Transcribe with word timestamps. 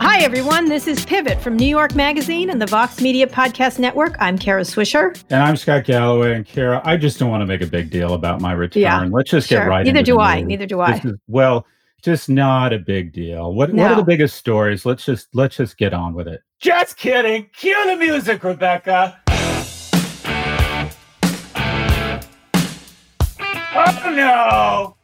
Hi, 0.00 0.20
everyone. 0.22 0.70
This 0.70 0.86
is 0.86 1.04
Pivot 1.04 1.38
from 1.38 1.54
New 1.58 1.66
York 1.66 1.94
Magazine 1.94 2.48
and 2.48 2.58
the 2.60 2.66
Vox 2.66 2.98
Media 3.02 3.26
Podcast 3.26 3.78
Network. 3.78 4.16
I'm 4.20 4.38
Kara 4.38 4.62
Swisher. 4.62 5.22
And 5.28 5.42
I'm 5.42 5.54
Scott 5.54 5.84
Galloway. 5.84 6.34
And 6.34 6.46
Kara, 6.46 6.80
I 6.82 6.96
just 6.96 7.18
don't 7.18 7.28
want 7.28 7.42
to 7.42 7.46
make 7.46 7.60
a 7.60 7.66
big 7.66 7.90
deal 7.90 8.14
about 8.14 8.40
my 8.40 8.52
return. 8.52 8.82
Yeah, 8.84 9.06
Let's 9.10 9.28
just 9.30 9.50
sure. 9.50 9.60
get 9.60 9.68
right 9.68 9.82
in 9.82 9.88
it. 9.88 9.92
Neither 9.92 10.04
do 10.06 10.18
I. 10.18 10.40
news. 10.40 10.48
Neither 10.48 10.66
do 10.66 10.80
I. 10.80 10.94
Is- 10.94 11.12
well, 11.28 11.66
just 12.00 12.30
not 12.30 12.72
a 12.72 12.78
big 12.78 13.12
deal. 13.12 13.52
What 13.52 13.70
What 13.74 13.90
are 13.90 13.96
the 13.96 14.02
biggest 14.02 14.36
stories? 14.36 14.86
Let's 14.86 15.04
just 15.04 15.28
let's 15.34 15.56
just 15.56 15.76
get 15.76 15.92
on 15.92 16.14
with 16.14 16.26
it. 16.26 16.40
Just 16.58 16.96
kidding. 16.96 17.50
Cue 17.54 17.84
the 17.86 17.96
music, 17.96 18.42
Rebecca. 18.42 19.20
Oh 23.74 24.12
no! 24.14 24.96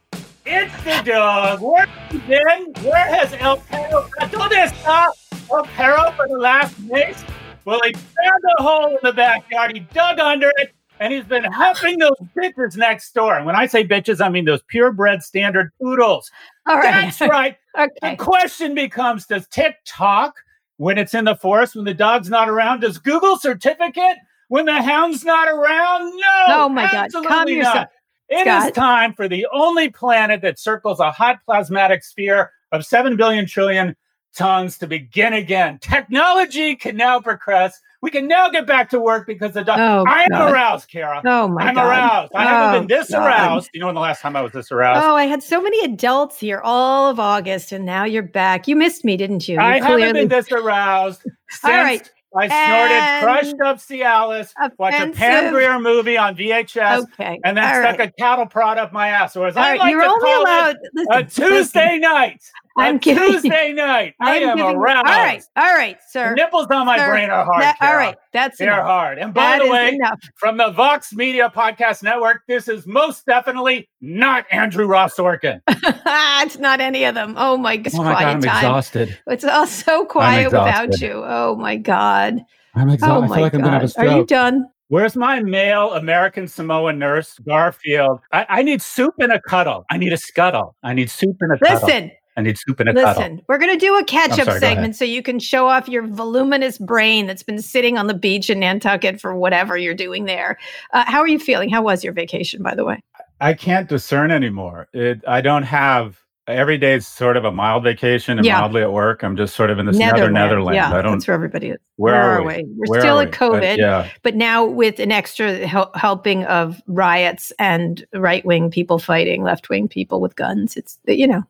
It's 0.45 0.83
the 0.83 1.01
dog. 1.11 1.61
Where 1.61 1.85
been? 2.27 2.73
Where 2.83 3.15
has 3.15 3.33
El 3.33 3.57
Perro? 3.57 4.09
¿Dónde 4.19 4.65
está 4.65 5.07
El 5.51 5.63
Perro 5.63 6.11
for 6.11 6.27
the 6.27 6.37
last 6.37 6.77
weeks? 6.81 7.23
Well, 7.65 7.79
he 7.83 7.93
found 7.93 8.43
a 8.59 8.63
hole 8.63 8.89
in 8.89 8.97
the 9.03 9.13
backyard. 9.13 9.73
He 9.73 9.79
dug 9.79 10.19
under 10.19 10.51
it, 10.57 10.73
and 10.99 11.13
he's 11.13 11.25
been 11.25 11.43
huffing 11.43 11.99
those 11.99 12.17
bitches 12.35 12.77
next 12.77 13.13
door. 13.13 13.35
And 13.35 13.45
when 13.45 13.55
I 13.55 13.65
say 13.65 13.83
bitches, 13.85 14.23
I 14.23 14.29
mean 14.29 14.45
those 14.45 14.61
purebred 14.63 15.23
standard 15.23 15.71
poodles. 15.81 16.31
All 16.65 16.77
right. 16.77 16.91
That's 17.05 17.21
right. 17.21 17.57
okay. 17.77 18.11
The 18.11 18.15
question 18.15 18.75
becomes 18.75 19.25
Does 19.25 19.47
TikTok, 19.47 20.35
when 20.77 20.97
it's 20.97 21.13
in 21.13 21.25
the 21.25 21.35
forest, 21.35 21.75
when 21.75 21.85
the 21.85 21.93
dog's 21.93 22.29
not 22.29 22.49
around, 22.49 22.81
does 22.81 22.97
Google 22.97 23.37
certificate 23.37 24.17
when 24.47 24.65
the 24.65 24.81
hound's 24.81 25.25
not 25.25 25.47
around? 25.47 26.15
No. 26.15 26.45
Oh 26.47 26.69
my 26.69 26.89
God. 26.91 27.11
Calm 27.11 27.49
yourself, 27.49 27.75
not. 27.75 27.91
It 28.29 28.45
is 28.47 28.63
Scott. 28.63 28.73
time 28.73 29.13
for 29.13 29.27
the 29.27 29.47
only 29.53 29.89
planet 29.89 30.41
that 30.41 30.59
circles 30.59 30.99
a 30.99 31.11
hot 31.11 31.39
plasmatic 31.47 32.03
sphere 32.03 32.51
of 32.71 32.85
7 32.85 33.15
billion 33.15 33.45
trillion 33.45 33.95
tons 34.35 34.77
to 34.79 34.87
begin 34.87 35.33
again. 35.33 35.79
Technology 35.79 36.75
can 36.75 36.95
now 36.97 37.19
progress. 37.19 37.79
We 38.01 38.11
can 38.11 38.27
now 38.27 38.49
get 38.49 38.67
back 38.67 38.89
to 38.91 38.99
work 38.99 39.25
because 39.25 39.53
the 39.53 39.63
dog. 39.63 39.79
Oh, 39.79 40.03
I 40.07 40.23
am 40.23 40.29
God. 40.29 40.51
aroused, 40.53 40.89
Kara. 40.89 41.21
Oh, 41.25 41.47
my 41.47 41.63
I'm 41.63 41.75
God. 41.75 41.87
aroused. 41.87 42.31
I 42.35 42.43
Oh, 42.45 42.47
haven't 42.47 42.87
been 42.87 42.95
oh, 42.97 42.99
this 42.99 43.09
God. 43.09 43.25
aroused. 43.25 43.69
You 43.73 43.79
know 43.79 43.85
when 43.87 43.95
the 43.95 44.01
last 44.01 44.21
time 44.21 44.35
I 44.35 44.41
was 44.41 44.51
this 44.51 44.71
aroused? 44.71 45.03
Oh, 45.05 45.15
I 45.15 45.23
had 45.23 45.41
so 45.41 45.59
many 45.61 45.83
adults 45.83 46.39
here 46.39 46.61
all 46.63 47.09
of 47.09 47.19
August, 47.19 47.71
and 47.71 47.85
now 47.85 48.03
you're 48.03 48.21
back. 48.21 48.67
You 48.67 48.75
missed 48.75 49.03
me, 49.03 49.17
didn't 49.17 49.47
you? 49.47 49.55
You 49.55 49.61
I 49.61 49.79
haven't 49.79 50.13
been 50.13 50.27
this 50.27 50.51
aroused 50.51 51.23
All 51.63 51.71
right. 51.71 52.09
I 52.37 52.47
snorted 52.47 53.23
crushed 53.53 53.61
up 53.61 53.77
Cialis, 53.77 54.53
watched 54.77 54.99
a. 54.99 55.11
Pam 55.11 55.53
Grier 55.53 55.79
movie 55.79 56.17
on 56.17 56.35
VHS, 56.35 57.03
Okay. 57.13 57.39
and 57.43 57.57
then 57.57 57.63
All 57.63 57.81
stuck 57.81 57.99
right. 57.99 58.09
a 58.09 58.11
cattle 58.11 58.45
prod 58.45 58.77
up 58.77 58.93
my 58.93 59.09
ass. 59.09 59.35
Or 59.35 59.47
as 59.47 59.57
All 59.57 59.63
I 59.63 59.71
right. 59.71 59.79
like 59.79 59.91
You're 59.91 60.01
to 60.01 60.07
only 60.07 60.31
call 60.31 60.43
allowed. 60.43 60.75
it, 60.75 60.91
listen, 60.93 61.13
a 61.13 61.23
Tuesday 61.25 61.97
night. 61.99 62.41
I'm 62.77 62.97
giving- 62.97 63.23
Tuesday 63.31 63.73
night. 63.73 64.13
I 64.21 64.37
I'm 64.43 64.49
am 64.49 64.57
giving- 64.57 64.75
aroused. 64.75 65.07
All 65.07 65.13
right. 65.13 65.43
All 65.55 65.73
right, 65.73 65.97
The 65.97 66.19
sir. 66.19 66.33
nipples 66.35 66.67
on 66.67 66.85
my 66.85 66.97
Sir, 66.97 67.09
brain 67.09 67.29
are 67.29 67.43
hard. 67.45 67.61
That- 67.63 67.77
all 67.81 67.87
Kara. 67.87 68.15
That's 68.33 68.57
They're 68.57 68.71
enough. 68.73 68.85
hard. 68.85 69.17
And 69.17 69.33
by 69.33 69.57
That 69.57 69.65
the 69.65 69.71
way, 69.71 69.89
enough. 69.95 70.19
from 70.35 70.57
the 70.57 70.69
Vox 70.71 71.13
Media 71.13 71.51
Podcast 71.55 72.03
Network, 72.03 72.41
this 72.47 72.67
is 72.67 72.85
most 72.85 73.25
definitely 73.25 73.89
not 74.01 74.45
Andrew 74.51 74.85
Ross 74.85 75.15
Sorkin. 75.15 75.59
it's 75.67 76.57
not 76.59 76.79
any 76.79 77.03
of 77.05 77.15
them. 77.15 77.33
Oh 77.37 77.57
my, 77.57 77.73
it's 77.83 77.95
oh 77.95 78.03
my 78.03 78.11
quiet 78.13 78.23
God, 78.25 78.31
I'm 78.35 78.41
time. 78.41 78.57
exhausted. 78.57 79.17
It's 79.27 79.43
all 79.43 79.65
so 79.67 80.05
quiet 80.05 80.45
without 80.51 80.99
you. 81.01 81.23
Oh 81.25 81.55
my 81.55 81.75
God. 81.75 82.39
I'm 82.75 82.89
Oh 82.89 82.93
exhausted. 82.93 83.15
I 83.25 83.27
my 83.27 83.35
feel 83.35 83.43
like 83.43 83.53
I'm 83.55 83.61
going 83.61 83.73
to 83.73 83.79
have 83.79 83.89
a 83.89 83.93
God. 83.93 84.05
Are 84.07 84.17
you 84.17 84.25
done? 84.25 84.69
Where's 84.89 85.17
my 85.17 85.41
male 85.41 85.93
American 85.95 86.47
Samoa 86.47 86.93
nurse, 86.93 87.37
Garfield? 87.39 88.21
I, 88.31 88.45
I 88.47 88.63
need 88.63 88.81
soup 88.81 89.15
and 89.19 89.33
a 89.33 89.41
cuddle. 89.41 89.83
I 89.91 89.97
need 89.97 90.13
a 90.13 90.17
scuttle. 90.17 90.75
I 90.83 90.93
need 90.93 91.09
soup 91.09 91.35
and 91.41 91.51
a 91.51 91.57
cuddle. 91.59 92.09
I 92.37 92.41
need 92.41 92.57
soup 92.57 92.79
and 92.79 92.89
a 92.89 92.93
cuddle. 92.93 93.21
listen. 93.23 93.41
We're 93.47 93.57
going 93.57 93.77
to 93.77 93.83
do 93.83 93.97
a 93.97 94.03
catch 94.05 94.31
up 94.31 94.35
sorry, 94.35 94.45
go 94.45 94.51
ahead. 94.51 94.61
segment 94.61 94.95
so 94.95 95.03
you 95.05 95.23
can 95.23 95.39
show 95.39 95.67
off 95.67 95.89
your 95.89 96.05
voluminous 96.05 96.77
brain 96.77 97.25
that's 97.25 97.43
been 97.43 97.61
sitting 97.61 97.97
on 97.97 98.05
the 98.07 98.13
beach 98.13 98.49
in 98.49 98.59
Nantucket 98.59 99.19
for 99.19 99.35
whatever 99.35 99.75
you're 99.77 99.95
doing 99.95 100.25
there. 100.25 100.57
Uh, 100.93 101.03
how 101.07 101.19
are 101.19 101.27
you 101.27 101.39
feeling? 101.39 101.69
How 101.69 101.81
was 101.81 102.03
your 102.03 102.13
vacation, 102.13 102.61
by 102.61 102.75
the 102.75 102.85
way? 102.85 103.01
I 103.41 103.53
can't 103.55 103.89
discern 103.89 104.31
anymore. 104.31 104.87
It, 104.93 105.21
I 105.27 105.41
don't 105.41 105.63
have 105.63 106.19
every 106.47 106.77
day 106.77 106.93
is 106.93 107.05
sort 107.05 107.35
of 107.37 107.43
a 107.43 107.51
mild 107.51 107.83
vacation 107.83 108.37
and 108.37 108.45
Yeah. 108.45 108.59
mildly 108.61 108.81
at 108.81 108.91
work. 108.93 109.21
I'm 109.23 109.35
just 109.35 109.53
sort 109.55 109.69
of 109.69 109.79
in 109.79 109.85
this 109.85 109.97
nether 109.97 110.31
Netherlands. 110.31 110.75
Yeah, 110.75 110.93
I 110.95 111.01
don't. 111.01 111.13
that's 111.13 111.27
where 111.27 111.35
everybody 111.35 111.69
is. 111.69 111.77
Where, 111.97 112.15
are, 112.15 112.41
we? 112.43 112.63
We're 112.67 112.85
Where 112.87 113.01
still 113.01 113.19
are 113.19 113.23
at 113.23 113.31
we? 113.31 113.37
COVID. 113.37 113.73
Uh, 113.73 113.81
yeah. 113.81 114.09
but 114.23 114.35
now 114.35 114.63
with 114.63 114.99
an 114.99 115.11
extra 115.11 115.67
hel- 115.67 115.91
helping 115.95 116.45
of 116.45 116.81
riots 116.87 117.51
and 117.59 118.05
right 118.13 118.45
wing 118.45 118.71
people 118.71 118.97
fighting 118.97 119.43
left 119.43 119.69
wing 119.69 119.87
people 119.89 120.21
with 120.21 120.35
guns. 120.35 120.77
It's 120.77 120.97
you 121.05 121.27
know 121.27 121.43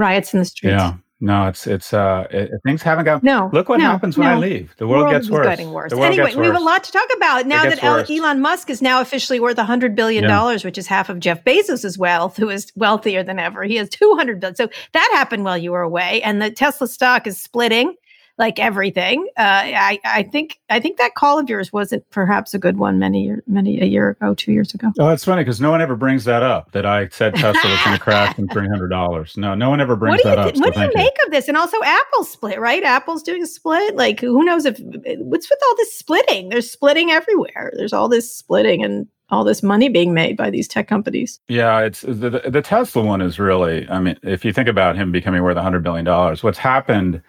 riots 0.00 0.32
in 0.34 0.40
the 0.40 0.46
streets. 0.46 0.72
Yeah. 0.72 0.94
No, 1.22 1.48
it's 1.48 1.66
it's 1.66 1.92
uh 1.92 2.26
it, 2.30 2.50
things 2.64 2.80
haven't 2.80 3.04
got. 3.04 3.22
No, 3.22 3.50
Look 3.52 3.68
what 3.68 3.78
no, 3.78 3.84
happens 3.84 4.16
when 4.16 4.26
I 4.26 4.38
leave. 4.38 4.74
The 4.78 4.88
world, 4.88 5.10
gets 5.10 5.26
is 5.26 5.30
worse. 5.30 5.46
getting 5.46 5.70
worse. 5.70 5.90
The 5.90 5.98
world 5.98 6.14
Anyway, 6.14 6.28
gets 6.28 6.36
we 6.36 6.46
have 6.46 6.56
a 6.56 6.60
lot 6.60 6.82
to 6.84 6.92
talk 6.92 7.08
about 7.14 7.46
now 7.46 7.64
that 7.64 7.84
El- 7.84 7.96
worse. 7.96 8.10
Elon 8.10 8.40
Musk 8.40 8.70
is 8.70 8.80
now 8.80 9.02
officially 9.02 9.38
worth 9.38 9.58
hundred 9.58 9.94
billion 9.94 10.24
dollars, 10.24 10.64
which 10.64 10.78
is 10.78 10.86
half 10.86 11.10
of 11.10 11.20
Jeff 11.20 11.44
Bezos' 11.44 11.98
wealth, 11.98 12.38
who 12.38 12.48
is 12.48 12.72
wealthier 12.74 13.22
than 13.22 13.38
ever. 13.38 13.64
He 13.64 13.76
has 13.76 13.90
two 13.90 14.14
hundred 14.16 14.40
billion. 14.40 14.56
So 14.56 14.70
that 14.92 15.10
happened 15.12 15.44
while 15.44 15.58
you 15.58 15.72
were 15.72 15.82
away, 15.82 16.22
and 16.22 16.40
the 16.40 16.50
Tesla 16.50 16.88
stock 16.88 17.26
is 17.26 17.38
splitting 17.38 17.94
like 18.40 18.58
everything. 18.58 19.28
Uh, 19.36 19.42
I, 19.42 20.00
I 20.02 20.22
think 20.24 20.58
I 20.70 20.80
think 20.80 20.96
that 20.96 21.14
call 21.14 21.38
of 21.38 21.48
yours 21.48 21.72
wasn't 21.74 22.08
perhaps 22.08 22.54
a 22.54 22.58
good 22.58 22.78
one 22.78 22.98
many 22.98 23.22
year, 23.22 23.44
many 23.46 23.80
a 23.80 23.84
year 23.84 24.08
ago, 24.08 24.34
two 24.34 24.50
years 24.50 24.72
ago. 24.72 24.90
Oh, 24.98 25.10
it's 25.10 25.24
funny 25.24 25.42
because 25.42 25.60
no 25.60 25.70
one 25.70 25.82
ever 25.82 25.94
brings 25.94 26.24
that 26.24 26.42
up. 26.42 26.72
That 26.72 26.86
I 26.86 27.08
said 27.08 27.34
Tesla 27.36 27.70
was 27.70 27.84
going 27.84 27.96
to 27.98 28.02
crash 28.02 28.36
in 28.38 28.48
three 28.52 28.66
hundred 28.66 28.88
dollars. 28.88 29.36
No, 29.36 29.54
no 29.54 29.68
one 29.68 29.80
ever 29.80 29.94
brings 29.94 30.18
you 30.18 30.24
that 30.24 30.36
thi- 30.36 30.48
up. 30.48 30.56
so 30.56 30.62
what 30.62 30.74
do 30.74 30.80
you 30.80 30.90
make 30.94 31.16
of 31.24 31.30
this? 31.30 31.48
And 31.48 31.56
also, 31.56 31.76
Apple 31.84 32.24
split, 32.24 32.58
right? 32.58 32.82
Apple's 32.82 33.22
doing 33.22 33.42
a 33.42 33.46
split. 33.46 33.94
Like, 33.94 34.20
who 34.20 34.42
knows 34.42 34.64
if 34.64 34.80
what's 34.80 35.50
with 35.50 35.60
all 35.62 35.76
this 35.76 35.94
splitting? 35.94 36.48
There's 36.48 36.68
splitting 36.68 37.10
everywhere. 37.10 37.72
There's 37.76 37.92
all 37.92 38.08
this 38.08 38.34
splitting 38.34 38.82
and 38.82 39.06
all 39.28 39.44
this 39.44 39.62
money 39.62 39.90
being 39.90 40.14
made 40.14 40.36
by 40.36 40.48
these 40.48 40.66
tech 40.66 40.88
companies. 40.88 41.38
Yeah, 41.46 41.80
it's 41.80 42.00
the, 42.00 42.30
the 42.30 42.50
the 42.50 42.62
Tesla 42.62 43.02
one 43.02 43.20
is 43.20 43.38
really. 43.38 43.86
I 43.90 44.00
mean, 44.00 44.16
if 44.22 44.46
you 44.46 44.52
think 44.54 44.66
about 44.66 44.96
him 44.96 45.12
becoming 45.12 45.42
worth 45.42 45.58
hundred 45.58 45.82
billion 45.82 46.06
dollars, 46.06 46.42
what's 46.42 46.56
happened 46.58 47.20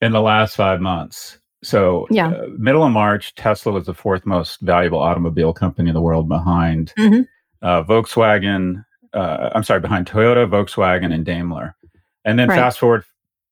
in 0.00 0.12
the 0.12 0.20
last 0.20 0.56
five 0.56 0.80
months? 0.80 1.38
So, 1.62 2.06
Yeah. 2.10 2.28
uh, 2.28 2.46
middle 2.56 2.84
of 2.84 2.92
March, 2.92 3.34
Tesla 3.34 3.72
was 3.72 3.86
the 3.86 3.94
fourth 3.94 4.24
most 4.24 4.60
valuable 4.60 5.00
automobile 5.00 5.52
company 5.52 5.88
in 5.88 5.94
the 5.94 6.00
world, 6.00 6.28
behind 6.28 6.92
Mhm. 6.98 7.26
uh, 7.62 7.82
Volkswagen. 7.82 8.84
Uh, 9.12 9.50
I'm 9.54 9.64
sorry, 9.64 9.80
behind 9.80 10.06
Toyota, 10.06 10.48
Volkswagen, 10.48 11.12
and 11.12 11.24
Daimler. 11.24 11.74
And 12.24 12.38
then 12.38 12.48
Right. 12.48 12.56
fast 12.56 12.78
forward, 12.78 13.04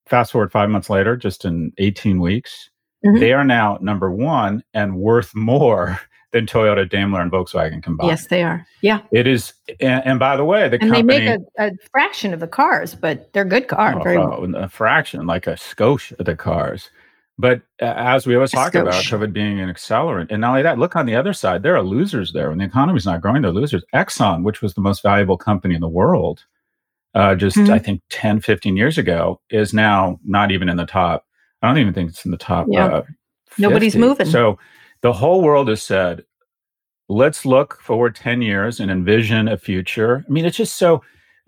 fast 0.07 0.31
forward 0.33 0.53
five 0.53 0.71
months 0.71 0.89
later, 0.89 1.17
just 1.17 1.45
in 1.45 1.73
18 1.79 2.21
weeks, 2.21 2.71
Mhm. 3.05 3.19
they 3.19 3.33
are 3.33 3.45
now 3.45 3.79
number 3.81 4.11
one 4.11 4.63
and 4.73 4.97
worth 4.97 5.35
more 5.35 5.99
than 6.33 6.47
Toyota, 6.47 6.89
Daimler, 6.89 7.21
and 7.21 7.31
Volkswagen 7.31 7.83
combined. 7.83 8.11
Yes, 8.11 8.27
they 8.27 8.43
are. 8.43 8.67
Yeah, 8.83 9.01
It 9.13 9.27
is, 9.27 9.53
and, 9.81 10.05
and 10.05 10.19
by 10.19 10.37
the 10.37 10.45
way, 10.45 10.69
the 10.69 10.79
and 10.81 10.93
they 10.93 11.03
make 11.03 11.29
a, 11.29 11.39
a 11.59 11.71
fraction 11.91 12.35
of 12.35 12.41
the 12.41 12.49
cars, 12.49 12.95
but 12.95 13.33
they're 13.33 13.45
good 13.45 13.69
cars. 13.69 13.97
oh, 13.99 14.03
very 14.03 14.17
oh, 14.19 14.45
a 14.57 14.69
fraction, 14.69 15.27
like 15.27 15.47
a 15.47 15.55
skosh 15.55 16.13
of 16.19 16.27
the 16.27 16.37
cars. 16.37 16.91
But 17.39 17.63
uh, 17.83 17.93
as 17.97 18.27
we 18.27 18.35
always 18.35 18.53
A 18.53 18.57
talk 18.57 18.75
about 18.75 18.95
skosh. 18.95 19.13
COVID 19.13 19.33
being 19.33 19.61
an 19.61 19.69
accelerant, 19.69 20.29
and 20.31 20.41
not 20.41 20.51
only 20.51 20.63
that, 20.63 20.79
look 20.79 20.97
on 20.97 21.07
the 21.07 21.15
other 21.15 21.33
side, 21.33 21.63
there 21.63 21.77
are 21.77 21.83
losers 21.83 22.33
there. 22.33 22.49
When 22.49 22.59
the 22.59 22.65
economy's 22.65 23.07
not 23.07 23.21
growing, 23.21 23.43
they're 23.43 23.53
losers. 23.53 23.85
Exxon, 23.95 24.43
which 24.43 24.63
was 24.63 24.75
the 24.75 24.81
most 24.81 25.03
valuable 25.03 25.37
company 25.37 25.75
in 25.75 25.81
the 25.81 25.89
world, 25.89 26.45
uh, 27.15 27.35
just 27.35 27.57
Mhm. 27.57 27.71
I 27.71 27.79
think 27.79 28.01
10, 28.09 28.41
15 28.41 28.77
years 28.77 28.97
ago, 28.99 29.41
is 29.51 29.75
now 29.75 30.19
not 30.25 30.51
even 30.51 30.69
in 30.69 30.77
the 30.77 30.87
top. 30.87 31.27
I 31.63 31.69
don't 31.69 31.79
even 31.79 31.93
think 31.95 32.11
it's 32.11 32.25
in 32.25 32.31
the 32.31 32.37
top. 32.37 32.67
Yeah. 32.71 32.87
Uh, 32.87 33.03
Nobody's 33.59 33.97
moving. 33.97 34.27
So 34.27 34.59
the 35.07 35.13
whole 35.13 35.41
world 35.41 35.69
has 35.69 35.85
said, 35.85 36.25
let's 37.09 37.47
look 37.47 37.81
forward 37.81 38.17
10 38.17 38.43
years 38.43 38.81
and 38.81 38.91
envision 38.91 39.47
a 39.47 39.57
future. 39.57 40.25
I 40.29 40.33
mean, 40.33 40.45
it's 40.45 40.57
just 40.57 40.77
so. 40.79 41.01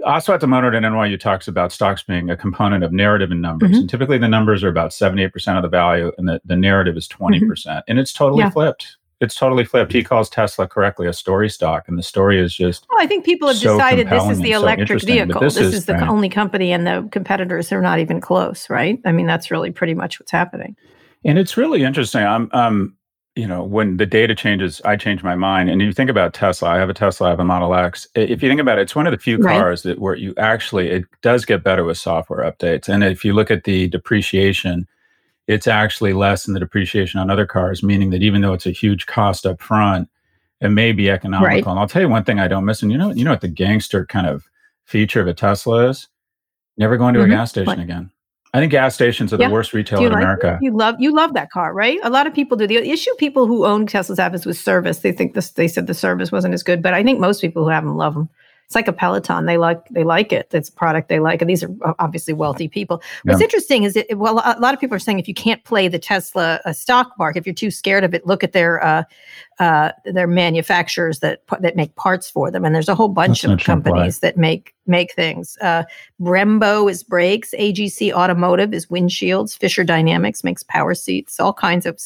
Aswath 0.06 0.38
Damodaran 0.38 0.76
at 0.76 0.92
NYU 0.92 1.19
talks 1.19 1.48
about 1.48 1.72
stocks 1.72 2.04
being 2.04 2.30
a 2.30 2.36
component 2.36 2.84
of 2.84 2.92
narrative 2.92 3.32
and 3.32 3.42
numbers. 3.42 3.72
Mhm. 3.72 3.78
And 3.80 3.91
typically 3.91 4.16
the 4.16 4.28
numbers 4.28 4.62
are 4.62 4.68
about 4.68 4.92
78% 4.92 5.56
of 5.56 5.62
the 5.62 5.68
value 5.68 6.12
and 6.18 6.28
the, 6.28 6.41
the 6.44 6.54
narrative 6.54 6.97
is 6.97 7.09
20%. 7.09 7.48
percent 7.48 7.84
And 7.88 7.98
it's 7.98 8.12
totally 8.12 8.42
Mm-hmm. 8.44 8.47
Yeah. 8.47 8.50
flipped. 8.53 8.97
It's 9.21 9.34
totally 9.34 9.65
flipped. 9.65 9.92
He 9.92 10.04
calls 10.04 10.30
Tesla 10.30 10.68
correctly 10.68 11.09
a 11.09 11.12
story 11.12 11.50
stock. 11.50 11.88
And 11.88 11.98
the 11.98 12.04
story 12.04 12.38
is 12.38 12.54
just 12.54 12.86
Well, 12.88 13.03
I 13.04 13.09
think 13.09 13.24
people 13.24 13.48
have 13.48 13.56
so 13.56 13.74
decided 13.77 14.09
this 14.09 14.22
is 14.30 14.38
the 14.38 14.53
and 14.53 14.60
so 14.60 14.66
electric 14.68 15.03
vehicle. 15.03 15.41
this 15.41 15.54
This, 15.56 15.66
is- 15.66 15.74
is, 15.74 15.86
the 15.86 15.94
right. 15.94 16.09
only 16.09 16.28
company, 16.28 16.71
and 16.71 16.86
the 16.86 17.09
competitors 17.10 17.72
are 17.72 17.83
not 17.83 17.98
even 17.98 18.21
close, 18.21 18.71
right? 18.71 19.00
I 19.04 19.10
mean, 19.10 19.27
that's 19.27 19.50
really 19.50 19.72
pretty 19.72 19.94
much 19.94 20.21
what's 20.21 20.30
happening. 20.30 20.77
And 21.24 21.36
it's 21.41 21.56
really 21.56 21.83
interesting. 21.83 22.22
I'm, 22.24 22.48
um, 22.53 22.94
you 23.38 23.46
know, 23.46 23.62
when 23.62 23.98
the 23.98 24.04
data 24.04 24.34
changes, 24.34 24.82
I 24.84 24.96
change 24.96 25.22
my 25.22 25.36
mind. 25.36 25.70
And 25.70 25.80
you 25.80 25.92
think 25.92 26.10
about 26.10 26.34
Tesla. 26.34 26.70
I 26.70 26.78
have 26.78 26.90
a 26.90 26.94
Tesla. 26.94 27.28
I 27.28 27.30
have 27.30 27.38
a 27.38 27.44
Model 27.44 27.72
X. 27.72 28.08
If 28.16 28.42
you 28.42 28.48
think 28.48 28.60
about 28.60 28.78
it, 28.78 28.82
it's 28.82 28.96
one 28.96 29.06
of 29.06 29.12
the 29.12 29.18
few 29.18 29.38
Right. 29.38 29.56
cars 29.56 29.82
that 29.82 30.00
where 30.00 30.16
you 30.16 30.34
actually 30.38 30.90
it 30.90 31.04
does 31.22 31.44
get 31.44 31.62
better 31.62 31.84
with 31.84 31.98
software 31.98 32.40
updates. 32.50 32.88
And 32.88 33.04
if 33.04 33.24
you 33.24 33.34
look 33.34 33.52
at 33.52 33.62
the 33.62 33.86
depreciation, 33.86 34.88
it's 35.46 35.68
actually 35.68 36.14
less 36.14 36.44
than 36.44 36.54
the 36.54 36.60
depreciation 36.60 37.20
on 37.20 37.30
other 37.30 37.46
cars. 37.46 37.80
Meaning 37.80 38.10
that 38.10 38.24
even 38.24 38.40
though 38.40 38.54
it's 38.54 38.66
a 38.66 38.72
huge 38.72 39.06
cost 39.06 39.46
up 39.46 39.62
front, 39.62 40.08
it 40.60 40.70
may 40.70 40.90
be 40.90 41.08
economical. 41.08 41.46
Right. 41.46 41.64
And 41.64 41.78
I'll 41.78 41.86
tell 41.86 42.02
you 42.02 42.08
one 42.08 42.24
thing 42.24 42.40
I 42.40 42.48
don't 42.48 42.64
miss. 42.64 42.82
And 42.82 42.90
you 42.90 42.98
know, 42.98 43.12
you 43.12 43.22
know 43.24 43.30
what 43.30 43.40
the 43.40 43.46
gangster 43.46 44.04
kind 44.04 44.26
of 44.26 44.48
feature 44.84 45.20
of 45.20 45.28
a 45.28 45.34
Tesla 45.34 45.88
is 45.90 46.08
Never 46.76 46.96
going 46.96 47.14
to 47.14 47.20
mm-hmm. 47.20 47.32
a 47.32 47.34
gas 47.34 47.50
station 47.50 47.66
what? 47.66 47.78
again. 47.78 48.10
I 48.54 48.60
think 48.60 48.72
gas 48.72 48.95
stations 48.95 49.33
are 49.33 49.36
the 49.36 49.50
worst 49.50 49.74
retail 49.74 49.98
in 49.98 50.12
like 50.12 50.22
America. 50.22 50.59
It? 50.60 50.65
You 50.65 50.77
love 50.77 50.97
you 50.98 51.15
love 51.15 51.34
that 51.34 51.50
car, 51.50 51.74
right? 51.74 51.98
A 52.03 52.10
lot 52.10 52.27
of 52.27 52.34
people 52.34 52.56
do. 52.56 52.66
The 52.66 52.78
issue 52.78 53.15
people 53.18 53.47
who 53.47 53.66
own 53.66 53.86
Teslas 53.86 54.18
have 54.18 54.34
is 54.34 54.47
with 54.47 54.56
service. 54.56 55.00
They 55.00 55.12
think 55.12 55.34
this. 55.34 55.50
They 55.50 55.68
said 55.68 55.86
the 55.86 55.95
service 55.95 56.33
wasn't 56.33 56.54
as 56.54 56.62
good, 56.62 56.83
but 56.83 56.95
I 56.95 57.03
think 57.03 57.21
most 57.21 57.41
people 57.41 57.65
who 57.65 57.71
have 57.71 57.84
them 57.84 57.97
love 57.97 58.15
them 58.15 58.28
it's 58.68 58.74
like 58.74 58.86
a 58.86 58.92
Peloton. 58.92 59.47
They 59.47 59.56
like 59.56 59.89
they 59.89 60.04
like 60.04 60.30
it. 60.30 60.50
It's 60.53 60.68
a 60.68 60.72
product 60.72 61.09
they 61.09 61.21
like, 61.21 61.41
and 61.41 61.48
these 61.48 61.65
are 61.65 61.71
obviously 61.98 62.34
wealthy 62.34 62.68
people. 62.68 63.00
What's 63.22 63.41
yeah. 63.41 63.45
interesting 63.45 63.84
is 63.84 63.97
it. 63.97 64.18
Well, 64.18 64.41
a 64.45 64.60
lot 64.60 64.74
of 64.74 64.80
people 64.80 64.95
are 64.95 64.98
saying 64.98 65.18
if 65.18 65.27
you 65.27 65.33
can't 65.33 65.65
play 65.65 65.89
the 65.89 65.98
Tesla 65.98 66.60
uh, 66.66 66.74
stock 66.74 67.12
market, 67.18 67.39
if 67.39 67.47
you're 67.47 67.54
too 67.54 67.71
scared 67.71 68.04
of 68.04 68.12
it, 68.12 68.27
look 68.27 68.45
at 68.45 68.53
their 68.53 68.84
uh, 68.84 69.04
uh, 69.59 69.93
their 70.05 70.27
manufacturers 70.27 71.19
that 71.19 71.43
that 71.60 71.75
make 71.75 71.95
parts 71.97 72.31
for 72.31 72.51
them, 72.51 72.65
and 72.65 72.75
there's 72.75 72.89
a 72.89 72.95
whole 72.95 73.09
bunch 73.09 73.43
That's 73.43 73.55
of 73.55 73.66
companies 73.66 74.21
that 74.21 74.37
make 74.37 74.75
make 74.87 75.13
things. 75.15 75.59
Uh, 75.60 75.84
Brembo 76.21 76.91
is 76.91 77.03
brakes. 77.03 77.55
AGC 77.59 78.13
Automotive 78.13 78.72
is 78.72 78.87
windshields. 78.87 79.59
Fisher 79.59 79.84
Dynamics 79.84 80.45
makes 80.45 80.63
power 80.63 80.95
seats. 80.95 81.41
All 81.41 81.53
kinds 81.53 81.87
of. 81.87 82.01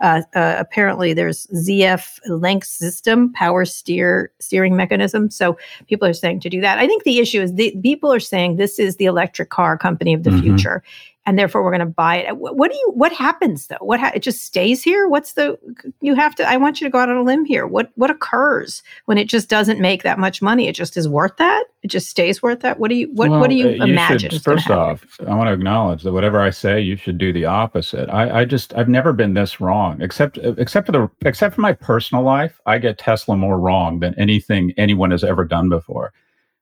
Uh, 0.00 0.22
uh, 0.34 0.56
apparently, 0.58 1.12
there's 1.12 1.46
ZF 1.48 2.18
Link 2.26 2.64
System 2.64 3.32
power 3.32 3.64
steer 3.64 4.32
steering 4.40 4.76
mechanism. 4.76 5.30
So 5.30 5.58
people 5.88 6.08
are 6.08 6.14
saying 6.14 6.40
to 6.40 6.50
do 6.50 6.60
that. 6.60 6.78
I 6.78 6.86
think 6.86 7.04
the 7.04 7.18
issue 7.18 7.40
is 7.40 7.54
the 7.54 7.76
people 7.82 8.12
are 8.12 8.20
saying 8.20 8.56
this 8.56 8.78
is 8.78 8.96
the 8.96 9.04
electric 9.04 9.50
car 9.50 9.76
company 9.76 10.14
of 10.14 10.22
the 10.22 10.30
mm-hmm. 10.30 10.42
future, 10.42 10.82
and 11.26 11.38
therefore 11.38 11.64
we're 11.64 11.70
going 11.70 11.80
to 11.80 11.86
buy 11.86 12.16
it. 12.16 12.36
What 12.36 12.70
do 12.70 12.76
you? 12.76 12.92
What 12.94 13.12
happens 13.12 13.68
though? 13.68 13.76
What 13.80 14.00
ha- 14.00 14.12
it 14.14 14.20
just 14.20 14.42
stays 14.42 14.82
here? 14.82 15.08
What's 15.08 15.32
the? 15.32 15.58
You 16.00 16.14
have 16.14 16.34
to. 16.36 16.48
I 16.48 16.56
want 16.56 16.80
you 16.80 16.86
to 16.86 16.90
go 16.90 16.98
out 16.98 17.08
on 17.08 17.16
a 17.16 17.22
limb 17.22 17.44
here. 17.44 17.66
What 17.66 17.90
what 17.94 18.10
occurs 18.10 18.82
when 19.06 19.16
it 19.16 19.28
just 19.28 19.48
doesn't 19.48 19.80
make 19.80 20.02
that 20.02 20.18
much 20.18 20.42
money? 20.42 20.68
It 20.68 20.74
just 20.74 20.96
is 20.96 21.08
worth 21.08 21.36
that. 21.38 21.64
It 21.82 21.88
just 21.88 22.08
stays 22.08 22.42
worth 22.42 22.60
that. 22.60 22.78
What 22.78 22.88
do 22.88 22.96
you? 22.96 23.08
What 23.12 23.30
well, 23.30 23.40
what 23.40 23.50
do 23.50 23.56
you, 23.56 23.68
uh, 23.68 23.86
you 23.86 23.92
imagine? 23.92 24.30
Should, 24.30 24.42
first 24.42 24.70
off, 24.70 25.04
I 25.26 25.34
want 25.34 25.48
to 25.48 25.52
acknowledge 25.52 26.02
that 26.02 26.12
whatever 26.12 26.40
I 26.40 26.50
say, 26.50 26.80
you 26.80 26.96
should 26.96 27.18
do 27.18 27.32
the 27.32 27.46
opposite. 27.46 28.10
I, 28.10 28.40
I 28.40 28.44
just 28.44 28.74
I've 28.74 28.88
never 28.88 29.12
been 29.12 29.34
this 29.34 29.60
wrong, 29.60 30.00
except 30.02 30.38
except 30.38 30.86
for 30.86 30.92
the 30.92 31.10
except 31.24 31.54
for 31.54 31.60
my 31.62 31.72
personal 31.72 32.22
life. 32.22 32.60
I 32.66 32.78
get 32.78 32.98
Tesla 32.98 33.36
more 33.36 33.58
wrong 33.58 34.00
than 34.00 34.14
anything 34.18 34.72
anyone 34.76 35.10
has 35.10 35.24
ever 35.24 35.44
done 35.44 35.68
before. 35.68 36.12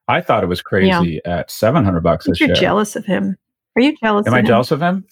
I 0.09 0.21
thought 0.21 0.43
it 0.43 0.49
was 0.49 0.63
crazy 0.63 1.21
yeah. 1.25 1.39
at 1.39 1.51
seven 1.51 1.85
hundred 1.85 2.03
bucks 2.03 2.27
a 2.27 2.35
share. 2.35 2.49
You're 2.49 2.57
jealous 2.57 2.97
of 2.97 3.05
him. 3.07 3.37
Are 3.77 3.83
you 3.83 3.97
jealous? 3.97 4.27
Am 4.27 4.35
I 4.35 4.41
him? 4.41 4.47
jealous 4.47 4.71
of 4.71 4.81
him? 4.81 5.07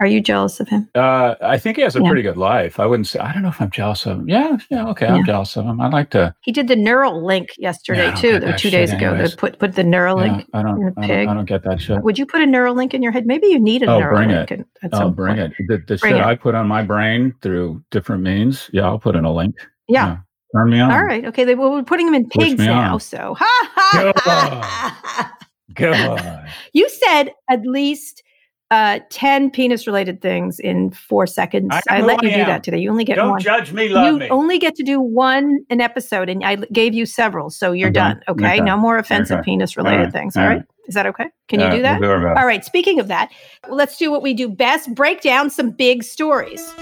Are 0.00 0.06
you 0.06 0.20
jealous 0.20 0.58
of 0.58 0.68
him? 0.68 0.88
Uh, 0.96 1.36
I 1.40 1.56
think 1.56 1.76
he 1.76 1.82
has 1.82 1.94
a 1.94 2.00
yeah. 2.02 2.08
pretty 2.08 2.22
good 2.22 2.36
life. 2.36 2.80
I 2.80 2.86
wouldn't 2.86 3.06
say. 3.06 3.20
I 3.20 3.32
don't 3.32 3.42
know 3.42 3.48
if 3.48 3.60
I'm 3.60 3.70
jealous 3.70 4.04
of 4.06 4.18
him. 4.18 4.28
Yeah, 4.28 4.56
yeah, 4.68 4.88
okay, 4.88 5.06
yeah. 5.06 5.14
I'm 5.14 5.24
jealous 5.24 5.56
of 5.56 5.64
him. 5.64 5.80
I'd 5.80 5.92
like 5.92 6.10
to. 6.10 6.34
He 6.42 6.50
did 6.50 6.66
the 6.66 6.74
Neuralink 6.74 7.50
yesterday 7.58 8.06
yeah, 8.06 8.14
too, 8.14 8.36
or 8.44 8.52
two 8.54 8.70
days 8.70 8.92
ago. 8.92 9.16
They 9.16 9.34
put 9.36 9.60
put 9.60 9.76
the 9.76 9.82
Neuralink. 9.82 10.46
I 10.52 10.62
don't. 10.62 10.92
I 10.98 11.06
don't, 11.06 11.28
I 11.28 11.34
don't, 11.34 11.44
get 11.44 11.62
that 11.62 11.80
shit. 11.80 12.02
Would 12.02 12.18
you 12.18 12.26
put 12.26 12.42
a 12.42 12.46
neural 12.46 12.74
link 12.74 12.92
in 12.92 13.02
your 13.02 13.12
head? 13.12 13.24
Maybe 13.24 13.46
you 13.46 13.60
need 13.60 13.82
a 13.82 13.86
neural 13.86 14.18
link. 14.18 14.32
oh, 14.32 14.34
Neuralink. 14.34 14.48
Bring 14.48 14.60
it. 14.60 14.90
oh, 14.92 15.10
bring 15.10 15.36
point. 15.36 15.54
it. 15.58 15.66
The, 15.68 15.76
the 15.86 15.98
bring 15.98 16.14
shit 16.14 16.20
it. 16.20 16.26
I 16.26 16.34
put 16.34 16.56
on 16.56 16.66
my 16.66 16.82
brain 16.82 17.32
through 17.40 17.84
different 17.92 18.22
means. 18.22 18.68
Yeah, 18.72 18.86
I'll 18.86 18.98
put 18.98 19.14
in 19.14 19.24
a 19.24 19.32
link. 19.32 19.54
Yeah. 19.88 20.18
Turn 20.56 20.70
me 20.70 20.80
on. 20.80 20.90
All 20.90 21.04
right. 21.04 21.24
Okay. 21.24 21.44
They, 21.44 21.54
well, 21.54 21.70
we're 21.70 21.82
putting 21.82 22.06
them 22.06 22.14
in 22.14 22.28
pigs 22.28 22.58
now. 22.58 22.94
On. 22.94 23.00
So, 23.00 23.34
ha 23.38 23.70
ha. 23.74 24.12
ha. 24.16 25.38
Go 25.74 25.92
on. 25.92 26.48
You 26.72 26.88
said 26.88 27.30
at 27.48 27.64
least 27.66 28.22
uh, 28.70 28.98
10 29.10 29.50
penis 29.50 29.86
related 29.86 30.20
things 30.20 30.58
in 30.58 30.90
four 30.90 31.26
seconds. 31.26 31.68
I, 31.70 31.98
I 31.98 32.00
let 32.00 32.22
you 32.22 32.30
I 32.30 32.34
do 32.34 32.44
that 32.44 32.64
today. 32.64 32.78
You 32.78 32.90
only 32.90 33.04
get 33.04 33.16
Don't 33.16 33.30
one. 33.30 33.40
judge 33.40 33.72
me, 33.72 33.88
love 33.88 34.06
you 34.06 34.18
me. 34.18 34.28
only 34.30 34.58
get 34.58 34.74
to 34.76 34.82
do 34.82 35.00
one 35.00 35.58
an 35.70 35.80
episode, 35.80 36.28
and 36.28 36.44
I 36.44 36.56
gave 36.56 36.94
you 36.94 37.06
several, 37.06 37.50
so 37.50 37.72
you're 37.72 37.88
okay. 37.88 37.94
done. 37.94 38.22
Okay? 38.28 38.54
okay? 38.54 38.60
No 38.60 38.76
more 38.76 38.98
offensive 38.98 39.38
okay. 39.38 39.44
penis 39.44 39.76
related 39.76 40.12
things. 40.12 40.36
All 40.36 40.44
right. 40.44 40.56
right. 40.56 40.64
Is 40.86 40.94
that 40.94 41.06
okay? 41.06 41.26
Can 41.48 41.60
you 41.60 41.70
do 41.70 41.82
that? 41.82 42.00
We'll 42.00 42.20
do 42.20 42.26
All 42.28 42.46
right. 42.46 42.64
Speaking 42.64 43.00
of 43.00 43.08
that, 43.08 43.30
let's 43.70 43.96
do 43.96 44.10
what 44.10 44.22
we 44.22 44.34
do 44.34 44.48
best 44.48 44.94
break 44.94 45.22
down 45.22 45.50
some 45.50 45.70
big 45.70 46.02
stories. 46.02 46.74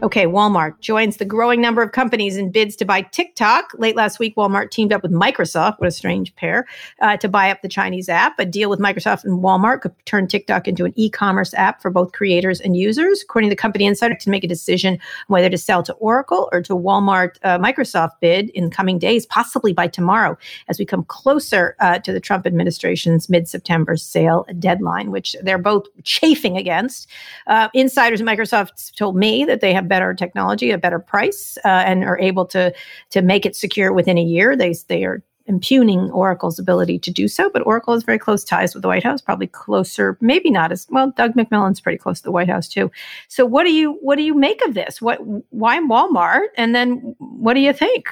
Okay, 0.00 0.26
Walmart 0.26 0.78
joins 0.78 1.16
the 1.16 1.24
growing 1.24 1.60
number 1.60 1.82
of 1.82 1.90
companies 1.90 2.36
in 2.36 2.52
bids 2.52 2.76
to 2.76 2.84
buy 2.84 3.02
TikTok. 3.02 3.72
Late 3.78 3.96
last 3.96 4.20
week, 4.20 4.36
Walmart 4.36 4.70
teamed 4.70 4.92
up 4.92 5.02
with 5.02 5.10
Microsoft, 5.10 5.80
what 5.80 5.88
a 5.88 5.90
strange 5.90 6.32
pair, 6.36 6.68
uh, 7.02 7.16
to 7.16 7.28
buy 7.28 7.50
up 7.50 7.62
the 7.62 7.68
Chinese 7.68 8.08
app. 8.08 8.38
A 8.38 8.46
deal 8.46 8.70
with 8.70 8.78
Microsoft 8.78 9.24
and 9.24 9.42
Walmart 9.42 9.80
could 9.80 9.92
turn 10.04 10.28
TikTok 10.28 10.68
into 10.68 10.84
an 10.84 10.92
e 10.94 11.10
commerce 11.10 11.52
app 11.54 11.82
for 11.82 11.90
both 11.90 12.12
creators 12.12 12.60
and 12.60 12.76
users. 12.76 13.22
According 13.22 13.50
to 13.50 13.56
the 13.56 13.60
company 13.60 13.86
insider, 13.86 14.14
to 14.14 14.30
make 14.30 14.44
a 14.44 14.48
decision 14.48 15.00
whether 15.26 15.50
to 15.50 15.58
sell 15.58 15.82
to 15.82 15.92
Oracle 15.94 16.48
or 16.52 16.62
to 16.62 16.74
Walmart 16.74 17.36
uh, 17.42 17.58
Microsoft 17.58 18.12
bid 18.20 18.50
in 18.50 18.70
coming 18.70 19.00
days, 19.00 19.26
possibly 19.26 19.72
by 19.72 19.88
tomorrow, 19.88 20.38
as 20.68 20.78
we 20.78 20.86
come 20.86 21.02
closer 21.06 21.74
uh, 21.80 21.98
to 21.98 22.12
the 22.12 22.20
Trump 22.20 22.46
administration's 22.46 23.28
mid 23.28 23.48
September 23.48 23.96
sale 23.96 24.46
deadline, 24.60 25.10
which 25.10 25.34
they're 25.42 25.58
both 25.58 25.86
chafing 26.04 26.56
against. 26.56 27.08
Uh, 27.48 27.68
insiders 27.74 28.20
at 28.20 28.26
Microsoft 28.28 28.94
told 28.94 29.16
me 29.16 29.44
that 29.44 29.60
they 29.60 29.72
have 29.72 29.87
better 29.88 30.14
technology, 30.14 30.70
a 30.70 30.78
better 30.78 30.98
price, 30.98 31.58
uh, 31.64 31.68
and 31.68 32.04
are 32.04 32.18
able 32.18 32.46
to 32.46 32.72
to 33.10 33.22
make 33.22 33.44
it 33.44 33.56
secure 33.56 33.92
within 33.92 34.18
a 34.18 34.22
year. 34.22 34.56
They 34.56 34.74
they 34.88 35.04
are 35.04 35.22
impugning 35.48 36.10
Oracle's 36.10 36.58
ability 36.58 36.98
to 36.98 37.10
do 37.10 37.26
so, 37.26 37.50
but 37.50 37.66
Oracle 37.66 37.94
has 37.94 38.04
very 38.04 38.18
close 38.18 38.44
ties 38.44 38.74
with 38.74 38.82
the 38.82 38.88
White 38.88 39.02
House, 39.02 39.22
probably 39.22 39.46
closer, 39.46 40.18
maybe 40.20 40.50
not 40.50 40.70
as 40.70 40.86
well. 40.90 41.10
Doug 41.16 41.32
McMillon's 41.32 41.80
pretty 41.80 41.98
close 41.98 42.18
to 42.18 42.24
the 42.24 42.30
White 42.30 42.50
House 42.50 42.68
too. 42.68 42.90
So 43.28 43.46
what 43.46 43.64
do 43.64 43.72
you 43.72 43.92
what 44.02 44.16
do 44.16 44.22
you 44.22 44.34
make 44.34 44.62
of 44.66 44.74
this? 44.74 45.00
What 45.00 45.18
why 45.50 45.78
Walmart? 45.78 46.48
And 46.56 46.74
then 46.74 47.16
what 47.18 47.54
do 47.54 47.60
you 47.60 47.72
think? 47.72 48.08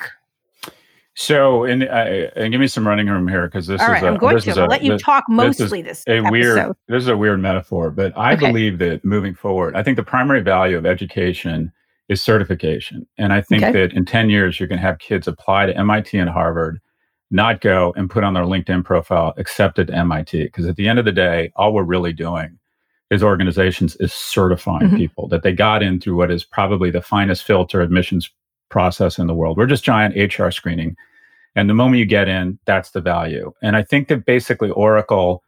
So, 1.18 1.64
and, 1.64 1.82
uh, 1.82 2.28
and 2.36 2.52
give 2.52 2.60
me 2.60 2.66
some 2.66 2.86
running 2.86 3.06
room 3.06 3.26
here 3.26 3.46
because 3.46 3.66
this 3.66 3.80
All 3.80 3.86
is. 3.86 3.90
Right, 3.90 4.02
a, 4.02 4.06
I'm 4.06 4.18
going 4.18 4.38
to. 4.38 4.60
I'll 4.60 4.66
let 4.66 4.82
you 4.82 4.92
this, 4.92 5.02
talk 5.02 5.24
mostly 5.30 5.80
this. 5.80 6.04
this 6.04 6.22
a 6.26 6.30
weird. 6.30 6.76
This 6.88 7.02
is 7.02 7.08
a 7.08 7.16
weird 7.16 7.40
metaphor, 7.40 7.90
but 7.90 8.12
I 8.18 8.34
okay. 8.34 8.46
believe 8.46 8.78
that 8.78 9.02
moving 9.02 9.34
forward, 9.34 9.74
I 9.76 9.82
think 9.82 9.96
the 9.96 10.02
primary 10.02 10.42
value 10.42 10.76
of 10.76 10.84
education 10.84 11.72
is 12.10 12.20
certification, 12.20 13.06
and 13.16 13.32
I 13.32 13.40
think 13.40 13.62
okay. 13.62 13.72
that 13.72 13.94
in 13.94 14.04
ten 14.04 14.28
years 14.28 14.60
you're 14.60 14.68
going 14.68 14.78
to 14.78 14.86
have 14.86 14.98
kids 14.98 15.26
apply 15.26 15.64
to 15.64 15.76
MIT 15.78 16.18
and 16.18 16.28
Harvard, 16.28 16.82
not 17.30 17.62
go 17.62 17.94
and 17.96 18.10
put 18.10 18.22
on 18.22 18.34
their 18.34 18.44
LinkedIn 18.44 18.84
profile 18.84 19.32
accepted 19.38 19.86
to 19.86 19.94
MIT 19.94 20.44
because 20.44 20.66
at 20.66 20.76
the 20.76 20.86
end 20.86 20.98
of 20.98 21.06
the 21.06 21.12
day, 21.12 21.50
all 21.56 21.72
we're 21.72 21.82
really 21.82 22.12
doing 22.12 22.58
is 23.10 23.22
organizations 23.22 23.96
is 23.96 24.12
certifying 24.12 24.88
mm-hmm. 24.88 24.96
people 24.96 25.28
that 25.28 25.42
they 25.42 25.52
got 25.52 25.82
in 25.82 25.98
through 25.98 26.16
what 26.16 26.30
is 26.30 26.44
probably 26.44 26.90
the 26.90 27.00
finest 27.00 27.44
filter 27.44 27.80
admissions 27.80 28.30
process 28.68 29.18
in 29.18 29.26
the 29.26 29.34
world. 29.34 29.56
We're 29.56 29.66
just 29.66 29.84
giant 29.84 30.16
HR 30.16 30.50
screening. 30.50 30.96
And 31.54 31.70
the 31.70 31.74
moment 31.74 31.98
you 31.98 32.06
get 32.06 32.28
in, 32.28 32.58
that's 32.66 32.90
the 32.90 33.00
value. 33.00 33.52
And 33.62 33.76
I 33.76 33.82
think 33.82 34.08
that 34.08 34.26
basically 34.26 34.70
Oracle 34.70 35.42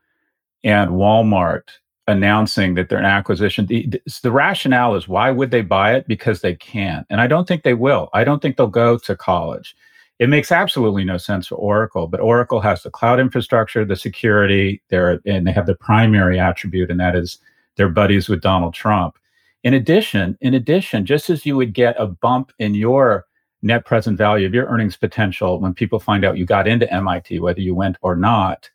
and 0.64 0.92
Walmart 0.92 1.62
announcing 2.06 2.74
that 2.74 2.88
they're 2.88 2.98
an 2.98 3.04
acquisition, 3.04 3.66
the, 3.66 4.00
the 4.22 4.32
rationale 4.32 4.94
is 4.96 5.06
why 5.06 5.30
would 5.30 5.50
they 5.50 5.60
buy 5.60 5.94
it? 5.94 6.08
Because 6.08 6.40
they 6.40 6.54
can. 6.54 7.04
And 7.10 7.20
I 7.20 7.26
don't 7.26 7.46
think 7.46 7.62
they 7.62 7.74
will. 7.74 8.08
I 8.14 8.24
don't 8.24 8.40
think 8.40 8.56
they'll 8.56 8.66
go 8.66 8.96
to 8.98 9.14
college. 9.14 9.76
It 10.18 10.28
makes 10.30 10.50
absolutely 10.50 11.04
no 11.04 11.18
sense 11.18 11.46
for 11.46 11.54
Oracle, 11.56 12.08
but 12.08 12.20
Oracle 12.20 12.60
has 12.60 12.82
the 12.82 12.90
cloud 12.90 13.20
infrastructure, 13.20 13.84
the 13.84 13.94
security, 13.94 14.82
there, 14.88 15.20
and 15.26 15.46
they 15.46 15.52
have 15.52 15.66
the 15.66 15.76
primary 15.76 16.40
attribute, 16.40 16.90
and 16.90 16.98
that 16.98 17.14
is 17.14 17.38
they're 17.76 17.88
buddies 17.88 18.28
with 18.28 18.40
Donald 18.40 18.74
Trump. 18.74 19.16
In 19.64 19.74
addition, 19.74 20.38
in 20.40 20.54
addition, 20.54 21.04
just 21.04 21.30
as 21.30 21.44
you 21.44 21.56
would 21.56 21.72
get 21.72 21.96
a 21.98 22.06
bump 22.06 22.52
in 22.58 22.74
your 22.74 23.26
net 23.62 23.84
present 23.84 24.16
value 24.16 24.46
of 24.46 24.54
your 24.54 24.66
earnings 24.66 24.96
potential 24.96 25.60
when 25.60 25.74
people 25.74 25.98
find 25.98 26.24
out 26.24 26.38
you 26.38 26.46
got 26.46 26.68
into 26.68 26.92
MIT, 26.92 27.40
whether 27.40 27.60
you 27.60 27.74
went 27.74 27.96
or 28.02 28.14
not, 28.14 28.70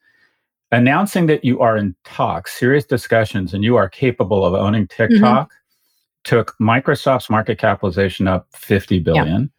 announcing 0.71 1.27
that 1.27 1.45
you 1.45 1.61
are 1.61 1.77
in 1.77 1.95
talks, 2.03 2.53
serious 2.53 2.85
discussions, 2.85 3.53
and 3.53 3.63
you 3.63 3.77
are 3.77 3.87
capable 3.87 4.45
of 4.45 4.53
owning 4.53 4.87
mm-hmm. 4.87 5.13
TikTok 5.13 5.47
mm-hmm. 5.47 5.55
took 6.23 6.55
Microsoft's 6.59 7.29
market 7.29 7.57
capitalization 7.57 8.27
up 8.27 8.47
50 8.51 8.99
billion. 8.99 9.51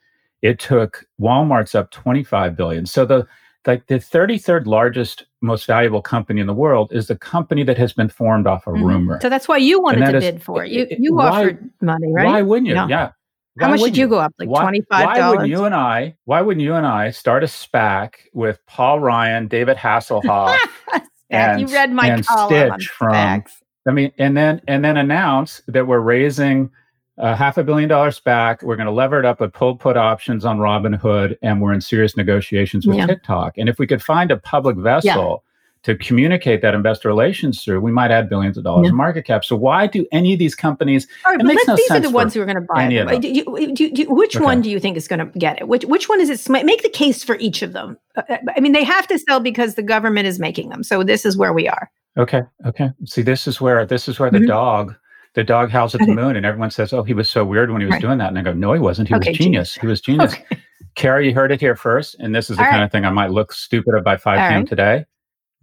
Yeah. 0.42 0.50
It 0.50 0.58
took 0.58 1.06
Walmart's 1.18 1.74
up 1.74 1.90
25 1.90 2.54
billion. 2.54 2.84
So 2.84 3.06
the 3.06 3.26
like 3.66 3.86
the 3.86 3.94
33rd 3.94 4.66
largest 4.66 5.24
most 5.40 5.66
valuable 5.66 6.02
company 6.02 6.40
in 6.40 6.46
the 6.46 6.54
world 6.54 6.92
is 6.92 7.06
the 7.06 7.16
company 7.16 7.62
that 7.64 7.78
has 7.78 7.92
been 7.92 8.08
formed 8.08 8.46
off 8.46 8.66
a 8.66 8.70
mm-hmm. 8.70 8.84
rumor. 8.84 9.18
So 9.22 9.28
that's 9.28 9.48
why 9.48 9.58
you 9.58 9.80
wanted 9.80 10.10
to 10.10 10.16
is, 10.16 10.24
bid 10.24 10.42
for 10.42 10.64
it. 10.64 10.70
You 10.70 10.86
you 10.90 11.14
why, 11.14 11.28
offered 11.28 11.70
money, 11.80 12.12
right? 12.12 12.26
Why 12.26 12.42
wouldn't 12.42 12.66
you? 12.66 12.74
No. 12.74 12.88
Yeah. 12.88 13.12
Why 13.54 13.66
How 13.66 13.70
much 13.70 13.82
did 13.82 13.96
you, 13.96 14.04
you 14.04 14.08
go 14.08 14.18
up? 14.18 14.34
Like 14.38 14.48
twenty 14.48 14.82
five 14.90 15.16
dollars. 15.16 15.18
Why 15.18 15.30
wouldn't 15.30 15.48
you 15.48 15.64
and 15.64 15.74
I? 15.74 16.16
Why 16.24 16.40
wouldn't 16.40 16.62
you 16.62 16.74
and 16.74 16.86
I 16.86 17.10
start 17.10 17.44
a 17.44 17.46
SPAC 17.46 18.14
with 18.32 18.58
Paul 18.66 19.00
Ryan, 19.00 19.46
David 19.46 19.76
Hasselhoff, 19.76 20.58
and 21.30 21.60
you 21.60 21.66
read 21.68 21.92
my 21.92 22.08
and 22.08 22.24
Stitch 22.24 22.88
from? 22.88 23.12
SPACs. 23.12 23.50
I 23.86 23.92
mean, 23.92 24.12
and 24.18 24.36
then 24.36 24.60
and 24.66 24.84
then 24.84 24.96
announce 24.96 25.62
that 25.68 25.86
we're 25.86 26.00
raising 26.00 26.70
a 27.18 27.36
half 27.36 27.58
a 27.58 27.64
billion 27.64 27.88
dollar 27.88 28.12
back. 28.24 28.62
We're 28.62 28.76
going 28.76 28.86
to 28.86 28.92
lever 28.92 29.18
it 29.18 29.24
up 29.24 29.40
with 29.40 29.52
pull 29.52 29.76
put 29.76 29.96
options 29.96 30.44
on 30.44 30.58
Robinhood, 30.58 31.36
and 31.42 31.60
we're 31.60 31.72
in 31.72 31.80
serious 31.80 32.16
negotiations 32.16 32.86
with 32.86 32.96
yeah. 32.96 33.06
TikTok. 33.06 33.56
And 33.56 33.68
if 33.68 33.78
we 33.78 33.86
could 33.86 34.02
find 34.02 34.30
a 34.30 34.36
public 34.36 34.76
vessel 34.76 35.44
to 35.84 35.94
communicate 35.96 36.62
that 36.62 36.74
investor 36.74 37.08
relations 37.08 37.62
through, 37.62 37.80
we 37.80 37.92
might 37.92 38.10
add 38.10 38.28
billions 38.28 38.56
of 38.56 38.64
dollars 38.64 38.84
yeah. 38.84 38.90
in 38.90 38.96
market 38.96 39.24
cap. 39.26 39.44
So 39.44 39.54
why 39.54 39.86
do 39.86 40.06
any 40.12 40.32
of 40.32 40.38
these 40.38 40.54
companies? 40.54 41.06
All 41.26 41.32
right, 41.32 41.44
but 41.44 41.56
no 41.66 41.76
these 41.76 41.90
are 41.90 42.00
the 42.00 42.10
ones 42.10 42.34
who 42.34 42.40
are 42.40 42.46
going 42.46 42.56
to 42.56 42.62
buy 42.62 42.84
it. 42.84 43.20
Do 43.20 43.28
you, 43.28 43.72
do 43.74 43.84
you, 43.84 44.12
which 44.12 44.34
okay. 44.34 44.44
one 44.44 44.62
do 44.62 44.70
you 44.70 44.80
think 44.80 44.96
is 44.96 45.06
going 45.06 45.20
to 45.20 45.38
get 45.38 45.60
it? 45.60 45.68
Which 45.68 45.84
which 45.84 46.08
one 46.08 46.20
is 46.20 46.30
it? 46.30 46.50
Make 46.50 46.82
the 46.82 46.88
case 46.88 47.22
for 47.22 47.36
each 47.36 47.62
of 47.62 47.74
them. 47.74 47.98
Uh, 48.16 48.22
uh, 48.28 48.38
I 48.56 48.60
mean, 48.60 48.72
they 48.72 48.84
have 48.84 49.06
to 49.08 49.18
sell 49.18 49.40
because 49.40 49.74
the 49.74 49.82
government 49.82 50.26
is 50.26 50.38
making 50.38 50.70
them. 50.70 50.82
So 50.82 51.02
this 51.02 51.26
is 51.26 51.36
where 51.36 51.52
we 51.52 51.68
are. 51.68 51.90
Okay. 52.16 52.42
Okay. 52.64 52.90
See, 53.04 53.22
this 53.22 53.46
is 53.46 53.60
where 53.60 53.84
this 53.84 54.08
is 54.08 54.18
where 54.18 54.30
the 54.30 54.38
mm-hmm. 54.38 54.46
dog 54.46 54.94
the 55.34 55.44
dog 55.44 55.70
howls 55.70 55.94
at 55.94 56.00
the 56.00 56.14
moon, 56.14 56.36
and 56.36 56.46
everyone 56.46 56.70
says, 56.70 56.92
"Oh, 56.92 57.02
he 57.02 57.14
was 57.14 57.30
so 57.30 57.44
weird 57.44 57.70
when 57.70 57.80
he 57.80 57.86
was 57.86 57.92
right. 57.92 58.02
doing 58.02 58.18
that." 58.18 58.28
And 58.28 58.38
I 58.38 58.42
go, 58.42 58.52
"No, 58.52 58.72
he 58.72 58.80
wasn't. 58.80 59.08
He 59.08 59.14
okay, 59.14 59.30
was 59.30 59.38
genius. 59.38 59.72
genius. 59.72 59.74
He 59.74 59.86
was 59.86 60.00
genius." 60.00 60.34
Okay. 60.34 60.62
Kara, 60.94 61.24
you 61.24 61.34
heard 61.34 61.50
it 61.50 61.60
here 61.60 61.74
first, 61.74 62.16
and 62.20 62.34
this 62.34 62.50
is 62.50 62.56
the 62.56 62.62
All 62.62 62.70
kind 62.70 62.80
right. 62.80 62.84
of 62.86 62.92
thing 62.92 63.04
I 63.04 63.10
might 63.10 63.30
look 63.30 63.52
stupid 63.52 63.94
at 63.96 64.04
by 64.04 64.16
5 64.16 64.38
All 64.38 64.48
p.m. 64.48 64.60
Right. 64.60 64.68
today. 64.68 65.04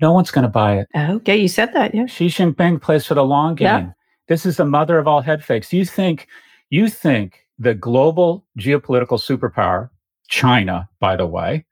No 0.01 0.11
one's 0.11 0.31
going 0.31 0.43
to 0.43 0.49
buy 0.49 0.79
it. 0.79 0.87
Okay, 0.95 1.37
you 1.37 1.47
said 1.47 1.73
that. 1.73 1.95
Yeah. 1.95 2.07
Xi 2.07 2.27
Jinping 2.27 2.81
plays 2.81 3.05
for 3.05 3.13
the 3.13 3.23
long 3.23 3.55
game. 3.55 3.67
Yeah. 3.67 3.91
This 4.27 4.45
is 4.45 4.57
the 4.57 4.65
mother 4.65 4.97
of 4.97 5.07
all 5.07 5.21
head 5.21 5.43
fakes. 5.43 5.71
You 5.71 5.85
think 5.85 6.27
you 6.69 6.89
think 6.89 7.45
the 7.59 7.73
global 7.75 8.45
geopolitical 8.57 9.19
superpower, 9.19 9.89
China, 10.27 10.89
by 10.99 11.15
the 11.15 11.27
way, 11.27 11.65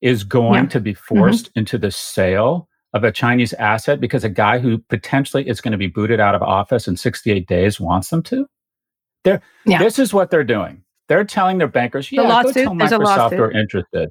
is 0.00 0.24
going 0.24 0.64
yeah. 0.64 0.70
to 0.70 0.80
be 0.80 0.92
mm-hmm. 0.92 1.16
forced 1.16 1.50
mm-hmm. 1.50 1.60
into 1.60 1.78
the 1.78 1.90
sale 1.90 2.68
of 2.94 3.04
a 3.04 3.12
Chinese 3.12 3.52
asset 3.54 4.00
because 4.00 4.24
a 4.24 4.28
guy 4.28 4.58
who 4.58 4.78
potentially 4.88 5.48
is 5.48 5.60
going 5.60 5.72
to 5.72 5.78
be 5.78 5.86
booted 5.86 6.20
out 6.20 6.34
of 6.34 6.42
office 6.42 6.88
in 6.88 6.96
68 6.96 7.46
days 7.46 7.78
wants 7.78 8.10
them 8.10 8.22
to? 8.24 8.46
They're, 9.24 9.42
yeah. 9.66 9.78
This 9.78 9.98
is 9.98 10.14
what 10.14 10.30
they're 10.30 10.44
doing. 10.44 10.82
They're 11.08 11.24
telling 11.24 11.58
their 11.58 11.68
bankers, 11.68 12.10
yeah, 12.12 12.42
go 12.42 12.52
tell 12.52 12.74
Microsoft 12.74 13.38
we're 13.38 13.50
interested. 13.50 14.10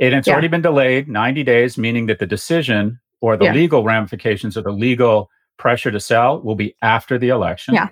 And 0.00 0.14
it's 0.14 0.26
yeah. 0.26 0.34
already 0.34 0.48
been 0.48 0.62
delayed 0.62 1.08
90 1.08 1.42
days, 1.42 1.76
meaning 1.76 2.06
that 2.06 2.18
the 2.18 2.26
decision 2.26 3.00
or 3.20 3.36
the 3.36 3.46
yeah. 3.46 3.52
legal 3.52 3.84
ramifications 3.84 4.56
or 4.56 4.62
the 4.62 4.70
legal 4.70 5.28
pressure 5.58 5.90
to 5.90 6.00
sell 6.00 6.40
will 6.40 6.54
be 6.54 6.74
after 6.82 7.18
the 7.18 7.28
election. 7.28 7.74
Yeah. 7.74 7.88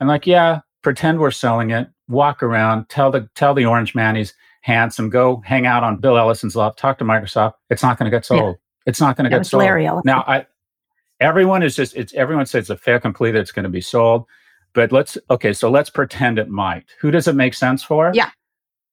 And 0.00 0.08
like, 0.08 0.26
yeah, 0.26 0.60
pretend 0.82 1.18
we're 1.18 1.30
selling 1.30 1.70
it, 1.70 1.88
walk 2.08 2.42
around, 2.42 2.88
tell 2.88 3.10
the 3.10 3.28
tell 3.34 3.54
the 3.54 3.64
orange 3.64 3.94
man 3.94 4.16
he's 4.16 4.34
handsome, 4.62 5.08
go 5.08 5.42
hang 5.44 5.66
out 5.66 5.82
on 5.82 5.96
Bill 5.96 6.18
Ellison's 6.18 6.54
lot, 6.54 6.76
talk 6.76 6.98
to 6.98 7.04
Microsoft. 7.04 7.54
It's 7.70 7.82
not 7.82 7.98
going 7.98 8.10
to 8.10 8.16
get 8.16 8.26
sold. 8.26 8.56
It's 8.86 9.00
not 9.00 9.16
going 9.16 9.24
to 9.24 9.30
get 9.30 9.44
sold. 9.44 9.60
Now, 10.04 10.20
I, 10.26 10.46
everyone 11.20 11.62
is 11.62 11.76
just 11.76 11.96
it's 11.96 12.14
everyone 12.14 12.46
says 12.46 12.62
it's 12.62 12.70
a 12.70 12.76
fair 12.76 13.00
complete 13.00 13.32
that 13.32 13.40
it's 13.40 13.52
going 13.52 13.64
to 13.64 13.68
be 13.68 13.80
sold. 13.80 14.24
But 14.74 14.92
let's 14.92 15.18
okay, 15.30 15.52
so 15.52 15.70
let's 15.70 15.90
pretend 15.90 16.38
it 16.38 16.48
might. 16.48 16.84
Who 17.00 17.10
does 17.10 17.26
it 17.26 17.34
make 17.34 17.54
sense 17.54 17.82
for? 17.82 18.12
Yeah. 18.14 18.30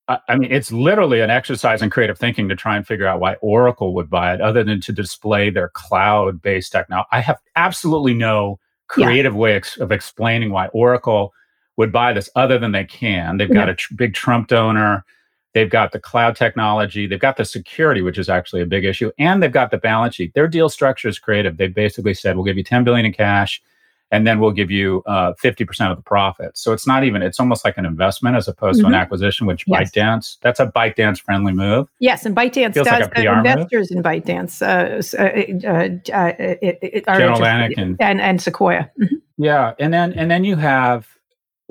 I, 0.07 0.19
I 0.27 0.35
mean, 0.35 0.51
it's 0.51 0.71
literally 0.71 1.21
an 1.21 1.29
exercise 1.29 1.81
in 1.81 1.89
creative 1.89 2.17
thinking 2.17 2.49
to 2.49 2.55
try 2.55 2.75
and 2.75 2.87
figure 2.87 3.07
out 3.07 3.19
why 3.19 3.35
Oracle 3.35 3.93
would 3.93 4.09
buy 4.09 4.33
it, 4.33 4.41
other 4.41 4.63
than 4.63 4.81
to 4.81 4.91
display 4.91 5.49
their 5.49 5.69
cloud-based 5.69 6.71
technology. 6.71 7.07
I 7.11 7.21
have 7.21 7.39
absolutely 7.55 8.13
no 8.13 8.59
creative 8.87 9.33
yeah. 9.33 9.39
way 9.39 9.55
ex- 9.55 9.77
of 9.77 9.91
explaining 9.91 10.51
why 10.51 10.67
Oracle 10.67 11.33
would 11.77 11.91
buy 11.91 12.13
this, 12.13 12.29
other 12.35 12.59
than 12.59 12.71
they 12.71 12.85
can. 12.85 13.37
They've 13.37 13.51
got 13.51 13.67
yeah. 13.67 13.73
a 13.73 13.75
tr- 13.75 13.93
big 13.95 14.13
Trump 14.13 14.47
donor 14.47 15.05
They've 15.53 15.69
got 15.69 15.91
the 15.91 15.99
cloud 15.99 16.35
technology. 16.35 17.05
They've 17.05 17.19
got 17.19 17.37
the 17.37 17.45
security, 17.45 18.01
which 18.01 18.17
is 18.17 18.27
actually 18.27 18.61
a 18.61 18.65
big 18.65 18.85
issue, 18.85 19.11
and 19.19 19.41
they've 19.41 19.51
got 19.51 19.69
the 19.69 19.77
balance 19.77 20.15
sheet. 20.15 20.33
Their 20.33 20.47
deal 20.47 20.67
structure 20.67 21.07
is 21.07 21.19
creative. 21.19 21.57
They 21.57 21.67
basically 21.67 22.15
said, 22.15 22.35
"We'll 22.35 22.45
give 22.45 22.57
you 22.57 22.63
10 22.63 22.83
billion 22.83 23.05
in 23.05 23.13
cash, 23.13 23.61
and 24.09 24.25
then 24.25 24.39
we'll 24.39 24.51
give 24.51 24.71
you 24.71 25.03
uh, 25.05 25.33
50% 25.33 25.91
of 25.91 25.97
the 25.97 26.01
profits." 26.01 26.59
So 26.59 26.73
it's 26.73 26.87
not 26.87 27.03
even. 27.03 27.21
It's 27.21 27.39
almost 27.39 27.63
like 27.63 27.77
an 27.77 27.85
investment 27.85 28.35
as 28.35 28.47
opposed 28.47 28.77
mm-hmm. 28.77 28.85
to 28.85 28.87
an 28.87 28.93
mm-hmm. 28.93 29.01
acquisition. 29.01 29.45
Which 29.45 29.63
yes. 29.67 29.91
ByteDance, 29.91 30.37
that's 30.41 30.59
a 30.59 30.65
ByteDance 30.65 31.21
friendly 31.21 31.53
move. 31.53 31.87
Yes, 31.99 32.25
and 32.25 32.35
ByteDance 32.35 32.73
Feels 32.73 32.87
does. 32.87 33.09
Like 33.15 33.17
investors 33.17 33.91
move. 33.91 33.97
in 33.97 34.03
ByteDance, 34.03 34.61
uh, 34.63 35.19
uh, 35.19 35.71
uh, 35.71 36.17
uh 36.17 36.33
it, 36.39 36.79
it, 36.81 37.05
General 37.05 37.35
Atlantic 37.35 37.77
and, 37.77 37.95
and, 37.99 38.19
and 38.19 38.41
Sequoia. 38.41 38.89
Mm-hmm. 38.99 39.15
Yeah, 39.37 39.73
and 39.77 39.93
then 39.93 40.13
and 40.13 40.31
then 40.31 40.45
you 40.45 40.55
have 40.55 41.12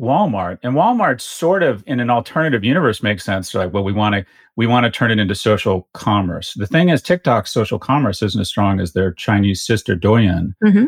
Walmart. 0.03 0.59
And 0.63 0.75
Walmart 0.75 1.21
sort 1.21 1.63
of 1.63 1.85
in 1.87 2.01
an 2.01 2.11
alternative 2.11 2.65
universe 2.65 3.03
makes 3.03 3.25
sense. 3.25 3.53
They're 3.53 3.65
like, 3.65 3.73
well, 3.73 3.85
we 3.85 3.93
want 3.93 4.17
to 4.17 4.27
we 4.57 4.67
want 4.67 4.85
to 4.85 4.91
turn 4.91 5.11
it 5.11 5.19
into 5.19 5.35
social 5.35 5.89
commerce. 5.95 6.53
The 6.55 6.67
thing 6.67 6.91
is, 6.91 7.01
TikTok's 7.01 7.51
social 7.51 7.79
commerce 7.79 8.23
isn't 8.23 8.41
as 8.41 8.49
strong 8.49 8.81
as 8.81 8.93
their 8.93 9.13
Chinese 9.13 9.65
sister 9.65 9.97
Douyin. 9.97 10.55
Mm-hmm. 10.63 10.87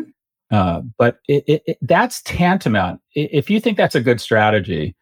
Uh, 0.51 0.81
but 0.99 1.19
it, 1.27 1.43
it, 1.47 1.63
it, 1.65 1.77
that's 1.81 2.21
tantamount. 2.21 3.01
If 3.15 3.49
you 3.49 3.59
think 3.59 3.77
that's 3.77 3.95
a 3.95 4.01
good 4.01 4.21
strategy, 4.21 4.95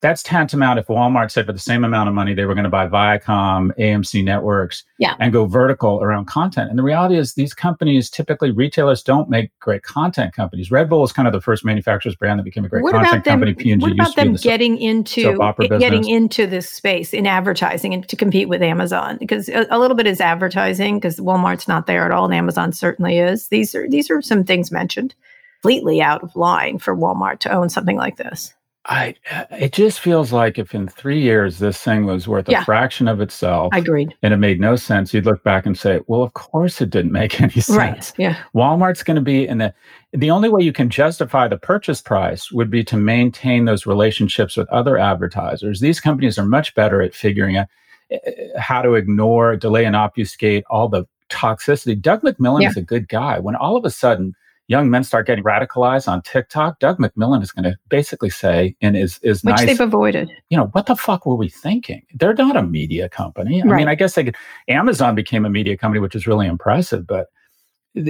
that's 0.00 0.22
tantamount 0.22 0.78
if 0.78 0.86
Walmart 0.86 1.30
said 1.30 1.46
for 1.46 1.52
the 1.52 1.58
same 1.58 1.84
amount 1.84 2.08
of 2.08 2.14
money 2.14 2.32
they 2.32 2.44
were 2.44 2.54
going 2.54 2.64
to 2.64 2.70
buy 2.70 2.86
Viacom, 2.86 3.76
AMC 3.78 4.22
networks, 4.22 4.84
yeah. 4.98 5.16
and 5.18 5.32
go 5.32 5.46
vertical 5.46 6.00
around 6.02 6.26
content. 6.26 6.70
And 6.70 6.78
the 6.78 6.82
reality 6.82 7.16
is, 7.16 7.34
these 7.34 7.52
companies 7.52 8.08
typically 8.08 8.50
retailers 8.50 9.02
don't 9.02 9.28
make 9.28 9.50
great 9.58 9.82
content 9.82 10.34
companies. 10.34 10.70
Red 10.70 10.88
Bull 10.88 11.02
is 11.02 11.12
kind 11.12 11.26
of 11.26 11.32
the 11.32 11.40
first 11.40 11.64
manufacturer's 11.64 12.14
brand 12.14 12.38
that 12.38 12.44
became 12.44 12.64
a 12.64 12.68
great 12.68 12.82
what 12.82 12.94
content 12.94 13.24
them, 13.24 13.40
company. 13.40 13.54
P&G 13.54 13.76
what 13.78 13.92
about 13.92 14.14
them 14.14 14.34
getting 14.34 14.78
into 14.78 15.36
getting 15.78 16.08
into 16.08 16.46
this 16.46 16.68
space 16.68 17.12
in 17.12 17.26
advertising 17.26 17.92
and 17.92 18.08
to 18.08 18.16
compete 18.16 18.48
with 18.48 18.62
Amazon? 18.62 19.16
Because 19.18 19.48
a, 19.48 19.66
a 19.70 19.78
little 19.78 19.96
bit 19.96 20.06
is 20.06 20.20
advertising 20.20 20.98
because 20.98 21.18
Walmart's 21.18 21.66
not 21.66 21.86
there 21.86 22.04
at 22.04 22.12
all, 22.12 22.24
and 22.24 22.34
Amazon 22.34 22.72
certainly 22.72 23.18
is. 23.18 23.48
These 23.48 23.74
are 23.74 23.88
these 23.88 24.10
are 24.10 24.22
some 24.22 24.44
things 24.44 24.70
mentioned 24.70 25.14
completely 25.60 26.00
out 26.00 26.22
of 26.22 26.36
line 26.36 26.78
for 26.78 26.96
Walmart 26.96 27.40
to 27.40 27.52
own 27.52 27.68
something 27.68 27.96
like 27.96 28.16
this. 28.16 28.54
I 28.88 29.14
it 29.50 29.72
just 29.74 30.00
feels 30.00 30.32
like 30.32 30.58
if 30.58 30.74
in 30.74 30.88
three 30.88 31.20
years 31.20 31.58
this 31.58 31.78
thing 31.78 32.06
was 32.06 32.26
worth 32.26 32.48
yeah. 32.48 32.62
a 32.62 32.64
fraction 32.64 33.06
of 33.06 33.20
itself, 33.20 33.68
I 33.74 33.78
agreed, 33.78 34.14
and 34.22 34.32
it 34.32 34.38
made 34.38 34.60
no 34.60 34.76
sense. 34.76 35.12
You'd 35.12 35.26
look 35.26 35.44
back 35.44 35.66
and 35.66 35.78
say, 35.78 36.00
"Well, 36.06 36.22
of 36.22 36.32
course 36.32 36.80
it 36.80 36.88
didn't 36.88 37.12
make 37.12 37.38
any 37.40 37.52
sense." 37.52 37.68
Right? 37.76 38.12
Yeah. 38.16 38.36
Walmart's 38.54 39.02
going 39.02 39.16
to 39.16 39.22
be 39.22 39.46
in 39.46 39.58
the 39.58 39.74
the 40.14 40.30
only 40.30 40.48
way 40.48 40.62
you 40.62 40.72
can 40.72 40.88
justify 40.88 41.48
the 41.48 41.58
purchase 41.58 42.00
price 42.00 42.50
would 42.50 42.70
be 42.70 42.82
to 42.84 42.96
maintain 42.96 43.66
those 43.66 43.84
relationships 43.84 44.56
with 44.56 44.68
other 44.70 44.96
advertisers. 44.96 45.80
These 45.80 46.00
companies 46.00 46.38
are 46.38 46.46
much 46.46 46.74
better 46.74 47.02
at 47.02 47.14
figuring 47.14 47.58
out 47.58 47.66
eh, 48.10 48.18
eh, 48.24 48.58
how 48.58 48.80
to 48.80 48.94
ignore, 48.94 49.54
delay, 49.56 49.84
and 49.84 49.96
obfuscate 49.96 50.64
all 50.70 50.88
the 50.88 51.04
toxicity. 51.28 52.00
Doug 52.00 52.22
McMillon 52.22 52.62
yeah. 52.62 52.70
is 52.70 52.76
a 52.78 52.82
good 52.82 53.08
guy. 53.08 53.38
When 53.38 53.54
all 53.54 53.76
of 53.76 53.84
a 53.84 53.90
sudden 53.90 54.34
young 54.68 54.90
men 54.90 55.02
start 55.02 55.26
getting 55.26 55.42
radicalized 55.42 56.06
on 56.08 56.22
TikTok, 56.22 56.78
Doug 56.78 56.98
McMillon 56.98 57.42
is 57.42 57.50
going 57.50 57.64
to 57.64 57.76
basically 57.88 58.30
say, 58.30 58.76
and 58.80 58.96
is 58.96 59.18
is 59.22 59.42
which 59.42 59.56
nice, 59.56 59.66
they've 59.66 59.80
avoided. 59.80 60.30
You 60.50 60.58
know, 60.58 60.66
what 60.66 60.86
the 60.86 60.94
fuck 60.94 61.26
were 61.26 61.34
we 61.34 61.48
thinking? 61.48 62.02
They're 62.14 62.34
not 62.34 62.56
a 62.56 62.62
media 62.62 63.08
company. 63.08 63.62
I 63.62 63.66
right. 63.66 63.78
mean, 63.78 63.88
I 63.88 63.94
guess 63.94 64.14
they 64.14 64.24
could. 64.24 64.36
Amazon 64.68 65.14
became 65.14 65.44
a 65.44 65.50
media 65.50 65.76
company, 65.76 66.00
which 66.00 66.14
is 66.14 66.26
really 66.26 66.46
impressive, 66.46 67.06
but 67.06 67.28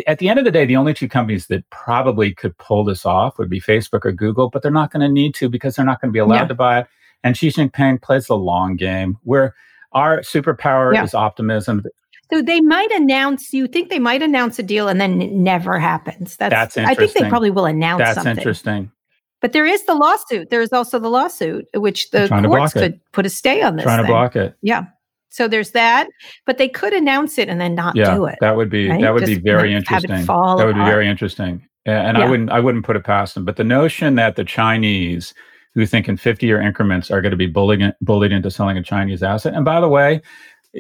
at 0.07 0.19
the 0.19 0.29
end 0.29 0.38
of 0.38 0.45
the 0.45 0.50
day, 0.50 0.67
the 0.67 0.77
only 0.77 0.93
two 0.93 1.09
companies 1.09 1.47
that 1.47 1.69
probably 1.71 2.35
could 2.35 2.57
pull 2.59 2.85
this 2.85 3.07
off 3.07 3.38
would 3.38 3.49
be 3.49 3.61
Facebook 3.61 4.05
or 4.05 4.12
Google, 4.12 4.50
but 4.50 4.62
they're 4.62 4.71
not 4.71 4.91
going 4.91 5.00
to 5.00 5.09
need 5.09 5.35
to 5.37 5.49
because 5.49 5.77
they're 5.77 5.85
not 5.85 6.00
going 6.00 6.11
to 6.11 6.12
be 6.12 6.19
allowed 6.19 6.43
yeah. 6.43 6.49
to 6.49 6.55
buy 6.55 6.81
it. 6.81 6.87
And 7.25 7.37
Xi 7.37 7.49
Jinping 7.49 8.03
plays 8.03 8.27
the 8.27 8.37
long 8.37 8.77
game 8.77 9.17
where 9.23 9.55
our 9.93 10.21
superpower 10.21 10.93
yeah. 10.93 11.05
is 11.05 11.15
optimism. 11.15 11.85
So 12.32 12.42
they 12.42 12.61
might 12.61 12.90
announce. 12.92 13.52
You 13.52 13.66
think 13.66 13.88
they 13.88 13.99
might 13.99 14.23
announce 14.23 14.58
a 14.58 14.62
deal, 14.62 14.88
and 14.88 15.00
then 15.00 15.23
it 15.23 15.32
never 15.32 15.78
happens. 15.78 16.37
That's, 16.37 16.52
That's 16.52 16.76
interesting. 16.76 17.04
I 17.04 17.06
think 17.06 17.18
they 17.18 17.28
probably 17.28 17.50
will 17.50 17.66
announce. 17.66 18.00
That's 18.00 18.14
something. 18.16 18.37
interesting. 18.37 18.90
But 19.40 19.52
there 19.52 19.66
is 19.66 19.85
the 19.85 19.94
lawsuit. 19.94 20.50
There 20.50 20.61
is 20.61 20.73
also 20.73 20.99
the 20.99 21.08
lawsuit, 21.08 21.66
which 21.75 22.11
the 22.11 22.28
courts 22.28 22.73
could 22.73 23.00
put 23.12 23.25
a 23.25 23.30
stay 23.30 23.62
on 23.62 23.76
this. 23.76 23.85
Trying 23.85 23.99
thing. 23.99 24.06
to 24.06 24.12
block 24.12 24.37
it. 24.37 24.56
Yeah. 24.62 24.87
So 25.30 25.47
there's 25.47 25.70
that, 25.73 26.08
but 26.47 26.58
they 26.58 26.68
could 26.68 26.92
announce 26.92 27.38
it 27.38 27.49
and 27.49 27.61
then 27.61 27.75
not 27.75 27.94
yeah, 27.94 28.14
do 28.14 28.25
it. 28.25 28.37
That 28.40 28.56
would 28.56 28.70
be 28.70 28.88
right? 28.88 29.00
that 29.00 29.12
would 29.12 29.26
Just 29.26 29.35
be 29.35 29.40
very 29.40 29.75
interesting. 29.75 30.25
That 30.25 30.64
would 30.64 30.75
be 30.75 30.85
very 30.85 31.06
interesting. 31.06 31.66
And 31.87 32.18
yeah. 32.18 32.25
I 32.25 32.28
wouldn't 32.28 32.50
I 32.50 32.61
wouldn't 32.61 32.85
put 32.85 32.97
it 32.97 33.04
past 33.04 33.35
them. 33.35 33.44
But 33.44 33.56
the 33.56 33.64
notion 33.64 34.16
that 34.16 34.37
the 34.37 34.44
Chinese 34.44 35.35
who 35.75 35.87
think 35.87 36.08
in 36.08 36.16
50 36.16 36.47
year 36.47 36.61
increments 36.61 37.11
are 37.11 37.20
going 37.20 37.30
to 37.30 37.37
be 37.37 37.47
bullied, 37.47 37.94
bullied 38.00 38.32
into 38.32 38.50
selling 38.50 38.76
a 38.76 38.82
Chinese 38.82 39.23
asset. 39.23 39.54
And 39.54 39.64
by 39.64 39.80
the 39.80 39.88
way, 39.88 40.20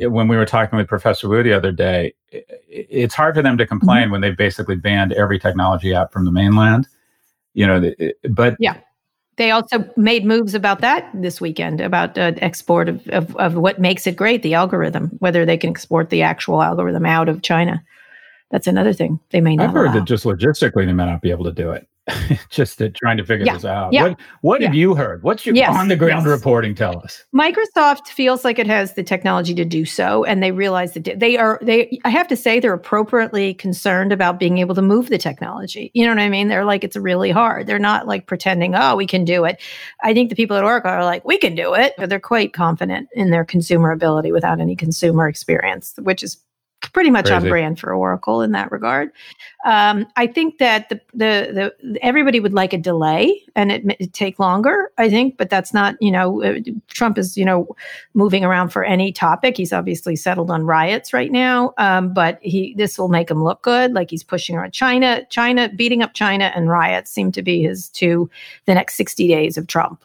when 0.02 0.28
we 0.28 0.36
were 0.36 0.46
talking 0.46 0.76
with 0.76 0.88
Professor 0.88 1.28
Wu 1.28 1.42
the 1.42 1.52
other 1.52 1.72
day, 1.72 2.14
it's 2.30 3.14
hard 3.14 3.34
for 3.34 3.42
them 3.42 3.58
to 3.58 3.66
complain 3.66 4.04
mm-hmm. 4.04 4.12
when 4.12 4.20
they've 4.20 4.36
basically 4.36 4.76
banned 4.76 5.12
every 5.12 5.38
technology 5.38 5.94
app 5.94 6.12
from 6.12 6.24
the 6.24 6.30
mainland. 6.30 6.86
You 7.54 7.66
know, 7.66 7.92
but 8.30 8.56
yeah, 8.60 8.78
they 9.36 9.50
also 9.50 9.88
made 9.96 10.24
moves 10.24 10.54
about 10.54 10.80
that 10.80 11.10
this 11.14 11.40
weekend 11.40 11.80
about 11.80 12.18
uh, 12.18 12.32
export 12.38 12.88
of, 12.88 13.08
of, 13.08 13.34
of 13.36 13.54
what 13.54 13.80
makes 13.80 14.06
it 14.06 14.16
great, 14.16 14.42
the 14.42 14.54
algorithm, 14.54 15.10
whether 15.20 15.46
they 15.46 15.56
can 15.56 15.70
export 15.70 16.10
the 16.10 16.22
actual 16.22 16.62
algorithm 16.62 17.06
out 17.06 17.28
of 17.28 17.42
China. 17.42 17.82
That's 18.50 18.66
another 18.66 18.92
thing 18.92 19.20
they 19.30 19.40
may 19.40 19.56
not. 19.56 19.68
I've 19.68 19.74
heard 19.74 19.86
allow. 19.86 19.94
that 19.94 20.04
just 20.04 20.24
logistically 20.24 20.86
they 20.86 20.92
may 20.92 21.06
not 21.06 21.22
be 21.22 21.30
able 21.30 21.44
to 21.44 21.52
do 21.52 21.70
it. 21.70 21.86
just 22.50 22.78
to, 22.78 22.90
trying 22.90 23.16
to 23.16 23.24
figure 23.24 23.46
yeah. 23.46 23.54
this 23.54 23.64
out. 23.64 23.92
Yeah. 23.92 24.08
What 24.08 24.20
what 24.40 24.60
yeah. 24.60 24.68
have 24.68 24.74
you 24.74 24.94
heard? 24.94 25.22
What's 25.22 25.44
your 25.44 25.54
yes. 25.54 25.74
on 25.76 25.88
the 25.88 25.96
ground 25.96 26.26
yes. 26.26 26.26
reporting 26.26 26.74
tell 26.74 26.98
us? 26.98 27.24
Microsoft 27.34 28.08
feels 28.08 28.44
like 28.44 28.58
it 28.58 28.66
has 28.66 28.94
the 28.94 29.02
technology 29.02 29.54
to 29.54 29.64
do 29.64 29.84
so, 29.84 30.24
and 30.24 30.42
they 30.42 30.52
realize 30.52 30.94
that 30.94 31.18
they 31.18 31.36
are 31.36 31.58
they. 31.62 32.00
I 32.04 32.10
have 32.10 32.28
to 32.28 32.36
say 32.36 32.60
they're 32.60 32.72
appropriately 32.72 33.54
concerned 33.54 34.12
about 34.12 34.38
being 34.38 34.58
able 34.58 34.74
to 34.74 34.82
move 34.82 35.08
the 35.08 35.18
technology. 35.18 35.90
You 35.94 36.04
know 36.04 36.12
what 36.12 36.20
I 36.20 36.28
mean? 36.28 36.48
They're 36.48 36.64
like 36.64 36.84
it's 36.84 36.96
really 36.96 37.30
hard. 37.30 37.66
They're 37.66 37.78
not 37.78 38.06
like 38.06 38.26
pretending, 38.26 38.74
oh, 38.74 38.96
we 38.96 39.06
can 39.06 39.24
do 39.24 39.44
it. 39.44 39.60
I 40.02 40.14
think 40.14 40.30
the 40.30 40.36
people 40.36 40.56
at 40.56 40.64
Oracle 40.64 40.90
are 40.90 41.04
like, 41.04 41.24
we 41.24 41.38
can 41.38 41.54
do 41.54 41.74
it. 41.74 41.94
But 41.98 42.08
they're 42.08 42.20
quite 42.20 42.52
confident 42.52 43.08
in 43.12 43.30
their 43.30 43.44
consumer 43.44 43.90
ability 43.90 44.32
without 44.32 44.60
any 44.60 44.76
consumer 44.76 45.28
experience, 45.28 45.94
which 46.02 46.22
is 46.22 46.42
pretty 46.92 47.10
much 47.10 47.26
Crazy. 47.26 47.44
on 47.44 47.48
brand 47.48 47.80
for 47.80 47.94
Oracle 47.94 48.42
in 48.42 48.52
that 48.52 48.70
regard. 48.70 49.10
Um, 49.64 50.06
I 50.16 50.28
think 50.28 50.58
that 50.58 50.88
the, 50.88 51.00
the 51.12 51.74
the 51.82 51.98
everybody 52.00 52.38
would 52.38 52.54
like 52.54 52.72
a 52.72 52.78
delay 52.78 53.42
and 53.56 53.72
it, 53.72 53.82
it 53.98 54.12
take 54.12 54.38
longer. 54.38 54.92
I 54.98 55.10
think, 55.10 55.36
but 55.36 55.50
that's 55.50 55.74
not 55.74 55.96
you 56.00 56.12
know 56.12 56.42
uh, 56.44 56.60
Trump 56.88 57.18
is 57.18 57.36
you 57.36 57.44
know 57.44 57.68
moving 58.14 58.44
around 58.44 58.68
for 58.68 58.84
any 58.84 59.10
topic. 59.10 59.56
He's 59.56 59.72
obviously 59.72 60.14
settled 60.14 60.50
on 60.50 60.64
riots 60.64 61.12
right 61.12 61.32
now, 61.32 61.74
um, 61.76 62.14
but 62.14 62.38
he 62.40 62.74
this 62.76 62.98
will 62.98 63.08
make 63.08 63.30
him 63.30 63.42
look 63.42 63.62
good. 63.62 63.94
Like 63.94 64.10
he's 64.10 64.22
pushing 64.22 64.54
around 64.54 64.72
China, 64.72 65.26
China 65.28 65.68
beating 65.68 66.02
up 66.02 66.14
China 66.14 66.52
and 66.54 66.68
riots 66.68 67.10
seem 67.10 67.32
to 67.32 67.42
be 67.42 67.60
his 67.60 67.88
two 67.88 68.30
the 68.66 68.74
next 68.74 68.94
sixty 68.94 69.26
days 69.26 69.58
of 69.58 69.66
Trump 69.66 70.04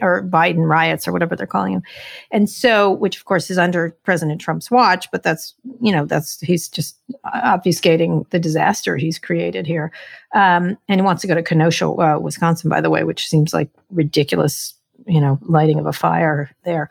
or 0.00 0.22
Biden 0.22 0.68
riots 0.68 1.08
or 1.08 1.12
whatever 1.12 1.34
they're 1.34 1.46
calling 1.46 1.74
them, 1.74 1.82
and 2.30 2.48
so 2.48 2.92
which 2.92 3.16
of 3.16 3.24
course 3.24 3.50
is 3.50 3.58
under 3.58 3.90
President 4.04 4.40
Trump's 4.40 4.70
watch. 4.70 5.10
But 5.10 5.24
that's 5.24 5.54
you 5.80 5.90
know 5.90 6.04
that's 6.04 6.38
he's 6.40 6.68
just 6.68 6.96
obfuscating 7.26 8.28
the 8.30 8.38
disaster 8.38 8.96
he's 9.02 9.18
created 9.18 9.66
here. 9.66 9.92
Um, 10.34 10.78
and 10.88 11.00
he 11.00 11.02
wants 11.02 11.22
to 11.22 11.28
go 11.28 11.34
to 11.34 11.42
Kenosha, 11.42 11.86
uh, 11.86 12.18
Wisconsin, 12.18 12.70
by 12.70 12.80
the 12.80 12.90
way, 12.90 13.04
which 13.04 13.28
seems 13.28 13.52
like 13.52 13.68
ridiculous, 13.90 14.74
you 15.06 15.20
know, 15.20 15.38
lighting 15.42 15.78
of 15.78 15.86
a 15.86 15.92
fire 15.92 16.50
there. 16.64 16.88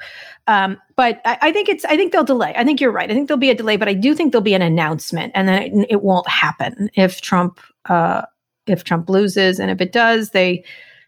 Um, 0.47 0.79
but 0.95 1.21
I, 1.25 1.37
I, 1.41 1.51
think 1.51 1.69
it's, 1.69 1.85
I 1.85 1.95
think 1.95 2.11
they'll 2.11 2.23
delay. 2.23 2.53
I 2.55 2.63
think 2.63 2.81
you're 2.81 2.91
right. 2.91 3.09
I 3.09 3.13
think 3.13 3.27
there'll 3.27 3.39
be 3.39 3.49
a 3.49 3.55
delay, 3.55 3.77
but 3.77 3.87
I 3.87 3.93
do 3.93 4.13
think 4.13 4.31
there'll 4.31 4.43
be 4.43 4.53
an 4.53 4.61
announcement 4.61 5.31
and 5.33 5.47
then 5.47 5.61
it, 5.61 5.87
it 5.89 6.01
won't 6.03 6.27
happen 6.27 6.89
if 6.95 7.21
Trump, 7.21 7.59
uh, 7.85 8.23
if 8.67 8.83
Trump 8.83 9.09
loses. 9.09 9.59
And 9.59 9.71
if 9.71 9.81
it 9.81 9.91
does, 9.91 10.31
they, 10.31 10.63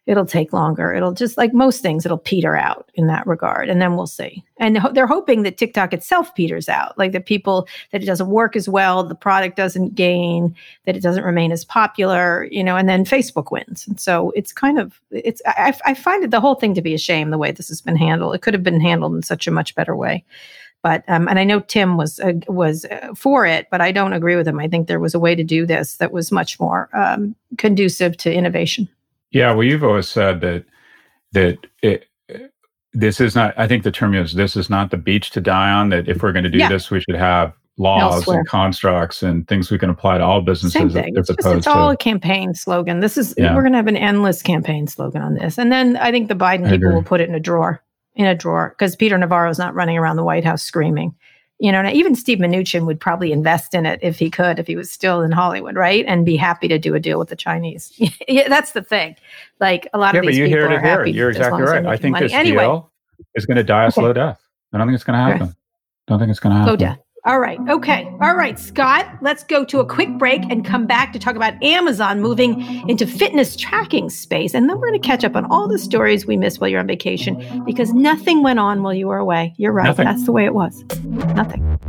it'll 0.05 0.25
take 0.25 0.51
longer. 0.51 0.93
It'll 0.93 1.13
just 1.13 1.37
like 1.37 1.53
most 1.53 1.81
things, 1.81 2.05
it'll 2.05 2.17
peter 2.17 2.55
out 2.55 2.89
in 2.95 3.07
that 3.07 3.25
regard, 3.25 3.69
and 3.69 3.81
then 3.81 3.95
we'll 3.95 4.07
see. 4.07 4.43
And 4.57 4.79
they're 4.93 5.07
hoping 5.07 5.43
that 5.43 5.57
TikTok 5.57 5.93
itself 5.93 6.33
peters 6.35 6.67
out, 6.67 6.97
like 6.97 7.13
that 7.13 7.25
people 7.25 7.67
that 7.91 8.03
it 8.03 8.05
doesn't 8.05 8.27
work 8.27 8.55
as 8.55 8.67
well, 8.67 9.03
the 9.03 9.15
product 9.15 9.55
doesn't 9.55 9.95
gain, 9.95 10.55
that 10.85 10.97
it 10.97 11.01
doesn't 11.01 11.23
remain 11.23 11.51
as 11.51 11.63
popular, 11.63 12.47
you 12.51 12.63
know, 12.63 12.75
and 12.75 12.89
then 12.89 13.05
Facebook 13.05 13.51
wins. 13.51 13.87
And 13.87 13.99
so 13.99 14.31
it's 14.31 14.51
kind 14.51 14.79
of 14.79 14.99
it's. 15.11 15.41
I, 15.45 15.77
I 15.85 15.93
find 15.93 16.23
it 16.23 16.31
the 16.31 16.41
whole 16.41 16.55
thing 16.55 16.73
to 16.75 16.81
be 16.81 16.93
a 16.93 16.99
shame 16.99 17.29
the 17.29 17.37
way 17.37 17.51
this 17.51 17.69
has 17.69 17.81
been 17.81 17.97
handled. 17.97 18.35
It 18.35 18.41
could 18.41 18.53
have 18.53 18.63
been 18.63 18.81
handled 18.81 19.15
in 19.15 19.21
such 19.23 19.47
a 19.47 19.51
much 19.51 19.75
better 19.75 19.95
way. 19.95 20.23
But 20.81 21.05
um, 21.07 21.29
and 21.29 21.39
I 21.39 21.45
know 21.45 21.61
Tim 21.61 21.95
was 21.95 22.19
uh, 22.19 22.33
was 22.49 22.83
uh, 22.85 23.13
for 23.15 23.45
it, 23.45 23.67
but 23.71 23.79
I 23.79 23.93
don't 23.93 24.11
agree 24.11 24.35
with 24.35 24.45
him. 24.45 24.59
I 24.59 24.67
think 24.67 24.87
there 24.87 24.99
was 24.99 25.15
a 25.15 25.19
way 25.19 25.33
to 25.33 25.43
do 25.43 25.65
this 25.65 25.95
that 25.95 26.11
was 26.11 26.29
much 26.29 26.59
more 26.59 26.89
um, 26.93 27.35
conducive 27.57 28.17
to 28.17 28.33
innovation. 28.33 28.89
Yeah, 29.33 29.51
well, 29.53 29.63
you've 29.63 29.83
always 29.83 30.07
said 30.07 30.41
that 30.41 30.65
that 31.33 31.57
it, 31.81 32.05
this 32.93 33.19
is 33.19 33.35
not. 33.35 33.53
I 33.57 33.67
think 33.67 33.83
the 33.83 33.91
term 33.91 34.13
is 34.13 34.33
this 34.33 34.55
is 34.55 34.69
not 34.69 34.91
the 34.91 34.97
beach 34.97 35.31
to 35.31 35.41
die 35.41 35.71
on. 35.71 35.89
That 35.89 36.07
if 36.07 36.21
we're 36.21 36.31
going 36.31 36.43
to 36.43 36.49
do 36.49 36.59
yeah. 36.59 36.69
this, 36.69 36.91
we 36.91 37.01
should 37.01 37.15
have 37.15 37.53
laws 37.77 38.13
Elsewhere. 38.13 38.39
and 38.39 38.47
constructs 38.47 39.23
and 39.23 39.47
things 39.47 39.71
we 39.71 39.79
can 39.79 39.89
apply 39.89 40.19
to 40.19 40.23
all 40.23 40.41
businesses. 40.41 40.73
Same 40.73 40.89
thing. 40.91 41.13
It's, 41.15 41.27
just, 41.27 41.39
it's 41.43 41.65
all 41.65 41.89
a 41.89 41.97
campaign 41.97 42.53
slogan. 42.53 42.99
This 42.99 43.17
is 43.17 43.33
yeah. 43.35 43.55
we're 43.55 43.61
going 43.61 43.73
to 43.73 43.77
have 43.77 43.87
an 43.87 43.97
endless 43.97 44.43
campaign 44.43 44.85
slogan 44.85 45.23
on 45.23 45.33
this, 45.33 45.57
and 45.57 45.71
then 45.71 45.97
I 45.97 46.11
think 46.11 46.27
the 46.27 46.35
Biden 46.35 46.69
people 46.69 46.93
will 46.93 47.03
put 47.03 47.19
it 47.19 47.27
in 47.27 47.35
a 47.35 47.39
drawer, 47.39 47.83
in 48.13 48.27
a 48.27 48.35
drawer, 48.35 48.75
because 48.77 48.95
Peter 48.95 49.17
Navarro 49.17 49.49
is 49.49 49.57
not 49.57 49.73
running 49.73 49.97
around 49.97 50.17
the 50.17 50.23
White 50.23 50.45
House 50.45 50.61
screaming 50.61 51.15
you 51.63 51.71
know, 51.71 51.89
even 51.89 52.13
Steve 52.13 52.39
Mnuchin 52.39 52.85
would 52.85 52.99
probably 52.99 53.31
invest 53.31 53.73
in 53.73 53.85
it 53.85 53.97
if 54.01 54.19
he 54.19 54.29
could, 54.29 54.59
if 54.59 54.67
he 54.67 54.75
was 54.75 54.91
still 54.91 55.21
in 55.21 55.31
Hollywood, 55.31 55.77
right? 55.77 56.03
And 56.05 56.25
be 56.25 56.35
happy 56.35 56.67
to 56.67 56.77
do 56.77 56.93
a 56.93 56.99
deal 56.99 57.17
with 57.17 57.29
the 57.29 57.37
Chinese. 57.37 57.93
yeah, 58.27 58.49
that's 58.49 58.73
the 58.73 58.81
thing. 58.81 59.15
Like 59.61 59.87
a 59.93 59.97
lot 59.97 60.13
yeah, 60.13 60.19
of 60.19 60.25
these 60.25 60.35
but 60.35 60.39
you 60.39 60.45
people 60.47 60.59
hear 60.59 60.65
it 60.69 60.75
are 60.75 60.79
happy. 60.81 61.13
You're 61.13 61.29
exactly 61.29 61.61
right. 61.61 61.85
I 61.85 61.95
think 61.95 62.11
money. 62.11 62.25
this 62.25 62.33
anyway. 62.33 62.65
deal 62.65 62.91
is 63.35 63.45
going 63.45 63.55
to 63.55 63.63
die 63.63 63.83
a 63.83 63.87
okay. 63.87 63.93
slow 63.93 64.11
death. 64.11 64.41
I 64.73 64.77
don't 64.77 64.87
think 64.87 64.95
it's 64.95 65.05
going 65.05 65.17
to 65.17 65.23
happen. 65.23 65.47
Okay. 65.47 65.55
Don't 66.07 66.19
think 66.19 66.31
it's 66.31 66.41
going 66.41 66.51
to 66.51 66.57
happen. 66.57 66.69
Slow 66.69 66.75
death. 66.75 66.99
All 67.25 67.39
right. 67.39 67.57
Okay. 67.69 68.05
All 68.19 68.35
right, 68.35 68.59
Scott, 68.59 69.07
let's 69.21 69.45
go 69.45 69.63
to 69.63 69.79
a 69.79 69.85
quick 69.85 70.09
break 70.17 70.41
and 70.49 70.65
come 70.65 70.85
back 70.85 71.13
to 71.13 71.19
talk 71.19 71.37
about 71.37 71.53
Amazon 71.63 72.19
moving 72.19 72.61
into 72.89 73.07
fitness 73.07 73.55
tracking 73.55 74.09
space. 74.09 74.53
And 74.53 74.69
then 74.69 74.77
we're 74.77 74.89
going 74.89 75.01
to 75.01 75.07
catch 75.07 75.23
up 75.23 75.37
on 75.37 75.45
all 75.45 75.69
the 75.69 75.79
stories 75.79 76.25
we 76.25 76.35
missed 76.35 76.59
while 76.59 76.69
you're 76.69 76.81
on 76.81 76.87
vacation 76.87 77.63
because 77.63 77.93
nothing 77.93 78.43
went 78.43 78.59
on 78.59 78.83
while 78.83 78.93
you 78.93 79.07
were 79.07 79.19
away. 79.19 79.53
You're 79.55 79.71
right. 79.71 79.85
Nothing. 79.85 80.03
That's 80.03 80.25
the 80.25 80.33
way 80.33 80.43
it 80.43 80.53
was. 80.53 80.83
Nothing. 81.05 81.79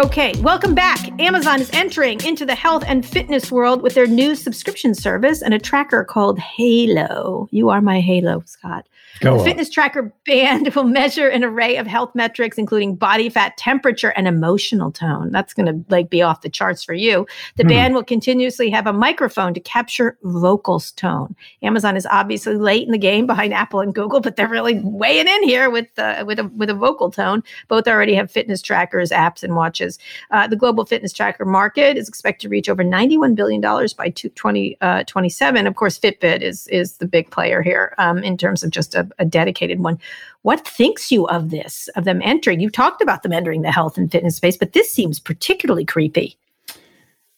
Okay, 0.00 0.32
welcome 0.42 0.74
back. 0.74 0.98
Amazon 1.20 1.60
is 1.60 1.70
entering 1.72 2.20
into 2.24 2.44
the 2.44 2.56
health 2.56 2.82
and 2.88 3.06
fitness 3.06 3.52
world 3.52 3.82
with 3.82 3.94
their 3.94 4.08
new 4.08 4.34
subscription 4.34 4.96
service 4.96 5.42
and 5.42 5.54
a 5.54 5.60
tracker 5.60 6.02
called 6.02 6.40
Halo. 6.40 7.48
You 7.52 7.68
are 7.68 7.80
my 7.80 8.00
Halo, 8.00 8.42
Scott. 8.46 8.88
Go 9.20 9.38
the 9.38 9.44
fitness 9.44 9.68
tracker 9.68 10.12
band 10.26 10.72
will 10.76 10.84
measure 10.84 11.28
an 11.28 11.44
array 11.44 11.76
of 11.76 11.86
health 11.86 12.14
metrics, 12.14 12.58
including 12.58 12.94
body 12.94 13.28
fat, 13.28 13.56
temperature, 13.56 14.10
and 14.10 14.28
emotional 14.28 14.92
tone. 14.92 15.30
That's 15.32 15.54
going 15.54 15.66
to 15.66 15.84
like 15.90 16.10
be 16.10 16.22
off 16.22 16.42
the 16.42 16.48
charts 16.48 16.84
for 16.84 16.94
you. 16.94 17.26
The 17.56 17.64
mm. 17.64 17.68
band 17.68 17.94
will 17.94 18.04
continuously 18.04 18.70
have 18.70 18.86
a 18.86 18.92
microphone 18.92 19.54
to 19.54 19.60
capture 19.60 20.18
vocals 20.22 20.92
tone. 20.92 21.34
Amazon 21.62 21.96
is 21.96 22.06
obviously 22.10 22.56
late 22.56 22.86
in 22.86 22.92
the 22.92 22.98
game 22.98 23.26
behind 23.26 23.52
Apple 23.52 23.80
and 23.80 23.94
Google, 23.94 24.20
but 24.20 24.36
they're 24.36 24.48
really 24.48 24.80
weighing 24.82 25.28
in 25.28 25.42
here 25.42 25.70
with 25.70 25.88
uh, 25.98 26.24
with 26.26 26.38
a 26.38 26.44
with 26.56 26.70
a 26.70 26.74
vocal 26.74 27.10
tone. 27.10 27.42
Both 27.68 27.88
already 27.88 28.14
have 28.14 28.30
fitness 28.30 28.62
trackers, 28.62 29.10
apps, 29.10 29.42
and 29.42 29.56
watches. 29.56 29.98
Uh, 30.30 30.46
the 30.46 30.56
global 30.56 30.84
fitness 30.84 31.12
tracker 31.12 31.44
market 31.44 31.96
is 31.96 32.08
expected 32.08 32.42
to 32.42 32.48
reach 32.48 32.68
over 32.68 32.84
ninety 32.84 33.18
one 33.18 33.34
billion 33.34 33.60
dollars 33.60 33.92
by 33.92 34.10
2027. 34.10 35.66
Uh, 35.66 35.68
of 35.68 35.76
course, 35.76 35.98
Fitbit 35.98 36.40
is 36.40 36.68
is 36.68 36.98
the 36.98 37.06
big 37.06 37.30
player 37.30 37.62
here 37.62 37.94
um, 37.98 38.18
in 38.18 38.36
terms 38.36 38.62
of 38.62 38.70
just 38.70 38.94
a 38.98 39.08
a, 39.18 39.24
dedicated 39.24 39.80
one. 39.80 39.98
What 40.42 40.66
thinks 40.66 41.10
you 41.10 41.26
of 41.28 41.50
this, 41.50 41.88
of 41.96 42.04
them 42.04 42.20
entering? 42.22 42.60
You 42.60 42.70
talked 42.70 43.02
about 43.02 43.22
them 43.22 43.32
entering 43.32 43.62
the 43.62 43.72
health 43.72 43.96
and 43.96 44.10
fitness 44.10 44.36
space, 44.36 44.56
but 44.56 44.72
this 44.72 44.90
seems 44.90 45.20
particularly 45.20 45.84
creepy. 45.84 46.36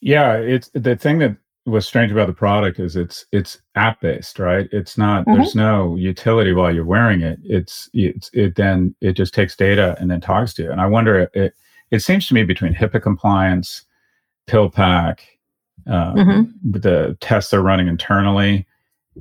Yeah, 0.00 0.34
it's 0.34 0.70
the 0.74 0.96
thing 0.96 1.18
that 1.18 1.36
was 1.66 1.86
strange 1.86 2.10
about 2.10 2.26
the 2.26 2.32
product 2.32 2.78
is 2.80 2.96
it's 2.96 3.26
it's 3.32 3.60
app 3.74 4.00
based, 4.00 4.38
right? 4.38 4.68
It's 4.72 4.96
not 4.96 5.26
mm-hmm. 5.26 5.34
there's 5.34 5.54
no 5.54 5.96
utility 5.96 6.52
while 6.52 6.74
you're 6.74 6.84
wearing 6.84 7.20
it. 7.20 7.38
It's 7.44 7.88
it's 7.92 8.30
it 8.32 8.56
then 8.56 8.94
it 9.00 9.12
just 9.12 9.34
takes 9.34 9.56
data 9.56 9.96
and 10.00 10.10
then 10.10 10.20
talks 10.20 10.54
to 10.54 10.62
you. 10.62 10.70
And 10.70 10.80
I 10.80 10.86
wonder 10.86 11.30
it 11.34 11.54
it 11.90 12.00
seems 12.00 12.26
to 12.28 12.34
me 12.34 12.44
between 12.44 12.74
HIPAA 12.74 13.02
compliance, 13.02 13.84
PillPack, 14.48 15.18
um, 15.86 16.14
mm-hmm. 16.14 16.70
the 16.70 17.16
tests 17.20 17.50
they're 17.50 17.62
running 17.62 17.88
internally, 17.88 18.66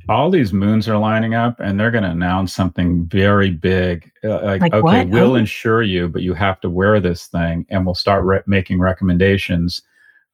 all 0.07 0.29
these 0.29 0.53
moons 0.53 0.87
are 0.87 0.97
lining 0.97 1.33
up 1.33 1.59
and 1.59 1.79
they're 1.79 1.91
going 1.91 2.03
to 2.03 2.09
announce 2.09 2.53
something 2.53 3.05
very 3.05 3.49
big. 3.49 4.11
Uh, 4.23 4.41
like, 4.43 4.61
like, 4.61 4.73
okay 4.73 4.81
what? 4.81 5.07
we'll 5.09 5.31
oh. 5.31 5.35
insure 5.35 5.81
you 5.81 6.07
but 6.07 6.21
you 6.21 6.33
have 6.33 6.59
to 6.61 6.69
wear 6.69 6.99
this 6.99 7.27
thing 7.27 7.65
and 7.69 7.85
we'll 7.85 7.95
start 7.95 8.23
re- 8.23 8.41
making 8.45 8.79
recommendations 8.79 9.81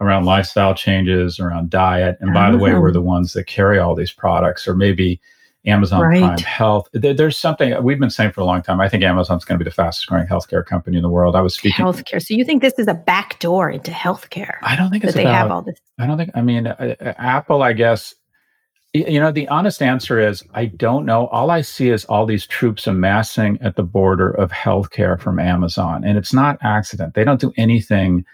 around 0.02 0.26
lifestyle 0.26 0.74
changes 0.74 1.40
around 1.40 1.70
diet. 1.70 2.18
And 2.20 2.34
by 2.34 2.52
the 2.52 2.58
way 2.58 2.74
we're 2.74 2.92
the 2.92 3.02
ones 3.02 3.34
that 3.34 3.46
carry 3.46 3.80
all 3.80 3.96
these 3.96 4.12
products 4.12 4.68
or 4.68 4.76
maybe 4.76 5.22
amazon 5.66 6.02
right. 6.02 6.20
prime 6.20 6.38
health. 6.40 6.90
There, 6.92 7.14
there's 7.14 7.38
something 7.38 7.82
we've 7.82 8.00
been 8.00 8.10
saying 8.10 8.34
for 8.34 8.42
a 8.42 8.46
long 8.46 8.62
time. 8.62 8.82
I 8.82 8.90
think 8.90 9.04
amazon's 9.04 9.46
going 9.46 9.58
to 9.58 9.64
be 9.64 9.70
the 9.70 9.74
fastest 9.74 10.08
growing 10.08 10.28
healthcare 10.28 10.66
company 10.66 10.98
in 10.98 11.04
the 11.04 11.10
world. 11.10 11.36
I 11.36 11.42
was 11.42 11.56
speaking 11.56 11.84
healthcare. 11.86 12.22
So 12.22 12.34
you 12.34 12.44
think 12.44 12.62
this 12.62 12.78
is 12.78 12.88
a 12.88 12.94
back 12.94 13.40
door 13.40 13.70
into 13.70 13.92
healthcare 13.92 14.58
i 14.64 14.76
don't 14.76 14.92
think 14.92 15.06
it's 15.06 15.14
that 15.14 15.22
about, 15.22 15.32
they 15.32 15.38
have 15.38 15.52
all 15.52 15.62
this 15.62 15.80
i 15.98 16.06
don't 16.06 16.18
think 16.18 16.32
i 16.36 16.42
mean 16.42 16.68
uh, 16.68 16.96
uh 17.00 17.14
apple 17.18 17.64
i 17.64 17.72
guess 17.74 18.14
you 18.96 19.20
know, 19.20 19.32
the 19.32 19.48
honest 19.50 19.82
answer 19.82 20.20
is 20.20 20.44
I 20.54 20.66
don't 20.66 21.06
know. 21.06 21.28
All 21.28 21.52
I 21.52 21.62
see 21.62 21.90
is 21.90 22.06
all 22.06 22.26
these 22.26 22.48
troops 22.48 22.88
amassing 22.88 23.58
at 23.62 23.76
the 23.76 23.84
border 23.84 24.32
of 24.32 24.52
healthcare 24.52 25.20
from 25.20 25.40
Amazon. 25.40 26.04
And 26.04 26.18
it's 26.18 26.34
not 26.34 26.58
accident. 26.62 27.14
They 27.14 27.24
don't 27.24 27.42
do 27.42 27.54
anything 27.58 28.26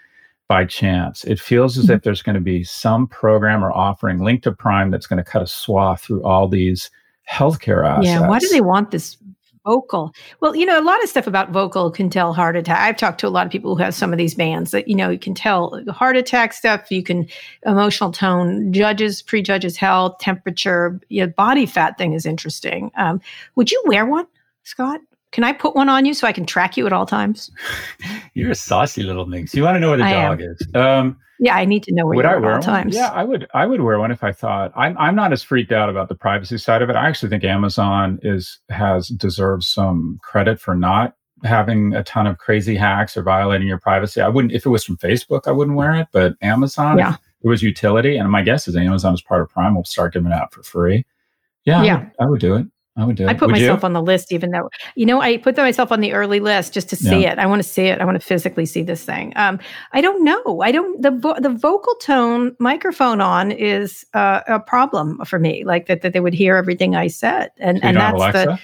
by 0.48 0.64
chance. 0.64 1.24
It 1.24 1.40
feels 1.40 1.78
as 1.78 1.84
mm-hmm. 1.84 1.94
if 1.94 2.02
there's 2.02 2.22
going 2.22 2.34
to 2.34 2.40
be 2.40 2.62
some 2.62 3.06
program 3.06 3.64
or 3.64 3.72
offering 3.72 4.18
linked 4.18 4.44
to 4.44 4.52
Prime 4.52 4.90
that's 4.90 5.06
going 5.06 5.22
to 5.22 5.28
cut 5.28 5.42
a 5.42 5.46
swath 5.46 6.02
through 6.02 6.22
all 6.22 6.46
these 6.46 6.90
healthcare 7.30 7.88
assets. 7.88 8.06
Yeah, 8.06 8.28
why 8.28 8.38
do 8.38 8.48
they 8.48 8.60
want 8.60 8.90
this 8.90 9.16
vocal. 9.64 10.12
Well, 10.40 10.56
you 10.56 10.66
know, 10.66 10.78
a 10.78 10.82
lot 10.82 11.02
of 11.02 11.08
stuff 11.08 11.26
about 11.26 11.50
vocal 11.50 11.90
can 11.90 12.10
tell 12.10 12.32
heart 12.32 12.56
attack. 12.56 12.80
I've 12.80 12.96
talked 12.96 13.20
to 13.20 13.28
a 13.28 13.30
lot 13.30 13.46
of 13.46 13.52
people 13.52 13.76
who 13.76 13.82
have 13.82 13.94
some 13.94 14.12
of 14.12 14.18
these 14.18 14.34
bands 14.34 14.70
that, 14.72 14.88
you 14.88 14.94
know, 14.94 15.10
you 15.10 15.18
can 15.18 15.34
tell 15.34 15.82
heart 15.90 16.16
attack 16.16 16.52
stuff, 16.52 16.90
you 16.90 17.02
can 17.02 17.28
emotional 17.64 18.12
tone, 18.12 18.72
judges, 18.72 19.22
prejudges 19.22 19.76
health, 19.76 20.18
temperature, 20.18 21.00
you 21.08 21.24
know, 21.24 21.32
body 21.36 21.66
fat 21.66 21.96
thing 21.98 22.12
is 22.12 22.26
interesting. 22.26 22.90
Um, 22.96 23.20
would 23.54 23.70
you 23.70 23.82
wear 23.86 24.06
one, 24.06 24.26
Scott? 24.64 25.00
Can 25.30 25.44
I 25.44 25.52
put 25.52 25.74
one 25.74 25.88
on 25.88 26.04
you 26.04 26.12
so 26.12 26.26
I 26.26 26.32
can 26.32 26.44
track 26.44 26.76
you 26.76 26.86
at 26.86 26.92
all 26.92 27.06
times? 27.06 27.50
You're 28.34 28.50
a 28.50 28.54
saucy 28.54 29.02
little 29.02 29.26
minx. 29.26 29.54
You 29.54 29.62
want 29.62 29.76
to 29.76 29.80
know 29.80 29.90
what 29.90 30.00
a 30.00 30.04
I 30.04 30.12
dog 30.12 30.42
am. 30.42 30.48
is. 30.50 30.74
Um, 30.74 31.16
yeah, 31.42 31.56
I 31.56 31.64
need 31.64 31.82
to 31.82 31.92
know 31.92 32.06
where 32.06 32.14
would 32.14 32.24
you 32.24 32.30
I 32.30 32.36
wear 32.36 32.54
all 32.54 32.62
times. 32.62 32.94
Yeah, 32.94 33.08
I 33.08 33.24
would. 33.24 33.48
I 33.52 33.66
would 33.66 33.80
wear 33.80 33.98
one 33.98 34.12
if 34.12 34.22
I 34.22 34.30
thought. 34.30 34.70
I'm. 34.76 34.96
I'm 34.96 35.16
not 35.16 35.32
as 35.32 35.42
freaked 35.42 35.72
out 35.72 35.90
about 35.90 36.08
the 36.08 36.14
privacy 36.14 36.56
side 36.56 36.82
of 36.82 36.88
it. 36.88 36.94
I 36.94 37.08
actually 37.08 37.30
think 37.30 37.42
Amazon 37.42 38.20
is 38.22 38.60
has 38.68 39.08
deserves 39.08 39.68
some 39.68 40.20
credit 40.22 40.60
for 40.60 40.76
not 40.76 41.16
having 41.42 41.96
a 41.96 42.04
ton 42.04 42.28
of 42.28 42.38
crazy 42.38 42.76
hacks 42.76 43.16
or 43.16 43.24
violating 43.24 43.66
your 43.66 43.80
privacy. 43.80 44.20
I 44.20 44.28
wouldn't 44.28 44.52
if 44.52 44.64
it 44.64 44.68
was 44.68 44.84
from 44.84 44.98
Facebook. 44.98 45.48
I 45.48 45.50
wouldn't 45.50 45.76
wear 45.76 45.96
it, 45.96 46.06
but 46.12 46.34
Amazon. 46.42 46.98
Yeah. 46.98 47.16
It 47.44 47.48
was 47.48 47.60
utility, 47.60 48.18
and 48.18 48.30
my 48.30 48.42
guess 48.42 48.68
is 48.68 48.76
Amazon 48.76 49.14
as 49.14 49.20
part 49.20 49.42
of 49.42 49.48
Prime 49.48 49.74
will 49.74 49.84
start 49.84 50.12
giving 50.12 50.30
it 50.30 50.34
out 50.34 50.54
for 50.54 50.62
free. 50.62 51.04
Yeah, 51.64 51.82
yeah. 51.82 51.96
I 51.96 51.98
would, 51.98 52.12
I 52.20 52.26
would 52.26 52.40
do 52.40 52.54
it. 52.54 52.66
I 52.96 53.06
would 53.06 53.16
do. 53.16 53.26
I 53.26 53.32
put 53.32 53.46
would 53.46 53.52
myself 53.52 53.80
you? 53.80 53.86
on 53.86 53.92
the 53.94 54.02
list, 54.02 54.32
even 54.32 54.50
though 54.50 54.68
you 54.96 55.06
know 55.06 55.22
I 55.22 55.38
put 55.38 55.56
myself 55.56 55.90
on 55.90 56.00
the 56.00 56.12
early 56.12 56.40
list 56.40 56.74
just 56.74 56.90
to 56.90 56.96
see 56.96 57.22
yeah. 57.22 57.32
it. 57.32 57.38
I 57.38 57.46
want 57.46 57.62
to 57.62 57.68
see 57.68 57.84
it. 57.84 58.00
I 58.00 58.04
want 58.04 58.20
to 58.20 58.26
physically 58.26 58.66
see 58.66 58.82
this 58.82 59.02
thing. 59.02 59.32
Um, 59.36 59.58
I 59.92 60.02
don't 60.02 60.22
know. 60.22 60.60
I 60.60 60.72
don't. 60.72 61.00
The 61.00 61.10
vo- 61.10 61.40
the 61.40 61.48
vocal 61.48 61.94
tone 61.96 62.54
microphone 62.58 63.22
on 63.22 63.50
is 63.50 64.04
uh, 64.12 64.40
a 64.46 64.60
problem 64.60 65.20
for 65.24 65.38
me. 65.38 65.64
Like 65.64 65.86
that, 65.86 66.02
that 66.02 66.12
they 66.12 66.20
would 66.20 66.34
hear 66.34 66.56
everything 66.56 66.94
I 66.94 67.06
said, 67.06 67.50
and 67.58 67.78
so 67.78 67.88
and 67.88 67.96
that's 67.96 68.14
Alexa? 68.14 68.44
the 68.44 68.58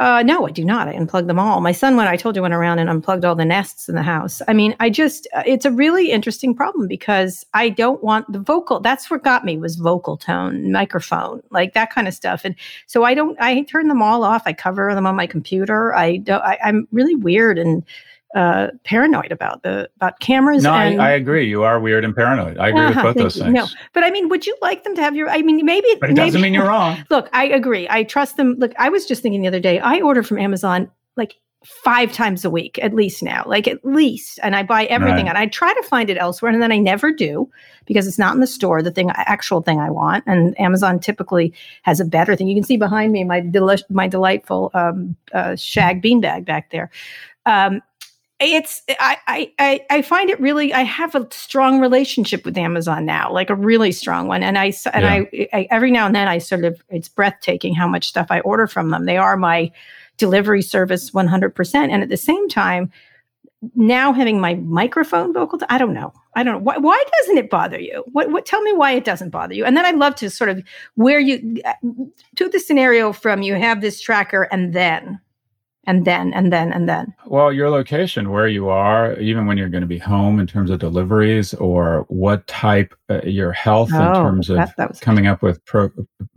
uh, 0.00 0.24
no, 0.24 0.44
I 0.44 0.50
do 0.50 0.64
not. 0.64 0.88
I 0.88 0.92
unplugged 0.92 1.28
them 1.28 1.38
all. 1.38 1.60
My 1.60 1.70
son, 1.70 1.96
when 1.96 2.08
I 2.08 2.16
told 2.16 2.34
you, 2.34 2.42
went 2.42 2.52
around 2.52 2.80
and 2.80 2.90
unplugged 2.90 3.24
all 3.24 3.36
the 3.36 3.44
nests 3.44 3.88
in 3.88 3.94
the 3.94 4.02
house. 4.02 4.42
I 4.48 4.52
mean, 4.52 4.74
I 4.80 4.90
just, 4.90 5.28
uh, 5.34 5.44
it's 5.46 5.64
a 5.64 5.70
really 5.70 6.10
interesting 6.10 6.52
problem 6.52 6.88
because 6.88 7.46
I 7.54 7.68
don't 7.68 8.02
want 8.02 8.30
the 8.32 8.40
vocal. 8.40 8.80
That's 8.80 9.08
what 9.08 9.22
got 9.22 9.44
me 9.44 9.56
was 9.56 9.76
vocal 9.76 10.16
tone, 10.16 10.72
microphone, 10.72 11.42
like 11.50 11.74
that 11.74 11.92
kind 11.92 12.08
of 12.08 12.14
stuff. 12.14 12.44
And 12.44 12.56
so 12.86 13.04
I 13.04 13.14
don't, 13.14 13.40
I 13.40 13.62
turn 13.62 13.86
them 13.86 14.02
all 14.02 14.24
off. 14.24 14.42
I 14.46 14.52
cover 14.52 14.92
them 14.92 15.06
on 15.06 15.14
my 15.14 15.28
computer. 15.28 15.94
I 15.94 16.16
don't, 16.16 16.42
I, 16.42 16.58
I'm 16.64 16.88
really 16.90 17.14
weird 17.14 17.56
and 17.56 17.84
uh, 18.34 18.68
paranoid 18.82 19.30
about 19.30 19.62
the 19.62 19.88
about 19.96 20.18
cameras. 20.18 20.64
No, 20.64 20.72
and, 20.72 21.00
I, 21.00 21.10
I, 21.10 21.10
agree. 21.12 21.48
You 21.48 21.62
are 21.62 21.78
weird 21.78 22.04
and 22.04 22.14
paranoid. 22.14 22.58
I 22.58 22.68
agree 22.68 22.80
uh-huh, 22.80 23.02
with 23.04 23.14
both 23.14 23.22
those 23.22 23.36
you. 23.36 23.44
things. 23.44 23.54
No, 23.54 23.66
but 23.92 24.02
I 24.02 24.10
mean, 24.10 24.28
would 24.28 24.46
you 24.46 24.56
like 24.60 24.82
them 24.82 24.94
to 24.96 25.02
have 25.02 25.14
your? 25.14 25.28
I 25.30 25.42
mean, 25.42 25.64
maybe. 25.64 25.86
But 26.00 26.10
it 26.10 26.14
maybe, 26.14 26.26
doesn't 26.26 26.40
mean 26.40 26.52
you're 26.52 26.66
wrong. 26.68 27.04
Look, 27.10 27.28
I 27.32 27.46
agree. 27.46 27.86
I 27.88 28.02
trust 28.02 28.36
them. 28.36 28.56
Look, 28.58 28.72
I 28.78 28.88
was 28.88 29.06
just 29.06 29.22
thinking 29.22 29.42
the 29.42 29.48
other 29.48 29.60
day. 29.60 29.78
I 29.78 30.00
order 30.00 30.22
from 30.22 30.38
Amazon 30.38 30.90
like 31.16 31.36
five 31.64 32.12
times 32.12 32.44
a 32.44 32.50
week 32.50 32.78
at 32.82 32.92
least 32.92 33.22
now, 33.22 33.44
like 33.46 33.66
at 33.68 33.84
least, 33.84 34.38
and 34.42 34.54
I 34.54 34.64
buy 34.64 34.84
everything, 34.86 35.26
right. 35.26 35.28
and 35.28 35.38
I 35.38 35.46
try 35.46 35.72
to 35.72 35.82
find 35.84 36.10
it 36.10 36.18
elsewhere, 36.18 36.52
and 36.52 36.60
then 36.60 36.72
I 36.72 36.78
never 36.78 37.12
do 37.12 37.48
because 37.86 38.06
it's 38.06 38.18
not 38.18 38.34
in 38.34 38.40
the 38.40 38.46
store. 38.46 38.82
The 38.82 38.90
thing, 38.90 39.10
actual 39.14 39.62
thing 39.62 39.78
I 39.78 39.90
want, 39.90 40.24
and 40.26 40.58
Amazon 40.60 40.98
typically 40.98 41.54
has 41.82 42.00
a 42.00 42.04
better 42.04 42.34
thing. 42.34 42.48
You 42.48 42.56
can 42.56 42.64
see 42.64 42.76
behind 42.76 43.12
me 43.12 43.22
my 43.22 43.40
deli- 43.40 43.84
my 43.90 44.08
delightful 44.08 44.72
um, 44.74 45.16
uh, 45.32 45.56
shag 45.56 46.02
beanbag 46.02 46.44
back 46.44 46.70
there. 46.70 46.90
Um, 47.46 47.82
it's 48.40 48.82
I, 48.88 49.52
I 49.58 49.86
I 49.90 50.02
find 50.02 50.28
it 50.28 50.40
really 50.40 50.72
I 50.72 50.82
have 50.82 51.14
a 51.14 51.26
strong 51.30 51.80
relationship 51.80 52.44
with 52.44 52.58
Amazon 52.58 53.04
now, 53.04 53.32
like 53.32 53.48
a 53.48 53.54
really 53.54 53.92
strong 53.92 54.26
one. 54.26 54.42
And 54.42 54.58
I 54.58 54.72
and 54.92 55.04
yeah. 55.04 55.12
I, 55.12 55.48
I, 55.52 55.68
every 55.70 55.90
now 55.90 56.06
and 56.06 56.14
then 56.14 56.28
I 56.28 56.38
sort 56.38 56.64
of 56.64 56.82
it's 56.88 57.08
breathtaking 57.08 57.74
how 57.74 57.86
much 57.86 58.08
stuff 58.08 58.26
I 58.30 58.40
order 58.40 58.66
from 58.66 58.90
them. 58.90 59.04
They 59.04 59.16
are 59.16 59.36
my 59.36 59.70
delivery 60.16 60.62
service 60.62 61.10
100%. 61.10 61.74
And 61.74 62.02
at 62.02 62.08
the 62.08 62.16
same 62.16 62.48
time, 62.48 62.90
now 63.74 64.12
having 64.12 64.40
my 64.40 64.54
microphone 64.54 65.32
vocal, 65.32 65.58
I 65.68 65.78
don't 65.78 65.94
know. 65.94 66.12
I 66.36 66.42
don't 66.42 66.54
know 66.54 66.60
why, 66.60 66.76
why 66.76 67.02
doesn't 67.20 67.38
it 67.38 67.50
bother 67.50 67.78
you? 67.78 68.04
What, 68.12 68.30
what? 68.30 68.44
Tell 68.46 68.60
me 68.62 68.72
why 68.72 68.92
it 68.92 69.04
doesn't 69.04 69.30
bother 69.30 69.54
you. 69.54 69.64
And 69.64 69.76
then 69.76 69.86
I'd 69.86 69.96
love 69.96 70.16
to 70.16 70.28
sort 70.28 70.50
of 70.50 70.62
where 70.94 71.20
you 71.20 71.62
uh, 71.64 71.72
to 72.36 72.48
the 72.48 72.58
scenario 72.58 73.12
from 73.12 73.42
you 73.42 73.54
have 73.54 73.80
this 73.80 74.00
tracker 74.00 74.42
and 74.50 74.72
then 74.72 75.20
and 75.86 76.04
then 76.04 76.32
and 76.32 76.52
then 76.52 76.72
and 76.72 76.88
then. 76.88 77.14
Well 77.26 77.52
your 77.52 77.70
location 77.70 78.30
where 78.30 78.48
you 78.48 78.68
are 78.68 79.18
even 79.20 79.46
when 79.46 79.56
you're 79.56 79.68
going 79.68 79.82
to 79.82 79.86
be 79.86 79.98
home 79.98 80.40
in 80.40 80.46
terms 80.46 80.70
of 80.70 80.78
deliveries 80.78 81.54
or 81.54 82.04
what 82.08 82.46
type 82.46 82.94
uh, 83.10 83.20
your 83.24 83.52
health 83.52 83.90
oh, 83.92 84.08
in 84.08 84.14
terms 84.14 84.50
of 84.50 84.56
that, 84.56 84.76
that 84.76 85.00
coming 85.00 85.26
up 85.26 85.42
with 85.42 85.64
pro- 85.64 85.92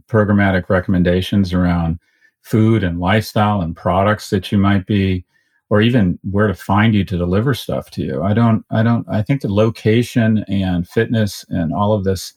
programmatic 0.07 0.69
recommendations 0.69 1.53
around 1.53 1.99
food 2.41 2.83
and 2.83 2.99
lifestyle 2.99 3.61
and 3.61 3.75
products 3.75 4.29
that 4.29 4.51
you 4.51 4.57
might 4.57 4.85
be 4.85 5.25
or 5.69 5.81
even 5.81 6.17
where 6.31 6.47
to 6.47 6.53
find 6.53 6.95
you 6.95 7.03
to 7.03 7.17
deliver 7.17 7.53
stuff 7.53 7.91
to 7.91 8.01
you. 8.01 8.23
I 8.23 8.33
don't 8.33 8.63
i 8.71 8.83
don't 8.83 9.05
i 9.09 9.21
think 9.21 9.41
the 9.41 9.53
location 9.53 10.45
and 10.47 10.87
fitness 10.87 11.45
and 11.49 11.73
all 11.73 11.93
of 11.93 12.03
this 12.03 12.33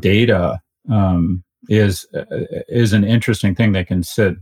data 0.00 0.60
um, 0.90 1.44
is 1.68 2.06
uh, 2.14 2.24
is 2.68 2.92
an 2.92 3.04
interesting 3.04 3.54
thing 3.54 3.72
that 3.72 3.86
can 3.86 4.02
sit 4.02 4.36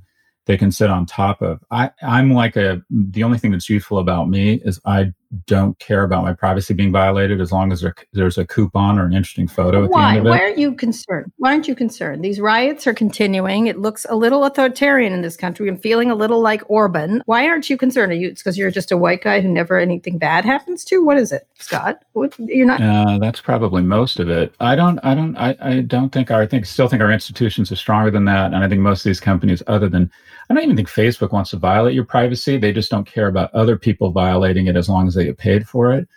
they 0.50 0.56
can 0.56 0.72
sit 0.72 0.90
on 0.90 1.06
top 1.06 1.42
of. 1.42 1.62
I, 1.70 1.92
I'm 2.02 2.32
like 2.34 2.56
a 2.56 2.82
the 2.90 3.22
only 3.22 3.38
thing 3.38 3.52
that's 3.52 3.70
useful 3.70 4.00
about 4.00 4.28
me 4.28 4.54
is 4.64 4.80
I 4.84 5.12
don't 5.46 5.78
care 5.78 6.02
about 6.02 6.24
my 6.24 6.32
privacy 6.32 6.74
being 6.74 6.90
violated 6.90 7.40
as 7.40 7.52
long 7.52 7.70
as 7.70 7.80
there, 7.80 7.94
there's 8.12 8.36
a 8.36 8.44
coupon 8.44 8.98
or 8.98 9.06
an 9.06 9.12
interesting 9.12 9.46
photo 9.46 9.84
at 9.84 9.90
Why? 9.90 10.00
the 10.00 10.08
end 10.08 10.18
of 10.18 10.26
it. 10.26 10.30
Why 10.30 10.40
aren't 10.40 10.58
you 10.58 10.74
concerned? 10.74 11.32
Why 11.36 11.52
aren't 11.52 11.68
you 11.68 11.74
concerned? 11.74 12.24
These 12.24 12.40
riots 12.40 12.86
are 12.86 12.94
continuing. 12.94 13.68
It 13.68 13.78
looks 13.78 14.04
a 14.08 14.16
little 14.16 14.44
authoritarian 14.44 15.12
in 15.12 15.22
this 15.22 15.36
country. 15.36 15.68
I'm 15.68 15.78
feeling 15.78 16.10
a 16.10 16.16
little 16.16 16.40
like 16.40 16.68
Orban. 16.68 17.22
Why 17.26 17.46
aren't 17.46 17.70
you 17.70 17.76
concerned? 17.76 18.10
Are 18.10 18.16
you 18.16 18.28
it's 18.28 18.42
because 18.42 18.58
you're 18.58 18.70
just 18.70 18.90
a 18.90 18.96
white 18.96 19.22
guy 19.22 19.40
who 19.40 19.48
never 19.48 19.78
anything 19.78 20.18
bad 20.18 20.44
happens 20.44 20.84
to? 20.86 21.04
What 21.04 21.18
is 21.18 21.30
it, 21.30 21.46
Scott? 21.58 22.02
What, 22.12 22.34
you're 22.38 22.66
not. 22.66 22.80
Uh, 22.80 23.18
that's 23.18 23.40
probably 23.40 23.82
most 23.82 24.18
of 24.18 24.28
it. 24.28 24.52
I 24.58 24.74
don't. 24.74 24.98
I 25.04 25.14
don't. 25.14 25.36
I, 25.36 25.56
I 25.60 25.80
don't 25.82 26.10
think. 26.10 26.30
Our, 26.30 26.42
I 26.42 26.46
think 26.46 26.66
still 26.66 26.88
think 26.88 27.02
our 27.02 27.12
institutions 27.12 27.70
are 27.70 27.76
stronger 27.76 28.10
than 28.10 28.24
that, 28.24 28.52
and 28.52 28.64
I 28.64 28.68
think 28.68 28.80
most 28.80 29.00
of 29.00 29.10
these 29.10 29.20
companies, 29.20 29.62
other 29.68 29.88
than 29.88 30.10
I 30.50 30.54
don't 30.54 30.64
even 30.64 30.74
think 30.74 30.88
Facebook 30.88 31.30
wants 31.30 31.50
to 31.50 31.58
violate 31.58 31.94
your 31.94 32.04
privacy. 32.04 32.58
They 32.58 32.72
just 32.72 32.90
don't 32.90 33.06
care 33.06 33.28
about 33.28 33.54
other 33.54 33.76
people 33.76 34.10
violating 34.10 34.66
it 34.66 34.76
as 34.76 34.88
long 34.88 35.06
as 35.06 35.16
they 35.20 35.26
get 35.26 35.38
paid 35.38 35.68
for 35.68 35.92
it. 35.92 36.08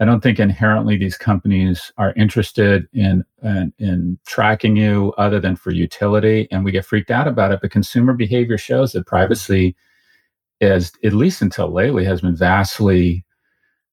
I 0.00 0.04
don't 0.04 0.20
think 0.20 0.40
inherently 0.40 0.96
these 0.96 1.16
companies 1.16 1.92
are 1.96 2.12
interested 2.14 2.88
in, 2.92 3.24
in, 3.42 3.72
in 3.78 4.18
tracking 4.26 4.76
you 4.76 5.12
other 5.16 5.38
than 5.38 5.54
for 5.54 5.70
utility, 5.70 6.48
and 6.50 6.64
we 6.64 6.72
get 6.72 6.84
freaked 6.84 7.10
out 7.10 7.28
about 7.28 7.52
it. 7.52 7.60
But 7.62 7.70
consumer 7.70 8.12
behavior 8.12 8.58
shows 8.58 8.92
that 8.92 9.06
privacy 9.06 9.76
is, 10.60 10.92
at 11.04 11.12
least 11.12 11.40
until 11.40 11.72
lately, 11.72 12.04
has 12.04 12.20
been 12.20 12.34
vastly 12.34 13.24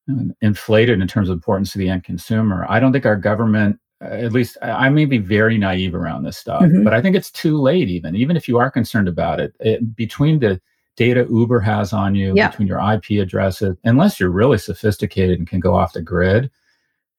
uh, 0.09 0.33
inflated 0.41 0.99
in 0.99 1.07
terms 1.07 1.29
of 1.29 1.33
importance 1.33 1.73
to 1.73 1.77
the 1.77 1.89
end 1.89 2.03
consumer. 2.03 2.65
I 2.67 2.79
don't 2.79 2.91
think 2.91 3.05
our 3.05 3.15
government 3.15 3.79
at 4.01 4.31
least 4.31 4.57
I 4.61 4.89
may 4.89 5.05
be 5.05 5.17
very 5.17 5.57
naive 5.57 5.93
around 5.93 6.23
this 6.23 6.37
stuff, 6.37 6.61
mm-hmm. 6.61 6.83
but 6.83 6.93
I 6.93 7.01
think 7.01 7.15
it's 7.15 7.31
too 7.31 7.59
late. 7.59 7.89
Even 7.89 8.15
even 8.15 8.37
if 8.37 8.47
you 8.47 8.57
are 8.57 8.71
concerned 8.71 9.07
about 9.07 9.39
it, 9.39 9.53
it 9.59 9.95
between 9.95 10.39
the 10.39 10.61
data 10.95 11.25
Uber 11.29 11.59
has 11.59 11.93
on 11.93 12.15
you, 12.15 12.33
yeah. 12.35 12.49
between 12.49 12.67
your 12.67 12.79
IP 12.79 13.21
addresses, 13.21 13.77
unless 13.83 14.19
you're 14.19 14.29
really 14.29 14.57
sophisticated 14.57 15.39
and 15.39 15.47
can 15.47 15.59
go 15.59 15.75
off 15.75 15.93
the 15.93 16.01
grid, 16.01 16.51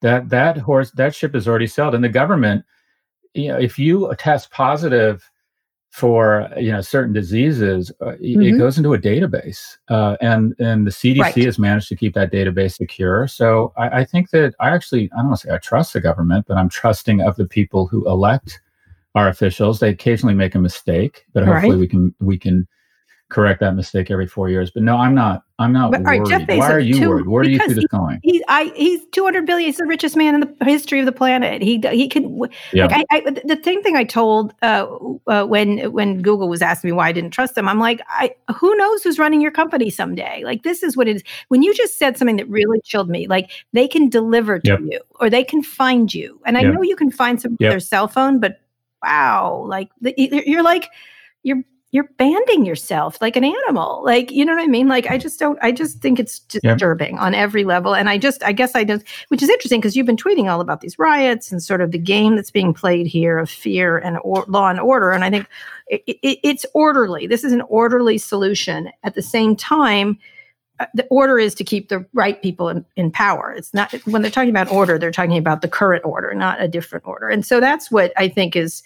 that 0.03 0.29
that 0.31 0.59
horse 0.59 0.91
that 0.93 1.15
ship 1.15 1.35
is 1.35 1.49
already 1.49 1.67
sailed. 1.67 1.95
And 1.95 2.05
the 2.05 2.09
government, 2.09 2.65
you 3.35 3.49
know, 3.49 3.59
if 3.59 3.79
you 3.79 4.13
test 4.19 4.51
positive 4.51 5.31
for 5.91 6.49
you 6.57 6.71
know 6.71 6.81
certain 6.81 7.13
diseases, 7.13 7.91
uh, 8.01 8.13
mm-hmm. 8.13 8.43
it 8.43 8.59
goes 8.59 8.79
into 8.79 8.95
a 8.95 8.99
database, 8.99 9.77
uh, 9.89 10.17
and 10.21 10.55
and 10.59 10.87
the 10.87 10.91
CDC 10.91 11.21
right. 11.21 11.37
has 11.37 11.59
managed 11.59 11.89
to 11.89 11.97
keep 11.97 12.15
that 12.15 12.33
database 12.33 12.77
secure. 12.77 13.27
So 13.27 13.73
I, 13.77 14.01
I, 14.01 14.05
think 14.05 14.31
that 14.31 14.55
I 14.61 14.71
actually 14.71 15.11
I 15.13 15.17
don't 15.17 15.29
want 15.29 15.41
to 15.41 15.49
say 15.49 15.55
I 15.55 15.59
trust 15.59 15.93
the 15.93 16.01
government, 16.01 16.47
but 16.47 16.57
I'm 16.57 16.69
trusting 16.69 17.21
of 17.21 17.37
the 17.37 17.47
people 17.47 17.87
who 17.87 18.09
elect 18.09 18.61
our 19.15 19.29
officials. 19.29 19.81
They 19.81 19.89
occasionally 19.89 20.35
make 20.35 20.55
a 20.55 20.61
mistake, 20.61 21.27
but 21.33 21.45
hopefully 21.45 21.73
right. 21.73 21.81
we 21.81 21.89
can 21.89 22.15
we 22.21 22.39
can 22.39 22.69
correct 23.31 23.61
that 23.61 23.75
mistake 23.75 24.11
every 24.11 24.27
four 24.27 24.51
years. 24.51 24.71
But 24.71 24.83
no, 24.83 24.97
I'm 24.97 25.15
not. 25.15 25.45
I'm 25.59 25.73
not 25.73 25.93
but, 25.93 26.03
worried. 26.03 26.29
Right, 26.29 26.59
Why 26.59 26.73
are 26.73 26.81
you 26.81 26.95
two, 26.95 27.09
worried? 27.09 27.27
Where 27.27 27.43
do 27.45 27.51
you 27.51 27.59
see 27.61 27.75
this 27.75 27.87
going? 27.87 28.19
He's 28.23 28.43
I 28.49 28.73
he's 28.75 29.01
200 29.13 29.47
billion. 29.47 29.67
He's 29.67 29.77
the 29.77 29.85
richest 29.87 30.17
man 30.17 30.35
in 30.35 30.41
the 30.41 30.65
history 30.65 31.01
of 31.01 31.07
the 31.07 31.13
planet. 31.13 31.63
He 31.63 31.81
he 31.91 32.09
can. 32.09 32.41
Yeah. 32.73 32.87
Like 32.87 33.07
I, 33.11 33.23
I, 33.27 33.31
the 33.31 33.61
same 33.63 33.83
thing 33.83 33.97
I 33.97 34.05
told 34.05 34.55
uh, 34.63 34.87
uh, 35.27 35.45
when 35.45 35.93
when 35.93 36.23
Google 36.23 36.49
was 36.49 36.63
asking 36.63 36.89
me 36.89 36.93
why 36.93 37.09
I 37.09 37.13
didn't 37.13 37.31
trust 37.31 37.55
them. 37.55 37.69
I'm 37.69 37.79
like, 37.79 38.01
I 38.09 38.35
who 38.55 38.75
knows 38.77 39.03
who's 39.03 39.19
running 39.19 39.41
your 39.41 39.51
company 39.51 39.91
someday? 39.91 40.43
Like 40.45 40.63
this 40.63 40.83
is 40.83 40.97
what 40.97 41.09
it 41.09 41.17
is. 41.17 41.23
When 41.49 41.63
you 41.63 41.75
just 41.75 41.99
said 41.99 42.19
something 42.19 42.37
that 42.37 42.49
really 42.49 42.81
chilled 42.81 43.11
me, 43.11 43.27
like 43.27 43.51
they 43.73 43.87
can 43.87 44.09
deliver 44.09 44.59
to 44.61 44.71
yep. 44.71 44.81
you 44.81 45.01
or 45.21 45.31
they 45.31 45.45
can 45.45 45.63
find 45.63 46.13
you, 46.13 46.41
and 46.45 46.59
I 46.59 46.63
yep. 46.63 46.75
know 46.75 46.83
you 46.83 46.97
can 46.97 47.11
find 47.11 47.41
some 47.41 47.57
yep. 47.61 47.71
their 47.71 47.81
cell 47.81 48.09
phone, 48.09 48.41
but 48.41 48.61
wow, 49.03 49.65
like 49.69 49.91
you're 50.01 50.63
like 50.63 50.89
you're 51.43 51.63
you're 51.93 52.09
banding 52.19 52.65
yourself 52.65 53.21
like 53.21 53.37
an 53.37 53.45
animal 53.45 54.03
like 54.05 54.31
you 54.31 54.45
know 54.45 54.55
what 54.55 54.63
i 54.63 54.67
mean 54.67 54.89
like 54.89 55.07
i 55.11 55.19
just 55.19 55.39
don't 55.39 55.59
i 55.63 55.73
just 55.73 55.99
think 55.99 56.19
it's 56.19 56.39
disturbing 56.41 57.15
yep. 57.15 57.23
on 57.23 57.35
every 57.35 57.65
level 57.65 57.95
and 57.95 58.09
i 58.09 58.17
just 58.17 58.43
i 58.45 58.53
guess 58.53 58.75
i 58.75 58.85
just 58.85 59.05
which 59.29 59.43
is 59.43 59.49
interesting 59.49 59.81
because 59.81 59.97
you've 59.97 60.07
been 60.07 60.17
tweeting 60.17 60.51
all 60.51 60.61
about 60.61 60.81
these 60.81 60.99
riots 60.99 61.51
and 61.51 61.63
sort 61.63 61.81
of 61.81 61.91
the 61.91 61.99
game 61.99 62.37
that's 62.37 62.51
being 62.51 62.73
played 62.73 63.07
here 63.07 63.39
of 63.39 63.51
fear 63.51 63.99
and 63.99 64.19
or, 64.23 64.45
law 64.49 64.69
and 64.69 64.81
order 64.81 65.11
and 65.11 65.25
i 65.25 65.31
think 65.31 65.47
it, 65.89 66.03
it, 66.07 66.39
it's 66.43 66.67
orderly 66.75 67.27
this 67.27 67.45
is 67.45 67.53
an 67.53 67.63
orderly 67.63 68.19
solution 68.19 68.91
at 69.03 69.15
the 69.15 69.23
same 69.23 69.57
time 69.57 70.19
uh, 70.79 70.87
the 70.95 71.07
order 71.11 71.39
is 71.39 71.55
to 71.55 71.65
keep 71.65 71.91
the 71.91 72.07
right 72.15 72.41
people 72.41 72.71
in, 72.71 72.87
in 72.97 73.11
power. 73.11 73.53
It's 73.53 73.75
not 73.75 73.93
when 74.07 74.23
they're 74.23 74.31
talking 74.31 74.49
about 74.49 74.73
order, 74.73 74.99
they're 74.99 75.11
talking 75.11 75.37
about 75.37 75.61
the 75.61 75.69
current 75.69 76.03
order, 76.07 76.33
not 76.33 76.59
a 76.59 76.69
different 76.69 77.07
order. 77.07 77.29
And 77.29 77.45
so 77.45 77.61
that's 77.61 77.91
what 77.91 78.15
I 78.17 78.29
think 78.29 78.57
is 78.57 78.83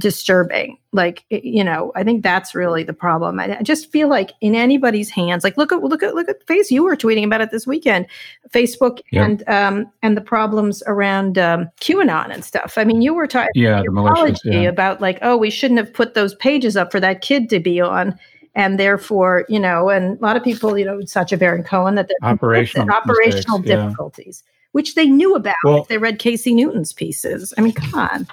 disturbing 0.00 0.78
like 0.92 1.24
you 1.28 1.62
know 1.62 1.92
i 1.94 2.02
think 2.02 2.22
that's 2.22 2.54
really 2.54 2.82
the 2.82 2.92
problem 2.92 3.38
I, 3.38 3.58
I, 3.58 3.62
just 3.62 3.92
feel 3.92 4.08
like 4.08 4.32
in 4.40 4.54
anybody's 4.54 5.10
hands 5.10 5.44
like 5.44 5.56
look 5.56 5.72
at 5.72 5.82
look 5.82 6.02
at 6.02 6.14
look 6.14 6.28
at 6.28 6.44
face 6.46 6.70
you 6.70 6.82
were 6.82 6.96
tweeting 6.96 7.24
about 7.24 7.42
it 7.42 7.50
this 7.50 7.66
weekend 7.66 8.06
facebook 8.48 9.00
yep. 9.12 9.24
and 9.24 9.48
um 9.48 9.92
and 10.02 10.16
the 10.16 10.22
problems 10.22 10.82
around 10.86 11.36
um 11.36 11.68
qanon 11.80 12.32
and 12.32 12.44
stuff 12.44 12.74
i 12.78 12.84
mean 12.84 13.02
you 13.02 13.12
were 13.12 13.26
talking 13.26 13.50
yeah, 13.54 14.62
yeah. 14.62 14.68
about 14.68 15.00
like 15.00 15.18
oh 15.20 15.36
we 15.36 15.50
shouldn't 15.50 15.78
have 15.78 15.92
put 15.92 16.14
those 16.14 16.34
pages 16.36 16.76
up 16.76 16.90
for 16.90 16.98
that 16.98 17.20
kid 17.20 17.50
to 17.50 17.60
be 17.60 17.80
on 17.80 18.18
and 18.54 18.80
therefore 18.80 19.44
you 19.50 19.60
know 19.60 19.90
and 19.90 20.18
a 20.18 20.22
lot 20.22 20.36
of 20.36 20.42
people 20.42 20.78
you 20.78 20.84
know 20.84 21.00
Sacha 21.04 21.36
Baron 21.36 21.62
Cohen 21.62 21.94
that 21.96 22.10
operational 22.22 22.90
operational 22.90 23.58
mistakes, 23.58 23.82
difficulties 23.82 24.42
yeah. 24.46 24.52
which 24.72 24.94
they 24.94 25.06
knew 25.06 25.34
about 25.34 25.54
well, 25.64 25.82
if 25.82 25.88
they 25.88 25.98
read 25.98 26.18
casey 26.18 26.54
newton's 26.54 26.94
pieces 26.94 27.52
i 27.58 27.60
mean 27.60 27.72
come 27.74 27.94
on 27.94 28.26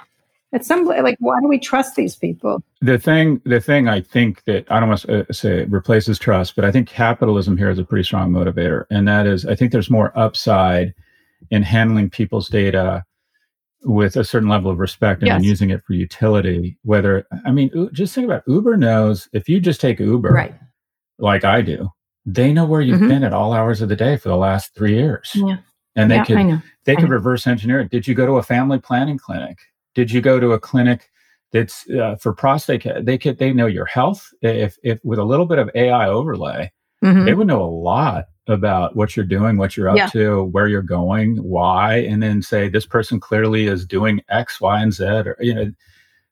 At 0.52 0.64
some 0.64 0.86
like, 0.86 1.16
why 1.20 1.40
do 1.42 1.48
we 1.48 1.58
trust 1.58 1.94
these 1.94 2.16
people? 2.16 2.62
The 2.80 2.98
thing, 2.98 3.42
the 3.44 3.60
thing 3.60 3.86
I 3.86 4.00
think 4.00 4.44
that 4.44 4.70
I 4.70 4.80
don't 4.80 4.88
want 4.88 5.02
to 5.02 5.28
uh, 5.28 5.32
say 5.32 5.64
replaces 5.64 6.18
trust, 6.18 6.56
but 6.56 6.64
I 6.64 6.72
think 6.72 6.88
capitalism 6.88 7.58
here 7.58 7.68
is 7.68 7.78
a 7.78 7.84
pretty 7.84 8.04
strong 8.04 8.32
motivator, 8.32 8.84
and 8.90 9.06
that 9.08 9.26
is 9.26 9.44
I 9.44 9.54
think 9.54 9.72
there's 9.72 9.90
more 9.90 10.16
upside 10.18 10.94
in 11.50 11.62
handling 11.62 12.08
people's 12.08 12.48
data 12.48 13.04
with 13.82 14.16
a 14.16 14.24
certain 14.24 14.48
level 14.48 14.70
of 14.70 14.78
respect 14.78 15.22
and 15.22 15.28
yes. 15.28 15.44
using 15.44 15.68
it 15.68 15.82
for 15.84 15.92
utility. 15.92 16.78
Whether 16.82 17.26
I 17.44 17.52
mean, 17.52 17.90
just 17.92 18.14
think 18.14 18.24
about 18.24 18.42
Uber 18.46 18.78
knows 18.78 19.28
if 19.34 19.50
you 19.50 19.60
just 19.60 19.82
take 19.82 20.00
Uber, 20.00 20.30
right. 20.30 20.54
like 21.18 21.44
I 21.44 21.60
do, 21.60 21.90
they 22.24 22.54
know 22.54 22.64
where 22.64 22.80
you've 22.80 23.00
mm-hmm. 23.00 23.08
been 23.08 23.24
at 23.24 23.34
all 23.34 23.52
hours 23.52 23.82
of 23.82 23.90
the 23.90 23.96
day 23.96 24.16
for 24.16 24.30
the 24.30 24.36
last 24.36 24.74
three 24.74 24.94
years. 24.94 25.32
Yeah. 25.34 25.58
And 25.94 26.10
they 26.10 26.16
yeah, 26.16 26.24
could 26.24 26.62
they 26.84 26.96
could 26.96 27.10
reverse 27.10 27.46
engineer 27.46 27.80
it. 27.80 27.90
Did 27.90 28.06
you 28.06 28.14
go 28.14 28.24
to 28.24 28.34
a 28.34 28.42
family 28.42 28.78
planning 28.78 29.18
clinic? 29.18 29.58
Did 29.98 30.12
you 30.12 30.20
go 30.20 30.38
to 30.38 30.52
a 30.52 30.60
clinic 30.60 31.10
that's 31.50 31.90
uh, 31.90 32.14
for 32.20 32.32
prostate? 32.32 32.86
They 33.00 33.18
could 33.18 33.38
they 33.38 33.52
know 33.52 33.66
your 33.66 33.86
health. 33.86 34.32
If 34.42 34.78
if 34.84 35.00
with 35.02 35.18
a 35.18 35.24
little 35.24 35.44
bit 35.44 35.58
of 35.58 35.68
AI 35.74 36.06
overlay, 36.06 36.70
mm-hmm. 37.04 37.24
they 37.24 37.34
would 37.34 37.48
know 37.48 37.60
a 37.60 37.66
lot 37.66 38.26
about 38.46 38.94
what 38.94 39.16
you're 39.16 39.26
doing, 39.26 39.56
what 39.56 39.76
you're 39.76 39.88
up 39.88 39.96
yeah. 39.96 40.06
to, 40.10 40.44
where 40.44 40.68
you're 40.68 40.82
going, 40.82 41.38
why, 41.38 41.96
and 41.96 42.22
then 42.22 42.42
say 42.42 42.68
this 42.68 42.86
person 42.86 43.18
clearly 43.18 43.66
is 43.66 43.84
doing 43.84 44.20
X, 44.28 44.60
Y, 44.60 44.80
and 44.80 44.92
Z, 44.92 45.04
or 45.04 45.36
you 45.40 45.52
know 45.52 45.72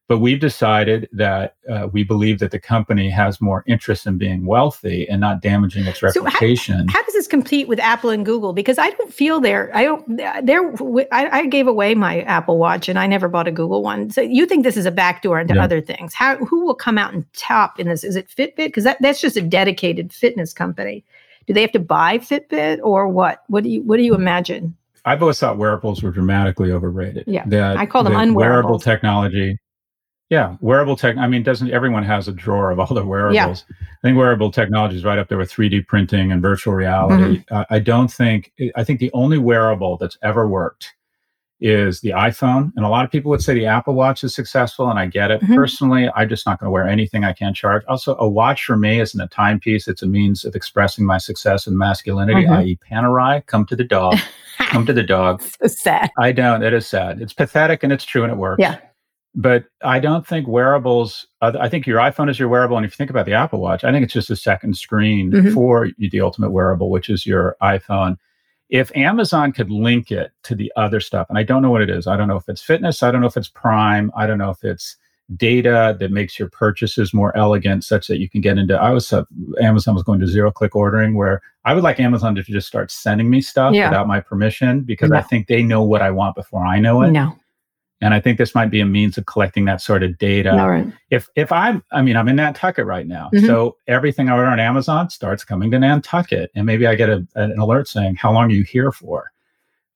but 0.09 0.19
we've 0.19 0.39
decided 0.39 1.09
that 1.13 1.57
uh, 1.69 1.89
we 1.93 2.05
believe 2.05 2.39
that 2.39 2.53
the 2.53 2.61
company 2.61 3.11
has 3.11 3.41
more 3.41 3.65
interest 3.67 4.07
in 4.07 4.19
being 4.19 4.47
wealthy 4.47 5.09
and 5.09 5.21
not 5.21 5.43
damaging 5.43 5.85
its 5.85 6.01
reputation. 6.01 6.79
So 6.79 6.93
how, 6.93 6.99
how, 6.99 7.03
does 7.05 7.15
this 7.15 7.27
compete 7.27 7.67
with 7.67 7.81
Apple 7.81 8.11
and 8.11 8.25
Google? 8.25 8.53
Because 8.53 8.79
I 8.79 8.91
don't 8.91 9.13
feel 9.13 9.41
there. 9.41 9.71
I 9.75 9.83
don't. 9.83 10.17
There. 10.47 10.73
I, 11.13 11.41
I, 11.41 11.47
gave 11.47 11.67
away 11.67 11.97
my 11.97 12.21
Apple 12.23 12.59
Watch 12.59 12.89
and 12.89 12.99
I 12.99 13.09
never 13.09 13.29
bought 13.29 13.49
a 13.49 13.53
Google 13.53 13.83
one. 13.83 14.11
So 14.11 14.21
you 14.21 14.47
think 14.47 14.63
this 14.63 14.77
is 14.77 14.87
a 14.87 14.93
backdoor 14.93 15.41
into 15.41 15.55
yeah. 15.55 15.65
other 15.65 15.81
things? 15.81 16.15
How? 16.15 16.37
Who 16.37 16.65
will 16.65 16.75
come 16.75 16.99
out 16.99 17.13
and 17.13 17.25
top 17.33 17.81
in 17.81 17.89
this? 17.89 18.05
Is 18.05 18.15
it 18.15 18.29
Fitbit? 18.29 18.57
Because 18.57 18.85
that, 18.85 18.99
that's 19.01 19.21
just 19.21 19.37
a 19.37 19.43
dedicated 19.43 20.13
fitness 20.13 20.53
company. 20.53 21.05
Do 21.49 21.53
they 21.53 21.63
have 21.63 21.73
to 21.73 21.81
buy 21.81 22.19
Fitbit 22.19 22.79
or 22.83 23.09
what? 23.09 23.43
What 23.49 23.65
do 23.65 23.71
you 23.71 23.83
What 23.83 23.97
do 23.97 24.05
you 24.05 24.15
imagine? 24.15 24.77
I've 25.05 25.23
always 25.23 25.39
thought 25.39 25.57
wearables 25.57 26.03
were 26.03 26.11
dramatically 26.11 26.73
overrated. 26.73 27.25
Yeah, 27.27 27.45
that, 27.47 27.77
I 27.77 27.87
call 27.87 28.05
them 28.05 28.17
unwearable 28.17 28.37
wearable 28.37 28.79
technology 28.81 29.59
yeah, 30.29 30.57
wearable 30.61 30.97
tech. 30.97 31.17
I 31.17 31.29
mean, 31.29 31.45
doesn't 31.45 31.71
everyone 31.71 32.03
has 32.03 32.27
a 32.27 32.33
drawer 32.33 32.73
of 32.73 32.81
all 32.81 32.93
the 32.93 33.05
wearables? 33.05 33.65
Yeah. 33.69 33.77
I 33.81 33.97
think 34.03 34.19
wearable 34.19 34.51
technology 34.51 34.97
is 34.97 35.05
right 35.05 35.19
up 35.19 35.29
there 35.29 35.39
with 35.39 35.53
3D 35.53 35.87
printing 35.87 36.33
and 36.33 36.43
virtual 36.43 36.75
reality. 36.75 37.39
Mm-hmm. 37.39 37.55
Uh, 37.55 37.65
I 37.71 37.79
don't 37.79 38.13
think. 38.13 38.53
I 38.75 38.83
think 38.83 38.99
the 38.99 39.11
only 39.13 39.39
wearable 39.39 39.97
that's 39.99 40.19
ever 40.23 40.49
worked 40.49 40.95
is 41.61 42.01
the 42.01 42.11
iPhone, 42.11 42.73
and 42.77 42.85
a 42.85 42.89
lot 42.89 43.05
of 43.05 43.11
people 43.11 43.31
would 43.31 43.41
say 43.41 43.55
the 43.55 43.67
Apple 43.67 43.95
Watch 43.95 44.25
is 44.25 44.35
successful, 44.35 44.91
and 44.91 44.99
I 44.99 45.07
get 45.07 45.31
it. 45.31 45.41
Mm-hmm. 45.43 45.55
Personally, 45.55 46.11
I'm 46.15 46.29
just 46.29 46.45
not 46.45 46.59
going 46.59 46.67
to 46.67 46.73
wear 46.73 46.89
anything 46.89 47.23
I 47.23 47.33
can't 47.33 47.57
charge. 47.57 47.85
Also, 47.87 48.17
a 48.19 48.29
watch 48.29 48.65
for 48.65 48.77
me 48.77 49.01
isn't 49.01 49.21
a 49.21 49.29
timepiece; 49.29 49.87
it's 49.87 50.03
a 50.03 50.07
means 50.07 50.45
of 50.45 50.57
expressing 50.57 51.07
my 51.07 51.19
success 51.19 51.69
and 51.69 51.79
masculinity, 51.79 52.43
mm-hmm. 52.43 52.53
i.e., 52.53 52.79
Panerai. 52.91 53.47
Come 53.47 53.65
to 53.67 53.77
the 53.77 53.85
dog. 53.85 54.19
come 54.59 54.85
to 54.87 54.93
the 54.93 55.03
dog. 55.05 55.43
so 55.43 55.69
sad. 55.69 56.11
I 56.19 56.33
don't. 56.33 56.65
It 56.65 56.73
is 56.73 56.89
sad. 56.89 57.23
It's 57.23 57.33
pathetic, 57.33 57.85
and 57.85 57.93
it's 57.93 58.05
true, 58.05 58.25
and 58.25 58.33
it 58.33 58.37
works. 58.37 58.61
Yeah 58.61 58.81
but 59.37 59.67
I 59.83 60.01
don't 60.01 60.27
think 60.27 60.49
wearables. 60.49 61.27
I 61.43 61.69
think 61.69 61.87
your 61.87 62.01
iPhone 62.01 62.31
is 62.31 62.39
your 62.39 62.49
wearable, 62.49 62.79
and 62.79 62.87
if 62.87 62.93
you 62.93 62.97
think 62.97 63.11
about 63.11 63.27
the 63.27 63.35
Apple 63.35 63.61
Watch, 63.61 63.85
I 63.85 63.93
think 63.93 64.03
it's 64.03 64.15
just 64.15 64.31
a 64.31 64.37
second 64.37 64.79
screen 64.79 65.31
mm-hmm. 65.31 65.53
for 65.53 65.91
the 65.99 66.23
ultimate 66.23 66.51
wearable, 66.51 66.89
which 66.91 67.11
is 67.11 67.27
your 67.27 67.55
iPhone. 67.63 68.17
If 68.71 68.91
Amazon 68.97 69.53
could 69.53 69.71
link 69.71 70.11
it 70.11 70.33
to 70.45 70.55
the 70.55 70.73
other 70.75 71.01
stuff, 71.01 71.27
and 71.29 71.39
I 71.39 71.43
don't 71.43 71.61
know 71.61 71.71
what 71.71 71.83
it 71.83 71.91
is, 71.91 72.07
I 72.07 72.17
don't 72.17 72.29
know 72.29 72.37
if 72.37 72.49
it's 72.49 72.63
fitness, 72.63 73.03
I 73.03 73.11
don't 73.11 73.21
know 73.21 73.27
if 73.27 73.37
it's 73.37 73.49
Prime, 73.49 74.11
I 74.17 74.27
don't 74.27 74.39
know 74.39 74.51
if 74.51 74.65
it's 74.65 74.97
data 75.37 75.97
that 76.01 76.11
makes 76.11 76.39
your 76.39 76.49
purchases 76.49 77.13
more 77.13 77.37
elegant, 77.37 77.85
such 77.85 78.07
that 78.07 78.19
you 78.19 78.31
can 78.31 78.41
get 78.41 78.57
into. 78.57 78.75
I 78.81 78.91
was 78.91 79.13
uh, 79.13 79.25
Amazon 79.61 79.95
was 79.95 80.03
going 80.03 80.21
to 80.21 80.27
zero 80.27 80.51
click 80.51 80.75
ordering, 80.75 81.15
where 81.15 81.43
I 81.67 81.75
would 81.75 81.85
like 81.85 82.01
Amazon 82.01 82.35
to 82.37 82.43
just 82.43 82.67
start 82.67 82.91
sending 82.91 83.29
me 83.29 83.43
stuff 83.43 83.75
yeah. 83.75 83.91
without 83.91 84.07
my 84.07 84.21
permission 84.21 84.81
because 84.81 85.11
no. 85.11 85.19
I 85.19 85.23
think 85.23 85.47
they 85.47 85.63
know 85.63 85.83
what 85.83 86.01
I 86.01 86.11
want 86.11 86.37
before 86.37 86.65
I 86.65 86.79
know 86.79 87.03
it. 87.03 87.11
No. 87.11 87.37
And 88.01 88.13
I 88.13 88.21
think 88.21 88.37
this 88.37 88.55
might 88.55 88.71
be 88.71 88.81
a 88.81 88.87
means 88.87 89.17
of 89.17 89.25
collecting 89.25 89.65
that 89.65 89.81
sort 89.81 90.03
of 90.03 90.19
data. 90.19 90.53
Right. 90.53 90.87
If 91.11 91.29
if 91.35 91.51
I'm, 91.51 91.83
I 91.93 92.03
mean, 92.03 92.17
I'm 92.17 92.29
in 92.29 92.37
Nantucket 92.37 92.85
right 92.85 93.07
now, 93.07 93.31
mm-hmm. 93.33 93.47
so 93.47 93.77
everything 93.87 94.29
I 94.29 94.35
order 94.35 94.49
on 94.49 94.61
Amazon 94.61 95.09
starts 95.09 95.45
coming 95.45 95.71
to 95.71 95.79
Nantucket, 95.79 96.51
and 96.55 96.67
maybe 96.67 96.87
I 96.87 96.95
get 96.95 97.09
a, 97.09 97.27
an 97.37 97.59
alert 97.59 97.89
saying, 97.89 98.17
"How 98.17 98.33
long 98.33 98.51
are 98.51 98.55
you 98.55 98.65
here 98.65 98.93
for?" 98.93 99.33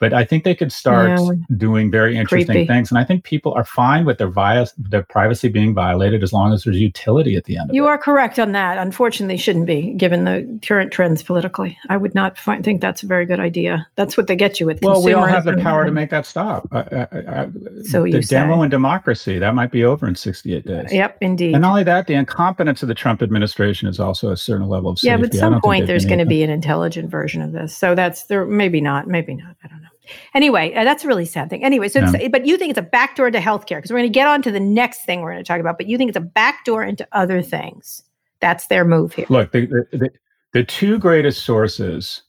But 0.00 0.14
I 0.14 0.24
think 0.24 0.44
they 0.44 0.54
could 0.54 0.72
start 0.72 1.20
yeah. 1.20 1.32
doing 1.56 1.90
very 1.90 2.16
interesting 2.16 2.54
Creepy. 2.54 2.66
things. 2.66 2.90
And 2.90 2.98
I 2.98 3.04
think 3.04 3.22
people 3.22 3.52
are 3.52 3.64
fine 3.64 4.06
with 4.06 4.16
their, 4.18 4.28
via- 4.30 4.66
their 4.78 5.02
privacy 5.02 5.48
being 5.48 5.74
violated 5.74 6.22
as 6.22 6.32
long 6.32 6.52
as 6.52 6.64
there's 6.64 6.78
utility 6.78 7.36
at 7.36 7.44
the 7.44 7.58
end 7.58 7.70
of 7.70 7.74
it. 7.74 7.76
you 7.76 7.84
it. 7.84 7.88
are 7.88 7.98
correct 7.98 8.38
on 8.38 8.52
that. 8.52 8.78
Unfortunately, 8.78 9.36
shouldn't 9.36 9.66
be 9.66 9.92
given 9.92 10.24
the 10.24 10.58
current 10.62 10.90
trends 10.90 11.22
politically. 11.22 11.78
I 11.90 11.98
would 11.98 12.14
not 12.14 12.38
find, 12.38 12.64
think 12.64 12.80
that's 12.80 13.02
a 13.02 13.06
very 13.06 13.26
good 13.26 13.40
idea. 13.40 13.86
That's 13.96 14.16
what 14.16 14.26
they 14.26 14.36
get 14.36 14.58
you 14.58 14.66
with. 14.66 14.80
Well, 14.82 15.04
we 15.04 15.12
all 15.12 15.26
have 15.26 15.44
the 15.44 15.58
power 15.58 15.84
to 15.84 15.92
make 15.92 16.10
that 16.10 16.24
stop. 16.24 16.66
I, 16.72 16.78
I, 16.78 17.42
I, 17.42 17.48
so 17.84 18.04
the 18.04 18.20
demo 18.22 18.62
and 18.62 18.70
democracy 18.70 19.38
that 19.38 19.54
might 19.54 19.70
be 19.70 19.84
over 19.84 20.08
in 20.08 20.14
68 20.14 20.66
days. 20.66 20.92
Yep, 20.92 21.18
indeed. 21.20 21.52
And 21.52 21.62
not 21.62 21.70
only 21.70 21.84
that, 21.84 22.06
the 22.06 22.14
incompetence 22.14 22.82
of 22.82 22.88
the 22.88 22.94
Trump 22.94 23.22
administration 23.22 23.86
is 23.88 24.00
also 24.00 24.30
a 24.30 24.36
certain 24.36 24.68
level 24.68 24.90
of 24.90 24.98
safety. 24.98 25.08
Yeah, 25.08 25.16
but 25.18 25.34
at 25.34 25.34
some 25.34 25.60
point 25.60 25.86
there's 25.86 26.06
going 26.06 26.18
to 26.20 26.26
be 26.26 26.42
an 26.42 26.50
intelligent 26.50 27.10
version 27.10 27.42
of 27.42 27.52
this. 27.52 27.76
So 27.76 27.94
that's 27.94 28.24
there. 28.24 28.46
Maybe 28.46 28.80
not. 28.80 29.06
Maybe 29.06 29.34
not. 29.34 29.56
I 29.62 29.68
don't 29.68 29.82
know. 29.82 29.89
Anyway, 30.34 30.72
uh, 30.74 30.84
that's 30.84 31.04
a 31.04 31.08
really 31.08 31.24
sad 31.24 31.50
thing. 31.50 31.64
Anyway, 31.64 31.88
so 31.88 32.00
yeah. 32.00 32.28
but 32.28 32.46
you 32.46 32.56
think 32.56 32.70
it's 32.70 32.78
a 32.78 32.82
backdoor 32.82 33.30
to 33.30 33.38
healthcare 33.38 33.78
because 33.78 33.90
we're 33.90 33.98
going 33.98 34.12
to 34.12 34.18
get 34.18 34.26
on 34.26 34.42
to 34.42 34.50
the 34.50 34.60
next 34.60 35.04
thing 35.04 35.20
we're 35.20 35.32
going 35.32 35.42
to 35.42 35.48
talk 35.48 35.60
about. 35.60 35.78
But 35.78 35.86
you 35.88 35.96
think 35.96 36.08
it's 36.08 36.16
a 36.16 36.22
backdoor 36.22 36.82
into 36.82 37.06
other 37.12 37.42
things. 37.42 38.02
That's 38.40 38.66
their 38.66 38.84
move 38.84 39.12
here. 39.12 39.26
Look, 39.28 39.52
the 39.52 39.66
the, 39.66 39.98
the, 39.98 40.10
the 40.52 40.64
two 40.64 40.98
greatest 40.98 41.44
sources. 41.44 42.22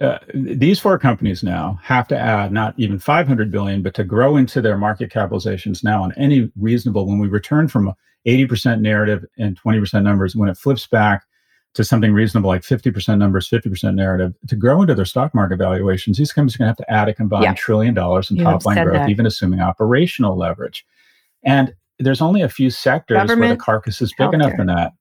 Uh, 0.00 0.18
these 0.34 0.80
four 0.80 0.98
companies 0.98 1.44
now 1.44 1.78
have 1.80 2.08
to 2.08 2.18
add 2.18 2.50
not 2.50 2.74
even 2.76 2.98
500 2.98 3.52
billion, 3.52 3.82
but 3.82 3.94
to 3.94 4.02
grow 4.02 4.36
into 4.36 4.60
their 4.60 4.76
market 4.76 5.12
capitalizations 5.12 5.84
now 5.84 6.02
on 6.02 6.12
any 6.16 6.50
reasonable. 6.58 7.06
When 7.06 7.20
we 7.20 7.28
return 7.28 7.68
from 7.68 7.92
80% 8.26 8.80
narrative 8.80 9.24
and 9.38 9.60
20% 9.60 10.02
numbers, 10.02 10.34
when 10.34 10.48
it 10.48 10.56
flips 10.56 10.88
back 10.88 11.24
to 11.74 11.84
something 11.84 12.12
reasonable 12.12 12.48
like 12.48 12.62
50% 12.62 13.18
numbers, 13.18 13.48
50% 13.48 13.94
narrative, 13.94 14.34
to 14.48 14.56
grow 14.56 14.82
into 14.82 14.94
their 14.94 15.04
stock 15.04 15.34
market 15.34 15.56
valuations, 15.56 16.18
these 16.18 16.32
companies 16.32 16.56
are 16.56 16.58
going 16.58 16.66
to 16.66 16.70
have 16.70 16.86
to 16.86 16.90
add 16.90 17.08
a 17.08 17.14
combined 17.14 17.44
yeah. 17.44 17.54
trillion 17.54 17.94
dollars 17.94 18.30
in 18.30 18.36
top 18.36 18.64
line 18.66 18.82
growth, 18.82 18.94
that. 18.94 19.08
even 19.08 19.24
assuming 19.26 19.60
operational 19.60 20.36
leverage. 20.36 20.84
And 21.44 21.74
there's 21.98 22.20
only 22.20 22.42
a 22.42 22.48
few 22.48 22.68
sectors 22.70 23.16
government, 23.16 23.40
where 23.40 23.48
the 23.50 23.56
carcass 23.56 24.02
is 24.02 24.12
big 24.18 24.28
healthcare. 24.28 24.34
enough 24.34 24.52
for 24.56 24.66
that. 24.66 24.92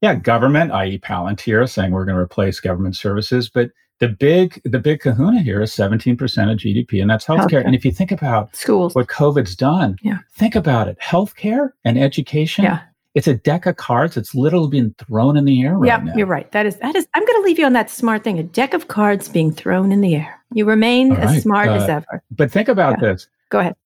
Yeah, 0.00 0.14
government, 0.16 0.72
i.e., 0.72 0.98
Palantir, 0.98 1.68
saying 1.68 1.92
we're 1.92 2.04
going 2.04 2.16
to 2.16 2.22
replace 2.22 2.58
government 2.58 2.96
services, 2.96 3.48
but 3.48 3.70
the 4.00 4.08
big 4.08 4.60
the 4.64 4.80
big 4.80 5.00
kahuna 5.00 5.42
here 5.42 5.62
is 5.62 5.70
17% 5.72 6.12
of 6.50 6.58
GDP, 6.58 7.00
and 7.00 7.08
that's 7.08 7.24
healthcare. 7.24 7.38
healthcare. 7.38 7.64
And 7.64 7.74
if 7.74 7.84
you 7.84 7.92
think 7.92 8.10
about 8.10 8.54
schools, 8.56 8.96
what 8.96 9.06
COVID's 9.06 9.54
done, 9.54 9.96
yeah. 10.02 10.18
think 10.34 10.56
about 10.56 10.88
it. 10.88 10.98
Healthcare 10.98 11.70
and 11.84 11.96
education 11.96 12.64
yeah 12.64 12.80
it's 13.14 13.26
a 13.26 13.34
deck 13.34 13.66
of 13.66 13.76
cards 13.76 14.16
It's 14.16 14.34
literally 14.34 14.68
being 14.68 14.94
thrown 14.98 15.36
in 15.36 15.44
the 15.44 15.62
air 15.62 15.76
right 15.76 15.86
yeah, 15.86 15.98
now. 15.98 16.14
you're 16.14 16.26
right. 16.26 16.50
That 16.52 16.66
is 16.66 16.76
that 16.76 16.96
is 16.96 17.06
I'm 17.14 17.24
going 17.24 17.42
to 17.42 17.46
leave 17.46 17.58
you 17.58 17.66
on 17.66 17.72
that 17.74 17.90
smart 17.90 18.24
thing. 18.24 18.38
A 18.38 18.42
deck 18.42 18.74
of 18.74 18.88
cards 18.88 19.28
being 19.28 19.52
thrown 19.52 19.92
in 19.92 20.00
the 20.00 20.14
air. 20.14 20.40
You 20.52 20.64
remain 20.64 21.10
right. 21.10 21.20
as 21.20 21.42
smart 21.42 21.68
uh, 21.68 21.74
as 21.74 21.88
ever. 21.88 22.22
But 22.30 22.50
think 22.50 22.68
about 22.68 22.96
yeah. 23.00 23.12
this. 23.12 23.28
Go 23.50 23.60
ahead. 23.60 23.76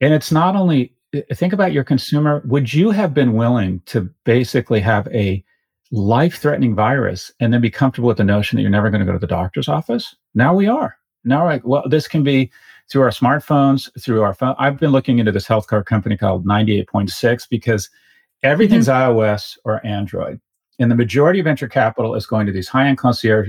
And 0.00 0.12
it's 0.14 0.30
not 0.30 0.54
only 0.56 0.94
uh, 1.14 1.20
think 1.34 1.52
about 1.52 1.72
your 1.72 1.84
consumer. 1.84 2.42
Would 2.46 2.72
you 2.72 2.90
have 2.90 3.12
been 3.14 3.34
willing 3.34 3.80
to 3.86 4.02
basically 4.24 4.80
have 4.80 5.08
a 5.08 5.44
life-threatening 5.92 6.74
virus 6.74 7.30
and 7.38 7.52
then 7.52 7.60
be 7.60 7.70
comfortable 7.70 8.08
with 8.08 8.16
the 8.16 8.24
notion 8.24 8.56
that 8.56 8.62
you're 8.62 8.70
never 8.70 8.90
going 8.90 9.00
to 9.00 9.06
go 9.06 9.12
to 9.12 9.18
the 9.18 9.26
doctor's 9.26 9.68
office? 9.68 10.14
Now 10.34 10.54
we 10.54 10.66
are. 10.66 10.96
Now, 11.24 11.44
right? 11.44 11.64
Well, 11.64 11.88
this 11.88 12.06
can 12.06 12.22
be 12.22 12.52
through 12.90 13.02
our 13.02 13.10
smartphones, 13.10 13.90
through 14.00 14.22
our 14.22 14.34
phone. 14.34 14.54
I've 14.58 14.78
been 14.78 14.92
looking 14.92 15.18
into 15.18 15.32
this 15.32 15.46
healthcare 15.46 15.84
company 15.84 16.16
called 16.16 16.46
98.6 16.46 17.48
because 17.48 17.90
Everything's 18.42 18.88
mm-hmm. 18.88 19.18
iOS 19.18 19.58
or 19.64 19.84
Android. 19.86 20.40
And 20.78 20.90
the 20.90 20.94
majority 20.94 21.40
of 21.40 21.44
venture 21.44 21.68
capital 21.68 22.14
is 22.14 22.26
going 22.26 22.44
to 22.46 22.52
these 22.52 22.68
high 22.68 22.86
end 22.86 22.98
concierge, 22.98 23.48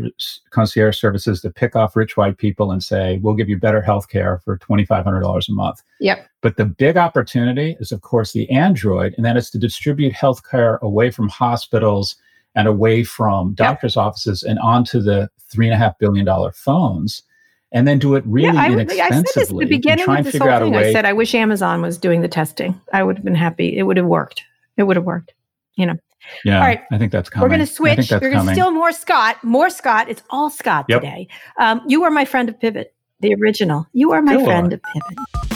concierge 0.50 0.98
services 0.98 1.42
that 1.42 1.56
pick 1.56 1.76
off 1.76 1.96
rich 1.96 2.16
white 2.16 2.38
people 2.38 2.72
and 2.72 2.82
say, 2.82 3.20
we'll 3.22 3.34
give 3.34 3.50
you 3.50 3.60
better 3.60 3.82
health 3.82 4.08
care 4.08 4.40
for 4.46 4.58
$2,500 4.58 5.50
a 5.50 5.52
month. 5.52 5.84
Yep. 6.00 6.26
But 6.42 6.56
the 6.56 6.66
big 6.66 6.96
opportunity 6.96 7.76
is, 7.82 7.92
of 7.92 8.02
course, 8.02 8.32
the 8.32 8.50
Android, 8.50 9.14
and 9.18 9.26
that 9.26 9.36
is 9.36 9.50
to 9.52 9.58
distribute 9.58 10.14
health 10.14 10.50
care 10.50 10.78
away 10.78 11.12
from 11.12 11.28
hospitals 11.28 12.16
and 12.56 12.66
away 12.66 13.04
from 13.04 13.54
doctors' 13.56 13.98
yep. 13.98 14.06
offices 14.06 14.44
and 14.44 14.58
onto 14.60 15.02
the 15.02 15.30
$3.5 15.54 15.96
billion 16.00 16.52
phones 16.54 17.24
and 17.74 17.86
then 17.86 18.00
do 18.00 18.16
it 18.16 18.24
really 18.26 18.54
yeah, 18.54 18.62
I, 18.62 18.72
inexpensively. 18.72 19.02
I 19.02 19.10
said 19.10 19.26
this 19.26 19.52
at 19.52 19.58
the 19.58 19.66
beginning 19.66 20.10
of 20.10 20.24
this 20.24 20.38
whole 20.38 20.60
thing. 20.60 20.76
I 20.76 20.94
said 20.94 21.04
I 21.04 21.12
wish 21.12 21.36
Amazon 21.36 21.82
was 21.82 21.98
doing 21.98 22.22
the 22.22 22.30
testing. 22.30 22.80
I 22.94 23.04
would 23.04 23.18
have 23.18 23.26
been 23.26 23.36
happy. 23.36 23.78
It 23.78 23.84
would 23.84 23.98
have 23.98 24.06
worked 24.06 24.44
it 24.78 24.84
would 24.84 24.96
have 24.96 25.06
worked, 25.06 25.34
you 25.76 25.86
know. 25.86 25.98
Yeah. 26.44 26.60
All 26.60 26.66
right. 26.66 26.84
I 26.92 26.98
think 26.98 27.12
that's 27.12 27.30
coming. 27.30 27.44
We're 27.44 27.56
going 27.56 27.68
to 27.68 27.74
switch. 27.74 28.12
We're 28.12 28.20
going 28.20 28.46
to 28.46 28.54
still 28.54 28.72
more 28.72 28.92
Scott, 28.92 29.44
more 29.44 29.70
Scott. 29.70 30.10
It's 30.10 30.24
all 30.30 30.50
Scott 30.50 30.86
yep. 30.90 31.02
today. 31.02 31.28
Um, 31.60 31.82
you 31.88 32.04
are 32.04 32.12
my 32.12 32.26
friend 32.26 32.50
of 32.50 32.60
Pivot, 32.60 32.94
the 33.20 33.34
original. 33.36 33.88
You 33.94 34.12
are 34.12 34.22
my 34.22 34.44
friend 34.44 34.74
of 34.74 34.82
Pivot. 34.82 35.47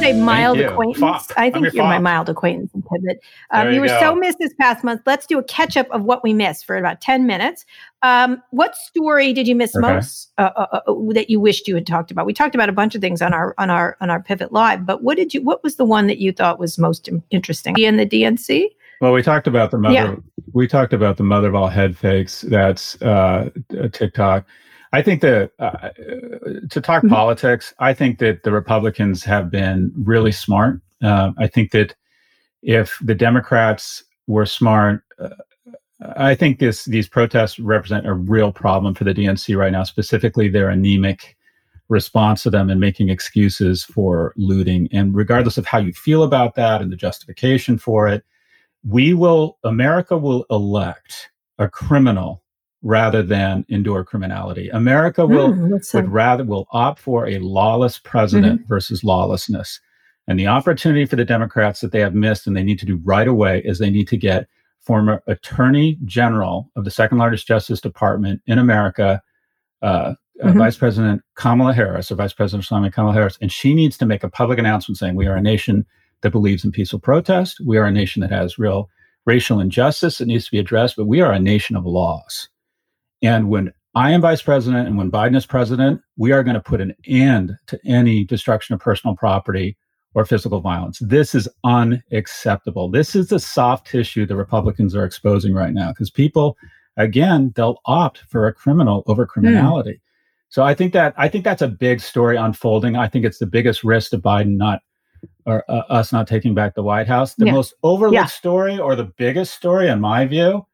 Say 0.00 0.12
mild 0.20 0.60
acquaintance. 0.60 1.32
I 1.36 1.50
think 1.50 1.72
you're 1.72 1.84
my 1.84 1.98
mild 1.98 2.28
acquaintance 2.28 2.70
in 2.74 2.82
Pivot. 2.82 3.20
Um, 3.50 3.68
you, 3.68 3.74
you 3.74 3.80
were 3.80 3.88
so 3.88 4.14
missed 4.14 4.38
this 4.38 4.52
past 4.54 4.82
month. 4.82 5.02
Let's 5.06 5.26
do 5.26 5.38
a 5.38 5.44
catch 5.44 5.76
up 5.76 5.88
of 5.90 6.02
what 6.02 6.22
we 6.22 6.32
missed 6.32 6.66
for 6.66 6.76
about 6.76 7.00
10 7.00 7.26
minutes. 7.26 7.64
Um, 8.02 8.42
what 8.50 8.74
story 8.76 9.32
did 9.32 9.46
you 9.46 9.54
miss 9.54 9.76
okay. 9.76 9.92
most 9.92 10.32
uh, 10.38 10.50
uh, 10.56 10.80
uh, 10.86 10.94
that 11.12 11.28
you 11.28 11.38
wished 11.38 11.68
you 11.68 11.74
had 11.74 11.86
talked 11.86 12.10
about? 12.10 12.26
We 12.26 12.32
talked 12.32 12.54
about 12.54 12.68
a 12.68 12.72
bunch 12.72 12.94
of 12.94 13.00
things 13.00 13.20
on 13.20 13.34
our 13.34 13.54
on 13.58 13.70
our 13.70 13.96
on 14.00 14.10
our 14.10 14.22
Pivot 14.22 14.52
Live, 14.52 14.86
but 14.86 15.02
what 15.02 15.16
did 15.16 15.34
you? 15.34 15.42
What 15.42 15.62
was 15.62 15.76
the 15.76 15.84
one 15.84 16.06
that 16.06 16.18
you 16.18 16.32
thought 16.32 16.58
was 16.58 16.78
most 16.78 17.08
interesting 17.30 17.78
in 17.78 17.98
the 17.98 18.06
DNC? 18.06 18.68
Well, 19.00 19.12
we 19.12 19.22
talked 19.22 19.46
about 19.46 19.70
the 19.70 19.78
mother. 19.78 19.94
Yeah. 19.94 20.16
We 20.52 20.66
talked 20.66 20.92
about 20.92 21.16
the 21.16 21.22
mother 21.22 21.48
of 21.48 21.54
all 21.54 21.68
head 21.68 21.96
fakes. 21.96 22.42
That's 22.42 23.00
uh, 23.02 23.50
TikTok. 23.92 24.46
I 24.92 25.02
think 25.02 25.20
that 25.20 25.52
uh, 25.58 25.90
to 26.70 26.80
talk 26.80 27.02
mm-hmm. 27.02 27.14
politics, 27.14 27.72
I 27.78 27.94
think 27.94 28.18
that 28.18 28.42
the 28.42 28.52
Republicans 28.52 29.22
have 29.24 29.50
been 29.50 29.92
really 29.96 30.32
smart. 30.32 30.80
Uh, 31.02 31.30
I 31.38 31.46
think 31.46 31.70
that 31.70 31.94
if 32.62 32.98
the 33.00 33.14
Democrats 33.14 34.02
were 34.26 34.46
smart, 34.46 35.02
uh, 35.18 35.30
I 36.16 36.34
think 36.34 36.58
this 36.58 36.86
these 36.86 37.08
protests 37.08 37.58
represent 37.58 38.06
a 38.06 38.14
real 38.14 38.52
problem 38.52 38.94
for 38.94 39.04
the 39.04 39.14
DNC 39.14 39.56
right 39.56 39.72
now. 39.72 39.84
Specifically, 39.84 40.48
their 40.48 40.70
anemic 40.70 41.36
response 41.88 42.42
to 42.44 42.50
them 42.50 42.70
and 42.70 42.80
making 42.80 43.10
excuses 43.10 43.84
for 43.84 44.32
looting. 44.36 44.88
And 44.92 45.14
regardless 45.14 45.58
of 45.58 45.66
how 45.66 45.78
you 45.78 45.92
feel 45.92 46.22
about 46.22 46.54
that 46.54 46.80
and 46.80 46.90
the 46.90 46.96
justification 46.96 47.78
for 47.78 48.08
it, 48.08 48.24
we 48.86 49.12
will 49.12 49.58
America 49.64 50.16
will 50.16 50.46
elect 50.50 51.30
a 51.58 51.68
criminal 51.68 52.42
rather 52.82 53.22
than 53.22 53.64
endure 53.68 54.04
criminality. 54.04 54.68
America 54.70 55.26
will 55.26 55.52
mm, 55.52 55.94
would 55.94 56.08
rather 56.08 56.44
will 56.44 56.66
opt 56.72 56.98
for 56.98 57.26
a 57.26 57.38
lawless 57.38 57.98
president 57.98 58.60
mm-hmm. 58.60 58.68
versus 58.68 59.04
lawlessness. 59.04 59.80
And 60.26 60.38
the 60.38 60.46
opportunity 60.46 61.04
for 61.04 61.16
the 61.16 61.24
Democrats 61.24 61.80
that 61.80 61.92
they 61.92 62.00
have 62.00 62.14
missed 62.14 62.46
and 62.46 62.56
they 62.56 62.62
need 62.62 62.78
to 62.78 62.86
do 62.86 63.00
right 63.04 63.28
away 63.28 63.62
is 63.64 63.78
they 63.78 63.90
need 63.90 64.08
to 64.08 64.16
get 64.16 64.46
former 64.80 65.22
Attorney 65.26 65.98
General 66.04 66.70
of 66.76 66.84
the 66.84 66.90
second 66.90 67.18
largest 67.18 67.46
Justice 67.46 67.80
Department 67.80 68.40
in 68.46 68.58
America, 68.58 69.20
uh, 69.82 69.84
uh 69.84 70.14
mm-hmm. 70.42 70.58
Vice 70.58 70.76
President 70.76 71.22
Kamala 71.34 71.74
Harris, 71.74 72.10
or 72.10 72.14
Vice 72.14 72.32
President 72.32 72.64
Simon 72.64 72.90
Kamala 72.90 73.12
Harris, 73.12 73.38
and 73.42 73.52
she 73.52 73.74
needs 73.74 73.98
to 73.98 74.06
make 74.06 74.24
a 74.24 74.30
public 74.30 74.58
announcement 74.58 74.98
saying 74.98 75.16
we 75.16 75.26
are 75.26 75.36
a 75.36 75.42
nation 75.42 75.84
that 76.22 76.30
believes 76.30 76.64
in 76.64 76.72
peaceful 76.72 76.98
protest. 76.98 77.60
We 77.66 77.76
are 77.76 77.84
a 77.84 77.90
nation 77.90 78.20
that 78.20 78.30
has 78.30 78.58
real 78.58 78.88
racial 79.26 79.60
injustice 79.60 80.18
that 80.18 80.26
needs 80.26 80.46
to 80.46 80.50
be 80.50 80.58
addressed, 80.58 80.96
but 80.96 81.06
we 81.06 81.20
are 81.20 81.32
a 81.32 81.38
nation 81.38 81.76
of 81.76 81.84
laws. 81.84 82.48
And 83.22 83.48
when 83.48 83.72
I 83.94 84.12
am 84.12 84.20
vice 84.20 84.42
president 84.42 84.86
and 84.86 84.96
when 84.96 85.10
Biden 85.10 85.36
is 85.36 85.46
president, 85.46 86.00
we 86.16 86.32
are 86.32 86.44
going 86.44 86.54
to 86.54 86.60
put 86.60 86.80
an 86.80 86.94
end 87.06 87.56
to 87.66 87.78
any 87.84 88.24
destruction 88.24 88.74
of 88.74 88.80
personal 88.80 89.16
property 89.16 89.76
or 90.14 90.24
physical 90.24 90.60
violence. 90.60 90.98
This 91.00 91.34
is 91.34 91.48
unacceptable. 91.64 92.90
This 92.90 93.14
is 93.14 93.28
the 93.28 93.40
soft 93.40 93.86
tissue 93.86 94.26
the 94.26 94.36
Republicans 94.36 94.94
are 94.94 95.04
exposing 95.04 95.54
right 95.54 95.72
now 95.72 95.90
because 95.90 96.10
people, 96.10 96.56
again, 96.96 97.52
they'll 97.56 97.80
opt 97.86 98.18
for 98.28 98.46
a 98.46 98.54
criminal 98.54 99.02
over 99.06 99.24
hmm. 99.24 99.30
criminality. 99.30 99.94
Mm. 99.94 100.00
So 100.48 100.64
I 100.64 100.74
think 100.74 100.92
that 100.94 101.14
I 101.16 101.28
think 101.28 101.44
that's 101.44 101.62
a 101.62 101.68
big 101.68 102.00
story 102.00 102.36
unfolding. 102.36 102.96
I 102.96 103.06
think 103.06 103.24
it's 103.24 103.38
the 103.38 103.46
biggest 103.46 103.84
risk 103.84 104.10
to 104.10 104.18
Biden 104.18 104.56
not 104.56 104.80
or 105.46 105.64
uh, 105.70 105.82
us 105.88 106.12
not 106.12 106.26
taking 106.26 106.54
back 106.54 106.74
the 106.74 106.82
White 106.82 107.06
House. 107.06 107.34
The 107.34 107.46
yeah. 107.46 107.52
most 107.52 107.74
overlooked 107.84 108.14
yeah. 108.14 108.26
story 108.26 108.78
or 108.78 108.96
the 108.96 109.04
biggest 109.04 109.54
story, 109.54 109.88
in 109.88 110.00
my 110.00 110.26
view, 110.26 110.66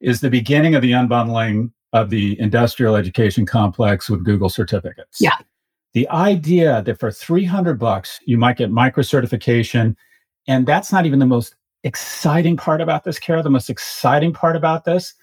is 0.00 0.20
the 0.20 0.30
beginning 0.30 0.74
of 0.74 0.82
the 0.82 0.92
unbundling 0.92 1.72
of 1.92 2.10
the 2.10 2.38
industrial 2.40 2.96
education 2.96 3.46
complex 3.46 4.08
with 4.10 4.24
Google 4.24 4.48
certificates. 4.48 5.20
Yeah. 5.20 5.36
The 5.94 6.08
idea 6.10 6.82
that 6.82 7.00
for 7.00 7.10
300 7.10 7.78
bucks 7.78 8.20
you 8.26 8.36
might 8.36 8.58
get 8.58 8.70
micro 8.70 9.02
certification 9.02 9.96
and 10.46 10.66
that's 10.66 10.92
not 10.92 11.06
even 11.06 11.18
the 11.18 11.26
most 11.26 11.54
exciting 11.84 12.56
part 12.56 12.80
about 12.80 13.04
this 13.04 13.18
Kara. 13.18 13.42
The 13.42 13.50
most 13.50 13.70
exciting 13.70 14.32
part 14.32 14.56
about 14.56 14.84
this 14.84 15.14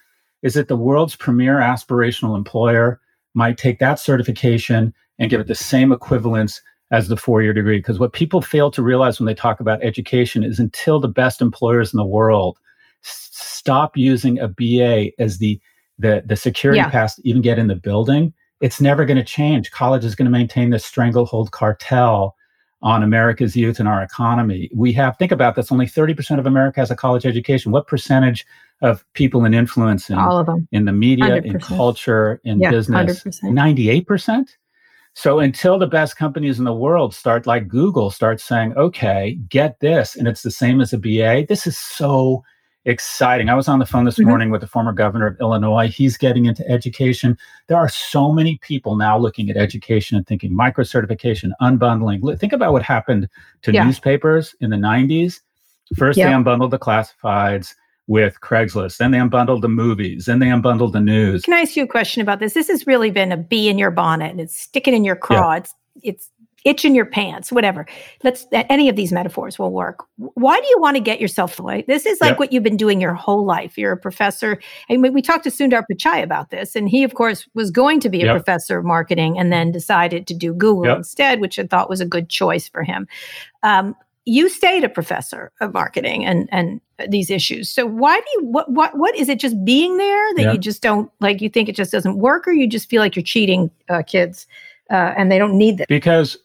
is 0.42 0.54
that 0.54 0.68
the 0.68 0.78
world's 0.78 1.16
premier 1.16 1.56
aspirational 1.56 2.36
employer 2.36 3.02
might 3.34 3.58
take 3.58 3.80
that 3.80 4.00
certification 4.00 4.94
and 5.20 5.30
give 5.30 5.42
it 5.42 5.48
the 5.48 5.56
same 5.56 5.92
equivalence 5.92 6.62
as 6.92 7.08
the 7.08 7.18
four 7.18 7.42
year 7.42 7.54
degree. 7.54 7.78
Because 7.78 8.00
what 8.00 8.14
people 8.14 8.42
fail 8.42 8.70
to 8.72 8.84
realize 8.84 9.20
when 9.20 9.26
they 9.26 9.34
talk 9.34 9.60
about 9.60 9.84
education 9.84 10.44
is 10.44 10.60
until 10.60 11.00
the 11.00 11.08
best 11.08 11.42
employers 11.42 11.94
in 11.94 11.98
the 11.98 12.06
world 12.06 12.60
stop 13.06 13.98
using 13.98 14.40
a 14.40 14.48
BA 14.48 15.12
as 15.20 15.38
the 15.38 15.60
the 15.98 16.24
the 16.26 16.36
security 16.36 16.80
yeah. 16.80 16.90
pass 16.90 17.16
to 17.16 17.28
even 17.28 17.42
get 17.42 17.58
in 17.58 17.68
the 17.68 17.76
building, 17.76 18.34
it's 18.62 18.82
never 18.82 19.06
going 19.06 19.18
to 19.18 19.24
change. 19.24 19.72
College 19.72 20.04
is 20.04 20.16
going 20.16 20.26
to 20.26 20.32
maintain 20.32 20.70
this 20.70 20.86
stranglehold 20.86 21.52
cartel 21.52 22.36
on 22.82 23.02
America's 23.02 23.56
youth 23.56 23.80
and 23.80 23.88
our 23.88 24.04
economy. 24.04 24.70
We 24.74 24.94
have 24.94 25.18
think 25.18 25.32
about 25.32 25.56
this. 25.56 25.72
Only 25.72 25.88
thirty 25.88 26.14
percent 26.14 26.40
of 26.40 26.46
America 26.46 26.80
has 26.80 26.92
a 26.92 26.96
college 26.96 27.26
education. 27.26 27.72
What 27.72 27.88
percentage 27.88 28.46
of 28.82 29.06
people 29.14 29.46
in 29.46 29.54
influence 29.54 30.10
in, 30.10 30.18
all 30.18 30.38
of 30.38 30.46
them 30.46 30.68
in 30.72 30.86
the 30.86 30.92
media, 30.92 31.42
100%. 31.42 31.46
in 31.46 31.60
culture, 31.60 32.42
in 32.44 32.60
yeah, 32.60 32.70
business? 32.70 33.42
Ninety-eight 33.44 34.08
percent. 34.08 34.58
So 35.14 35.40
until 35.40 35.80
the 35.80 35.88
best 35.88 36.18
companies 36.18 36.60
in 36.60 36.66
the 36.66 36.74
world 36.74 37.16
start, 37.16 37.48
like 37.48 37.70
Google, 37.70 38.12
start 38.12 38.42
saying, 38.42 38.74
"Okay, 38.76 39.40
get 39.50 39.80
this," 39.80 40.16
and 40.16 40.28
it's 40.28 40.44
the 40.44 40.52
same 40.52 40.82
as 40.82 40.92
a 40.94 40.98
BA. 40.98 41.46
This 41.48 41.66
is 41.66 41.78
so 41.78 42.44
exciting. 42.86 43.50
I 43.50 43.56
was 43.56 43.68
on 43.68 43.80
the 43.80 43.86
phone 43.86 44.06
this 44.06 44.16
mm-hmm. 44.16 44.30
morning 44.30 44.50
with 44.52 44.62
the 44.62 44.68
former 44.68 44.94
governor 44.94 45.28
of 45.28 45.38
Illinois. 45.40 45.88
He's 45.88 46.18
getting 46.18 46.46
into 46.46 46.68
education. 46.70 47.38
There 47.68 47.78
are 47.78 47.90
so 47.90 48.32
many 48.32 48.58
people 48.60 48.96
now 48.96 49.18
looking 49.18 49.50
at 49.50 49.58
education 49.58 50.18
and 50.18 50.26
thinking 50.26 50.56
micro 50.56 50.84
certification, 50.84 51.54
unbundling. 51.62 52.40
Think 52.40 52.54
about 52.54 52.74
what 52.74 52.84
happened 52.84 53.28
to 53.64 53.74
yeah. 53.74 53.84
newspapers 53.84 54.56
in 54.62 54.70
the 54.70 54.78
90s. 54.78 55.42
First, 55.96 56.18
they 56.18 56.24
unbundled 56.24 56.72
the 56.72 56.80
classifieds 56.80 57.76
with 58.08 58.40
Craigslist. 58.42 58.98
Then 58.98 59.12
they 59.12 59.18
unbundled 59.18 59.62
the 59.62 59.70
movies. 59.70 60.26
Then 60.26 60.40
they 60.40 60.48
unbundled 60.48 60.94
the 60.94 61.00
news. 61.00 61.44
Can 61.44 61.54
I 61.54 61.62
ask 61.62 61.76
you 61.76 61.84
a 61.84 61.88
question 61.88 62.22
about 62.22 62.40
this? 62.40 62.54
This 62.54 62.68
has 62.68 62.86
really 62.86 63.12
been 63.12 63.32
a 63.32 63.38
bee 63.38 63.68
in 63.68 63.78
your 63.78 63.92
bonnet 63.92 64.32
and 64.32 64.40
it's 64.40 64.60
sticking 64.60 64.94
in 64.94 65.04
your 65.04 65.16
craw. 65.16 65.54
Yeah. 65.54 65.58
It's, 65.58 65.74
it's 66.04 66.32
itch 66.66 66.84
in 66.84 66.96
your 66.96 67.06
pants, 67.06 67.52
whatever. 67.52 67.86
Let's 68.24 68.46
any 68.52 68.90
of 68.90 68.96
these 68.96 69.14
metaphors 69.14 69.58
will 69.58 69.72
work. 69.72 70.04
Why 70.18 70.60
do 70.60 70.68
you 70.68 70.80
want 70.80 70.98
to 70.98 71.02
get 71.02 71.22
yourself 71.22 71.56
the 71.56 71.64
way? 71.64 71.86
This 71.88 72.06
is 72.06 72.20
like 72.20 72.32
yep. 72.32 72.40
what 72.40 72.52
you've 72.52 72.64
been 72.64 72.76
doing 72.76 73.00
your 73.00 73.14
whole 73.14 73.46
life. 73.46 73.78
You're 73.78 73.94
a 73.94 73.98
professor. 73.98 74.60
And 74.90 75.02
we, 75.02 75.10
we 75.10 75.22
talked 75.22 75.44
to 75.46 75.52
Sundar 75.52 75.84
Pichai 75.90 76.22
about 76.24 76.50
this, 76.50 76.76
and 76.76 76.90
he, 76.90 77.04
of 77.04 77.14
course, 77.14 77.48
was 77.54 77.72
going 77.72 78.00
to 78.02 78.10
be 78.10 78.22
a 78.22 78.26
yep. 78.26 78.36
professor 78.36 78.80
of 78.80 78.86
marketing 78.86 79.40
and 79.40 79.52
then 79.52 79.72
decided 79.72 80.28
to 80.28 80.34
do 80.34 80.54
Google 80.54 80.88
yep. 80.88 80.98
instead, 80.98 81.40
which 81.40 81.58
I 81.60 81.68
thought 81.68 81.90
was 81.90 82.02
a 82.02 82.06
good 82.06 82.30
choice 82.30 82.68
for 82.68 82.84
him. 82.84 83.08
Um, 83.64 83.96
you 84.26 84.50
stayed 84.50 84.84
a 84.84 84.90
professor 84.90 85.52
of 85.62 85.74
marketing 85.74 86.26
and 86.26 86.50
and 86.52 86.82
these 87.10 87.30
issues. 87.30 87.70
So 87.70 87.86
why 87.86 88.20
do 88.20 88.26
you 88.34 88.46
what 88.46 88.72
what 88.72 88.98
what 88.98 89.16
is 89.16 89.30
it 89.30 89.40
just 89.40 89.64
being 89.64 89.98
there 89.98 90.34
that 90.36 90.54
you 90.54 90.60
just 90.60 90.82
don't 90.82 91.12
like 91.20 91.42
you 91.42 91.50
think 91.50 91.70
it 91.70 91.76
just 91.76 91.92
doesn't 91.92 92.18
work 92.18 92.48
or 92.48 92.52
you 92.52 92.68
just 92.68 92.90
feel 92.90 93.02
like 93.02 93.16
you're 93.16 93.24
cheating 93.24 93.70
uh, 93.90 94.02
kids 94.02 94.48
uh, 94.90 95.14
and 95.16 95.32
they 95.32 95.38
don't 95.38 95.58
need 95.58 95.78
that? 95.78 95.88
Because 95.88 96.38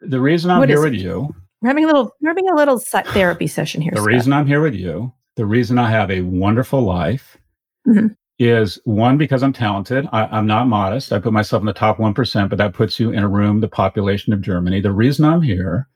the 0.00 0.20
reason 0.20 0.50
I'm 0.50 0.60
what 0.60 0.68
here 0.68 0.82
with 0.82 0.94
you, 0.94 1.34
we're 1.60 1.68
having 1.68 1.84
a 1.84 1.86
little, 1.86 2.14
we're 2.20 2.30
having 2.30 2.48
a 2.48 2.54
little 2.54 2.78
therapy 2.78 3.46
session 3.46 3.80
here. 3.80 3.92
The 3.92 3.98
Scott. 3.98 4.06
reason 4.06 4.32
I'm 4.32 4.46
here 4.46 4.60
with 4.60 4.74
you, 4.74 5.12
the 5.36 5.46
reason 5.46 5.78
I 5.78 5.90
have 5.90 6.10
a 6.10 6.22
wonderful 6.22 6.82
life, 6.82 7.38
mm-hmm. 7.86 8.08
is 8.38 8.78
one 8.84 9.16
because 9.16 9.42
I'm 9.42 9.52
talented. 9.52 10.08
I, 10.12 10.38
am 10.38 10.46
not 10.46 10.68
modest. 10.68 11.12
I 11.12 11.18
put 11.18 11.32
myself 11.32 11.60
in 11.60 11.66
the 11.66 11.72
top 11.72 11.98
one 11.98 12.14
percent, 12.14 12.50
but 12.50 12.58
that 12.58 12.74
puts 12.74 12.98
you 12.98 13.10
in 13.10 13.22
a 13.22 13.28
room 13.28 13.60
the 13.60 13.68
population 13.68 14.32
of 14.32 14.40
Germany. 14.40 14.80
The 14.80 14.92
reason 14.92 15.24
I'm 15.24 15.42
here 15.42 15.88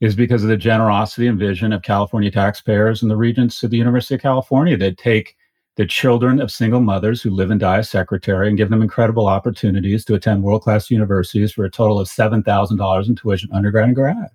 is 0.00 0.14
because 0.14 0.42
of 0.42 0.48
the 0.48 0.56
generosity 0.56 1.26
and 1.26 1.38
vision 1.38 1.72
of 1.72 1.82
California 1.82 2.30
taxpayers 2.30 3.02
and 3.02 3.10
the 3.10 3.16
regents 3.16 3.62
of 3.62 3.70
the 3.70 3.78
University 3.78 4.14
of 4.14 4.20
California 4.20 4.76
that 4.76 4.98
take 4.98 5.36
the 5.76 5.86
children 5.86 6.40
of 6.40 6.50
single 6.50 6.80
mothers 6.80 7.20
who 7.22 7.30
live 7.30 7.50
and 7.50 7.60
die 7.60 7.78
as 7.78 7.90
secretary 7.90 8.48
and 8.48 8.56
give 8.56 8.70
them 8.70 8.82
incredible 8.82 9.26
opportunities 9.26 10.04
to 10.06 10.14
attend 10.14 10.42
world 10.42 10.62
class 10.62 10.90
universities 10.90 11.52
for 11.52 11.64
a 11.64 11.70
total 11.70 12.00
of 12.00 12.08
$7,000 12.08 13.08
in 13.08 13.14
tuition, 13.14 13.50
undergrad 13.52 13.84
and 13.84 13.94
grad. 13.94 14.28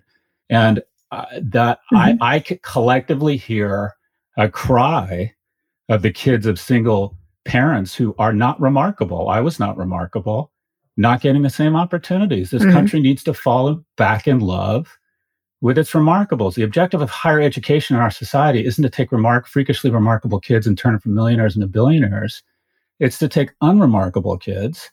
And 0.49 0.83
uh, 1.11 1.25
that 1.41 1.79
mm-hmm. 1.91 2.21
I, 2.23 2.35
I 2.35 2.39
could 2.39 2.61
collectively 2.61 3.37
hear 3.37 3.95
a 4.37 4.49
cry 4.49 5.33
of 5.89 6.03
the 6.03 6.11
kids 6.11 6.45
of 6.45 6.59
single 6.59 7.17
parents 7.43 7.95
who 7.95 8.15
are 8.19 8.33
not 8.33 8.61
remarkable. 8.61 9.29
I 9.29 9.41
was 9.41 9.59
not 9.59 9.77
remarkable, 9.77 10.51
not 10.95 11.21
getting 11.21 11.41
the 11.41 11.49
same 11.49 11.75
opportunities. 11.75 12.51
This 12.51 12.61
mm-hmm. 12.61 12.71
country 12.71 12.99
needs 13.01 13.23
to 13.23 13.33
fall 13.33 13.83
back 13.97 14.27
in 14.27 14.39
love 14.39 14.95
with 15.61 15.77
its 15.77 15.91
remarkables. 15.91 16.55
The 16.55 16.63
objective 16.63 17.01
of 17.01 17.09
higher 17.09 17.39
education 17.39 17.95
in 17.95 18.01
our 18.01 18.11
society 18.11 18.65
isn't 18.65 18.81
to 18.83 18.89
take 18.89 19.11
remark, 19.11 19.47
freakishly 19.47 19.91
remarkable 19.91 20.39
kids 20.39 20.67
and 20.67 20.77
turn 20.77 20.93
them 20.93 21.01
from 21.01 21.13
millionaires 21.13 21.55
into 21.55 21.67
billionaires. 21.67 22.43
It's 22.99 23.19
to 23.19 23.29
take 23.29 23.51
unremarkable 23.61 24.37
kids 24.37 24.91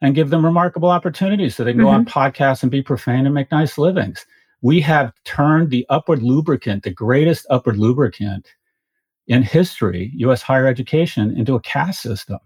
and 0.00 0.14
give 0.14 0.30
them 0.30 0.44
remarkable 0.44 0.90
opportunities 0.90 1.56
so 1.56 1.64
they 1.64 1.72
can 1.72 1.78
mm-hmm. 1.80 1.86
go 1.86 1.92
on 1.92 2.04
mm-hmm. 2.04 2.18
podcasts 2.18 2.62
and 2.62 2.70
be 2.70 2.82
profane 2.82 3.26
and 3.26 3.34
make 3.34 3.50
nice 3.50 3.78
livings. 3.78 4.26
We 4.60 4.80
have 4.80 5.12
turned 5.24 5.70
the 5.70 5.86
upward 5.88 6.22
lubricant, 6.22 6.82
the 6.82 6.90
greatest 6.90 7.46
upward 7.48 7.76
lubricant 7.76 8.46
in 9.28 9.42
history, 9.42 10.10
US 10.16 10.42
higher 10.42 10.66
education, 10.66 11.36
into 11.36 11.54
a 11.54 11.60
caste 11.60 12.00
system. 12.00 12.38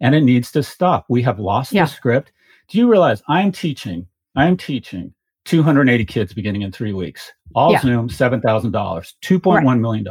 And 0.00 0.14
it 0.14 0.22
needs 0.22 0.50
to 0.52 0.62
stop. 0.62 1.04
We 1.10 1.22
have 1.22 1.38
lost 1.38 1.72
yeah. 1.72 1.84
the 1.84 1.90
script. 1.90 2.32
Do 2.68 2.78
you 2.78 2.90
realize 2.90 3.22
I'm 3.28 3.52
teaching, 3.52 4.06
I'm 4.36 4.56
teaching 4.56 5.12
280 5.44 6.04
kids 6.04 6.32
beginning 6.32 6.62
in 6.62 6.72
three 6.72 6.92
weeks. 6.92 7.32
All 7.54 7.72
yeah. 7.72 7.80
Zoom, 7.80 8.08
$7,000, 8.08 8.42
$2.1 8.70 9.64
right. 9.64 9.78
million. 9.78 10.06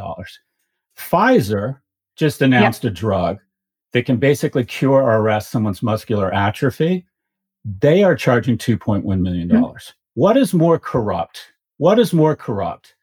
Pfizer 0.96 1.78
just 2.16 2.42
announced 2.42 2.84
a 2.84 2.90
drug 2.90 3.38
that 3.92 4.04
can 4.04 4.18
basically 4.18 4.64
cure 4.64 5.02
or 5.02 5.18
arrest 5.18 5.50
someone's 5.50 5.82
muscular 5.82 6.32
atrophy. 6.32 7.06
They 7.64 8.02
are 8.02 8.14
charging 8.14 8.58
$2.1 8.58 9.04
million. 9.20 9.48
Mm-hmm. 9.48 9.92
What 10.14 10.36
is 10.36 10.52
more 10.54 10.78
corrupt? 10.78 11.52
What 11.78 11.98
is 11.98 12.12
more 12.12 12.36
corrupt? 12.36 12.94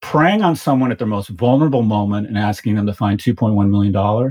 Preying 0.00 0.42
on 0.42 0.54
someone 0.54 0.92
at 0.92 0.98
their 0.98 1.06
most 1.06 1.30
vulnerable 1.30 1.82
moment 1.82 2.28
and 2.28 2.38
asking 2.38 2.76
them 2.76 2.86
to 2.86 2.94
find 2.94 3.18
$2.1 3.18 3.68
million, 3.68 4.30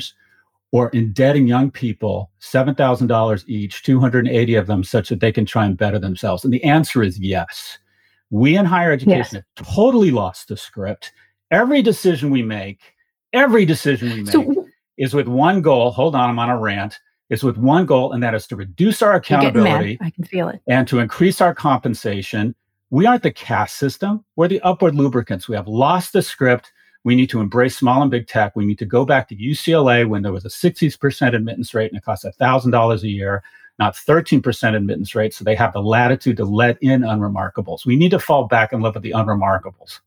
or 0.76 0.90
indebting 0.90 1.48
young 1.48 1.72
people 1.72 2.30
$7,000 2.42 3.44
each, 3.48 3.82
280 3.84 4.56
of 4.56 4.68
them, 4.68 4.84
such 4.84 5.08
that 5.08 5.22
they 5.22 5.32
can 5.32 5.46
try 5.46 5.66
and 5.66 5.78
better 5.78 5.98
themselves? 5.98 6.44
And 6.44 6.54
the 6.54 6.64
answer 6.66 7.02
is 7.02 7.18
yes. 7.18 7.78
We 8.30 8.58
in 8.58 8.66
higher 8.66 8.92
education 8.92 9.18
yes. 9.18 9.32
have 9.32 9.46
totally 9.56 10.12
lost 10.12 10.50
the 10.50 10.58
script. 10.58 11.14
Every 11.50 11.82
decision 11.82 12.30
we 12.30 12.44
make, 12.44 12.82
every 13.32 13.66
decision 13.66 14.10
we 14.10 14.24
make 14.24 14.32
so, 14.34 14.68
is 14.98 15.14
with 15.14 15.30
one 15.30 15.62
goal. 15.62 15.92
Hold 15.92 16.14
on, 16.14 16.30
I'm 16.30 16.40
on 16.40 16.50
a 16.50 16.60
rant. 16.60 17.00
Is 17.30 17.42
with 17.42 17.58
one 17.58 17.86
goal, 17.86 18.12
and 18.12 18.22
that 18.22 18.36
is 18.36 18.46
to 18.48 18.56
reduce 18.58 19.02
our 19.02 19.16
accountability. 19.16 19.98
I 20.02 20.10
can 20.10 20.26
feel 20.26 20.50
it. 20.50 20.62
And 20.68 20.88
to 20.90 21.00
increase 21.00 21.40
our 21.40 21.56
compensation. 21.56 22.54
We 22.92 23.06
aren't 23.06 23.24
the 23.24 23.32
caste 23.32 23.78
system. 23.78 24.24
We're 24.36 24.50
the 24.50 24.62
upward 24.62 24.94
lubricants. 24.94 25.48
We 25.48 25.56
have 25.56 25.68
lost 25.68 26.14
the 26.14 26.22
script. 26.22 26.72
We 27.06 27.16
need 27.16 27.30
to 27.30 27.40
embrace 27.40 27.78
small 27.78 28.02
and 28.02 28.10
big 28.10 28.28
tech. 28.28 28.56
We 28.56 28.66
need 28.66 28.80
to 28.80 28.86
go 28.86 29.06
back 29.06 29.30
to 29.30 29.36
UCLA 29.36 30.10
when 30.10 30.24
there 30.24 30.34
was 30.34 30.44
a 30.44 30.50
60% 30.50 31.36
admittance 31.36 31.74
rate 31.76 31.92
and 31.92 31.98
it 32.00 32.04
cost 32.04 32.26
$1,000 32.26 33.04
a 33.04 33.08
year, 33.08 33.44
not 33.78 33.94
13% 33.94 34.76
admittance 34.76 35.14
rate. 35.14 35.32
So 35.32 35.44
they 35.44 35.54
have 35.54 35.72
the 35.72 35.84
latitude 35.84 36.36
to 36.38 36.46
let 36.46 36.82
in 36.82 37.02
unremarkables. 37.02 37.86
We 37.86 37.96
need 37.96 38.10
to 38.10 38.20
fall 38.20 38.48
back 38.48 38.74
in 38.74 38.82
love 38.82 38.96
with 38.96 39.04
the 39.04 39.12
unremarkables. 39.12 40.00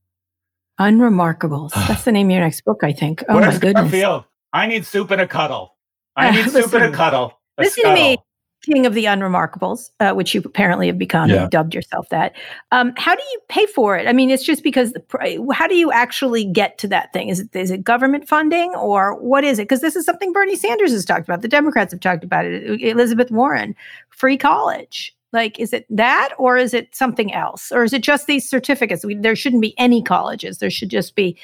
Unremarkables. 0.80 1.70
That's 1.88 2.02
the 2.02 2.10
name 2.10 2.26
of 2.26 2.32
your 2.32 2.40
next 2.40 2.64
book, 2.64 2.82
I 2.82 2.92
think. 2.92 3.22
Oh 3.28 3.36
Where's 3.36 3.54
my 3.54 3.60
goodness. 3.60 3.82
Garfield? 3.92 4.24
I 4.52 4.66
need 4.66 4.84
soup 4.84 5.12
and 5.12 5.20
a 5.20 5.28
cuddle. 5.28 5.76
I 6.16 6.32
need 6.32 6.50
soup 6.50 6.72
and 6.72 6.92
a 6.92 6.96
cuddle. 6.96 7.38
A 7.58 7.62
listen 7.62 7.82
scuttle. 7.82 7.96
to 7.96 8.02
me 8.02 8.18
king 8.62 8.86
of 8.86 8.94
the 8.94 9.04
unremarkables, 9.04 9.90
uh, 10.00 10.12
which 10.12 10.34
you 10.34 10.42
apparently 10.44 10.86
have 10.86 10.98
become, 10.98 11.30
yeah. 11.30 11.48
dubbed 11.50 11.74
yourself 11.74 12.08
that. 12.10 12.34
Um, 12.72 12.92
how 12.96 13.14
do 13.14 13.22
you 13.32 13.40
pay 13.48 13.66
for 13.66 13.96
it? 13.96 14.06
I 14.06 14.12
mean, 14.12 14.30
it's 14.30 14.44
just 14.44 14.62
because 14.62 14.92
the, 14.92 15.52
how 15.52 15.66
do 15.66 15.76
you 15.76 15.92
actually 15.92 16.44
get 16.44 16.78
to 16.78 16.88
that 16.88 17.12
thing? 17.12 17.28
Is 17.28 17.40
it 17.40 17.54
is 17.54 17.70
it 17.70 17.84
government 17.84 18.28
funding 18.28 18.74
or 18.74 19.18
what 19.20 19.44
is 19.44 19.58
it? 19.58 19.62
Because 19.62 19.80
this 19.80 19.96
is 19.96 20.04
something 20.04 20.32
Bernie 20.32 20.56
Sanders 20.56 20.92
has 20.92 21.04
talked 21.04 21.28
about. 21.28 21.42
The 21.42 21.48
Democrats 21.48 21.92
have 21.92 22.00
talked 22.00 22.24
about 22.24 22.44
it. 22.44 22.82
Elizabeth 22.82 23.30
Warren, 23.30 23.74
free 24.10 24.36
college. 24.36 25.14
Like, 25.32 25.60
is 25.60 25.74
it 25.74 25.84
that 25.90 26.30
or 26.38 26.56
is 26.56 26.72
it 26.72 26.94
something 26.94 27.34
else? 27.34 27.70
Or 27.70 27.84
is 27.84 27.92
it 27.92 28.02
just 28.02 28.26
these 28.26 28.48
certificates? 28.48 29.04
We, 29.04 29.14
there 29.14 29.36
shouldn't 29.36 29.60
be 29.60 29.78
any 29.78 30.02
colleges. 30.02 30.58
There 30.58 30.70
should 30.70 30.88
just 30.88 31.14
be 31.14 31.36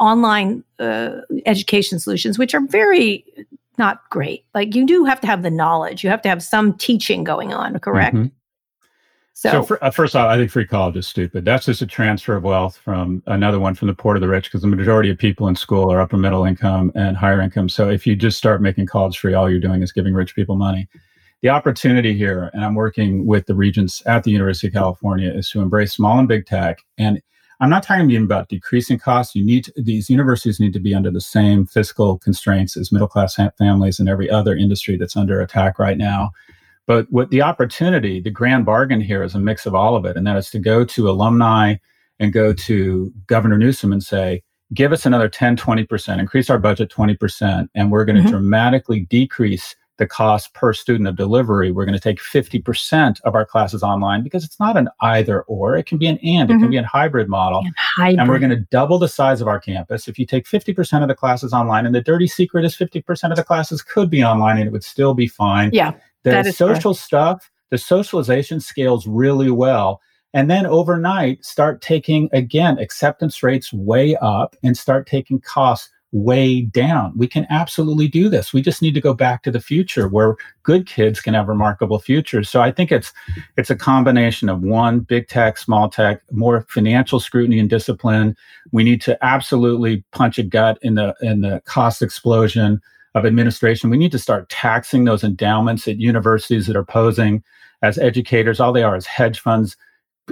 online 0.00 0.64
uh, 0.80 1.20
education 1.46 2.00
solutions, 2.00 2.38
which 2.38 2.54
are 2.54 2.60
very 2.60 3.24
not 3.78 4.08
great. 4.10 4.44
Like 4.54 4.74
you 4.74 4.86
do 4.86 5.04
have 5.04 5.20
to 5.20 5.26
have 5.26 5.42
the 5.42 5.50
knowledge. 5.50 6.02
You 6.04 6.10
have 6.10 6.22
to 6.22 6.28
have 6.28 6.42
some 6.42 6.76
teaching 6.76 7.24
going 7.24 7.52
on, 7.52 7.78
correct? 7.78 8.16
Mm-hmm. 8.16 8.26
So, 9.34 9.50
so 9.50 9.62
for, 9.62 9.84
uh, 9.84 9.92
first 9.92 10.16
off, 10.16 10.28
I 10.28 10.36
think 10.36 10.50
free 10.50 10.66
college 10.66 10.96
is 10.96 11.06
stupid. 11.06 11.44
That's 11.44 11.66
just 11.66 11.80
a 11.80 11.86
transfer 11.86 12.34
of 12.34 12.42
wealth 12.42 12.76
from 12.76 13.22
another 13.26 13.60
one 13.60 13.76
from 13.76 13.86
the 13.86 13.94
poor 13.94 14.14
to 14.14 14.20
the 14.20 14.26
rich 14.26 14.46
because 14.46 14.62
the 14.62 14.66
majority 14.66 15.10
of 15.10 15.18
people 15.18 15.46
in 15.46 15.54
school 15.54 15.92
are 15.92 16.00
upper 16.00 16.16
middle 16.16 16.44
income 16.44 16.90
and 16.96 17.16
higher 17.16 17.40
income. 17.40 17.68
So 17.68 17.88
if 17.88 18.04
you 18.04 18.16
just 18.16 18.36
start 18.36 18.60
making 18.60 18.86
college 18.86 19.16
free, 19.16 19.34
all 19.34 19.48
you're 19.48 19.60
doing 19.60 19.80
is 19.80 19.92
giving 19.92 20.12
rich 20.12 20.34
people 20.34 20.56
money. 20.56 20.88
The 21.42 21.50
opportunity 21.50 22.18
here, 22.18 22.50
and 22.52 22.64
I'm 22.64 22.74
working 22.74 23.26
with 23.26 23.46
the 23.46 23.54
regents 23.54 24.02
at 24.06 24.24
the 24.24 24.32
University 24.32 24.66
of 24.66 24.72
California, 24.72 25.30
is 25.30 25.48
to 25.50 25.60
embrace 25.60 25.92
small 25.92 26.18
and 26.18 26.26
big 26.26 26.44
tech 26.44 26.80
and 26.98 27.22
I'm 27.60 27.70
not 27.70 27.82
talking 27.82 28.14
about 28.16 28.48
decreasing 28.48 28.98
costs. 28.98 29.34
You 29.34 29.44
need 29.44 29.64
to, 29.64 29.72
these 29.76 30.08
universities 30.08 30.60
need 30.60 30.72
to 30.74 30.80
be 30.80 30.94
under 30.94 31.10
the 31.10 31.20
same 31.20 31.66
fiscal 31.66 32.18
constraints 32.18 32.76
as 32.76 32.92
middle 32.92 33.08
class 33.08 33.38
families 33.58 33.98
and 33.98 34.08
every 34.08 34.30
other 34.30 34.56
industry 34.56 34.96
that's 34.96 35.16
under 35.16 35.40
attack 35.40 35.78
right 35.78 35.98
now. 35.98 36.30
But 36.86 37.06
what 37.10 37.30
the 37.30 37.42
opportunity, 37.42 38.20
the 38.20 38.30
grand 38.30 38.64
bargain 38.64 39.00
here 39.00 39.22
is 39.22 39.34
a 39.34 39.40
mix 39.40 39.66
of 39.66 39.74
all 39.74 39.96
of 39.96 40.04
it, 40.04 40.16
and 40.16 40.26
that 40.26 40.36
is 40.36 40.50
to 40.50 40.58
go 40.58 40.84
to 40.84 41.10
alumni 41.10 41.74
and 42.18 42.32
go 42.32 42.52
to 42.52 43.12
Governor 43.26 43.58
Newsom 43.58 43.92
and 43.92 44.02
say, 44.02 44.42
give 44.72 44.92
us 44.92 45.04
another 45.04 45.28
10, 45.28 45.56
20%, 45.56 46.18
increase 46.18 46.48
our 46.50 46.58
budget 46.58 46.90
20%, 46.90 47.68
and 47.74 47.90
we're 47.90 48.04
going 48.04 48.16
to 48.16 48.22
mm-hmm. 48.22 48.30
dramatically 48.30 49.00
decrease 49.00 49.74
the 49.98 50.06
cost 50.06 50.54
per 50.54 50.72
student 50.72 51.08
of 51.08 51.16
delivery. 51.16 51.70
We're 51.70 51.84
going 51.84 51.98
to 51.98 52.00
take 52.00 52.20
50% 52.20 53.20
of 53.22 53.34
our 53.34 53.44
classes 53.44 53.82
online 53.82 54.22
because 54.22 54.44
it's 54.44 54.58
not 54.58 54.76
an 54.76 54.88
either 55.00 55.42
or. 55.42 55.76
It 55.76 55.86
can 55.86 55.98
be 55.98 56.06
an 56.06 56.18
and, 56.18 56.48
mm-hmm. 56.48 56.58
it 56.58 56.62
can 56.62 56.70
be 56.70 56.76
a 56.76 56.86
hybrid 56.86 57.28
model. 57.28 57.60
And, 57.64 57.74
hybrid. 57.76 58.20
and 58.20 58.28
we're 58.28 58.38
going 58.38 58.50
to 58.50 58.66
double 58.70 58.98
the 58.98 59.08
size 59.08 59.40
of 59.40 59.48
our 59.48 59.60
campus. 59.60 60.08
If 60.08 60.18
you 60.18 60.24
take 60.24 60.46
50% 60.46 61.02
of 61.02 61.08
the 61.08 61.14
classes 61.14 61.52
online, 61.52 61.84
and 61.84 61.94
the 61.94 62.00
dirty 62.00 62.28
secret 62.28 62.64
is 62.64 62.76
50% 62.76 63.30
of 63.30 63.36
the 63.36 63.44
classes 63.44 63.82
could 63.82 64.08
be 64.08 64.24
online 64.24 64.58
and 64.58 64.68
it 64.68 64.72
would 64.72 64.84
still 64.84 65.14
be 65.14 65.26
fine. 65.26 65.70
Yeah. 65.72 65.92
The 66.22 66.52
social 66.52 66.94
stuff, 66.94 67.50
the 67.70 67.78
socialization 67.78 68.60
scales 68.60 69.06
really 69.06 69.50
well. 69.50 70.00
And 70.34 70.50
then 70.50 70.66
overnight, 70.66 71.44
start 71.44 71.80
taking, 71.80 72.28
again, 72.32 72.78
acceptance 72.78 73.42
rates 73.42 73.72
way 73.72 74.14
up 74.16 74.54
and 74.62 74.76
start 74.76 75.06
taking 75.06 75.40
costs 75.40 75.90
way 76.12 76.62
down. 76.62 77.12
We 77.16 77.26
can 77.26 77.46
absolutely 77.50 78.08
do 78.08 78.28
this. 78.28 78.52
We 78.52 78.62
just 78.62 78.80
need 78.80 78.94
to 78.94 79.00
go 79.00 79.12
back 79.12 79.42
to 79.42 79.50
the 79.50 79.60
future 79.60 80.08
where 80.08 80.36
good 80.62 80.86
kids 80.86 81.20
can 81.20 81.34
have 81.34 81.48
remarkable 81.48 81.98
futures. 81.98 82.48
So 82.48 82.62
I 82.62 82.72
think 82.72 82.90
it's 82.90 83.12
it's 83.56 83.70
a 83.70 83.76
combination 83.76 84.48
of 84.48 84.62
one 84.62 85.00
big 85.00 85.28
tech, 85.28 85.58
small 85.58 85.88
tech, 85.88 86.22
more 86.30 86.64
financial 86.68 87.20
scrutiny 87.20 87.58
and 87.58 87.68
discipline. 87.68 88.36
We 88.72 88.84
need 88.84 89.02
to 89.02 89.22
absolutely 89.22 90.04
punch 90.12 90.38
a 90.38 90.42
gut 90.42 90.78
in 90.82 90.94
the 90.94 91.14
in 91.20 91.42
the 91.42 91.60
cost 91.66 92.00
explosion 92.00 92.80
of 93.14 93.26
administration. 93.26 93.90
We 93.90 93.98
need 93.98 94.12
to 94.12 94.18
start 94.18 94.48
taxing 94.48 95.04
those 95.04 95.24
endowments 95.24 95.86
at 95.88 95.98
universities 95.98 96.66
that 96.66 96.76
are 96.76 96.84
posing 96.84 97.42
as 97.82 97.98
educators. 97.98 98.60
All 98.60 98.72
they 98.72 98.82
are 98.82 98.96
is 98.96 99.06
hedge 99.06 99.40
funds 99.40 99.76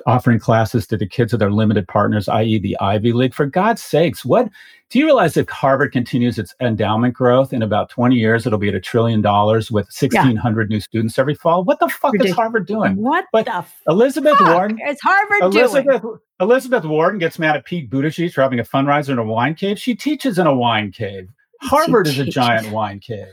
offering 0.07 0.39
classes 0.39 0.87
to 0.87 0.97
the 0.97 1.07
kids 1.07 1.33
of 1.33 1.39
their 1.39 1.51
limited 1.51 1.89
partners, 1.89 2.29
i.e., 2.29 2.59
the 2.59 2.77
Ivy 2.81 3.13
League. 3.13 3.35
For 3.35 3.47
God's 3.47 3.83
sakes, 3.83 4.25
what 4.25 4.49
do 4.91 4.99
you 4.99 5.05
realize 5.05 5.37
if 5.37 5.49
Harvard 5.49 5.93
continues 5.93 6.39
its 6.39 6.55
endowment 6.61 7.15
growth 7.15 7.53
in 7.53 7.63
about 7.63 7.89
20 7.91 8.15
years, 8.15 8.47
it'll 8.47 8.59
be 8.59 8.69
at 8.69 8.75
a 8.75 8.81
trillion 8.81 9.21
dollars 9.21 9.71
with 9.71 9.87
1,600 9.87 10.71
yeah. 10.71 10.75
new 10.75 10.81
students 10.81 11.19
every 11.19 11.35
fall? 11.35 11.65
What 11.65 11.81
the 11.81 11.89
fuck 11.89 12.13
Ridiculous. 12.13 12.31
is 12.33 12.37
Harvard 12.37 12.67
doing? 12.67 12.97
What 12.97 13.25
but 13.33 13.47
the 13.47 13.65
Elizabeth 13.89 14.41
Warren 14.41 14.79
is 14.87 15.01
Harvard 15.01 15.43
Elizabeth, 15.43 16.03
doing? 16.03 16.19
Elizabeth 16.41 16.85
Warren 16.85 17.19
gets 17.19 17.39
mad 17.39 17.57
at 17.57 17.65
Pete 17.65 17.91
Buttigieg 17.91 18.33
for 18.33 18.43
having 18.43 18.61
a 18.61 18.65
fundraiser 18.65 19.11
in 19.11 19.19
a 19.19 19.25
wine 19.25 19.55
cave. 19.55 19.79
She 19.79 19.95
teaches 19.95 20.39
in 20.39 20.47
a 20.47 20.55
wine 20.55 20.93
cave. 20.93 21.29
Harvard 21.63 22.07
is 22.07 22.19
a 22.19 22.25
giant 22.25 22.71
wine 22.71 23.01
cave. 23.01 23.27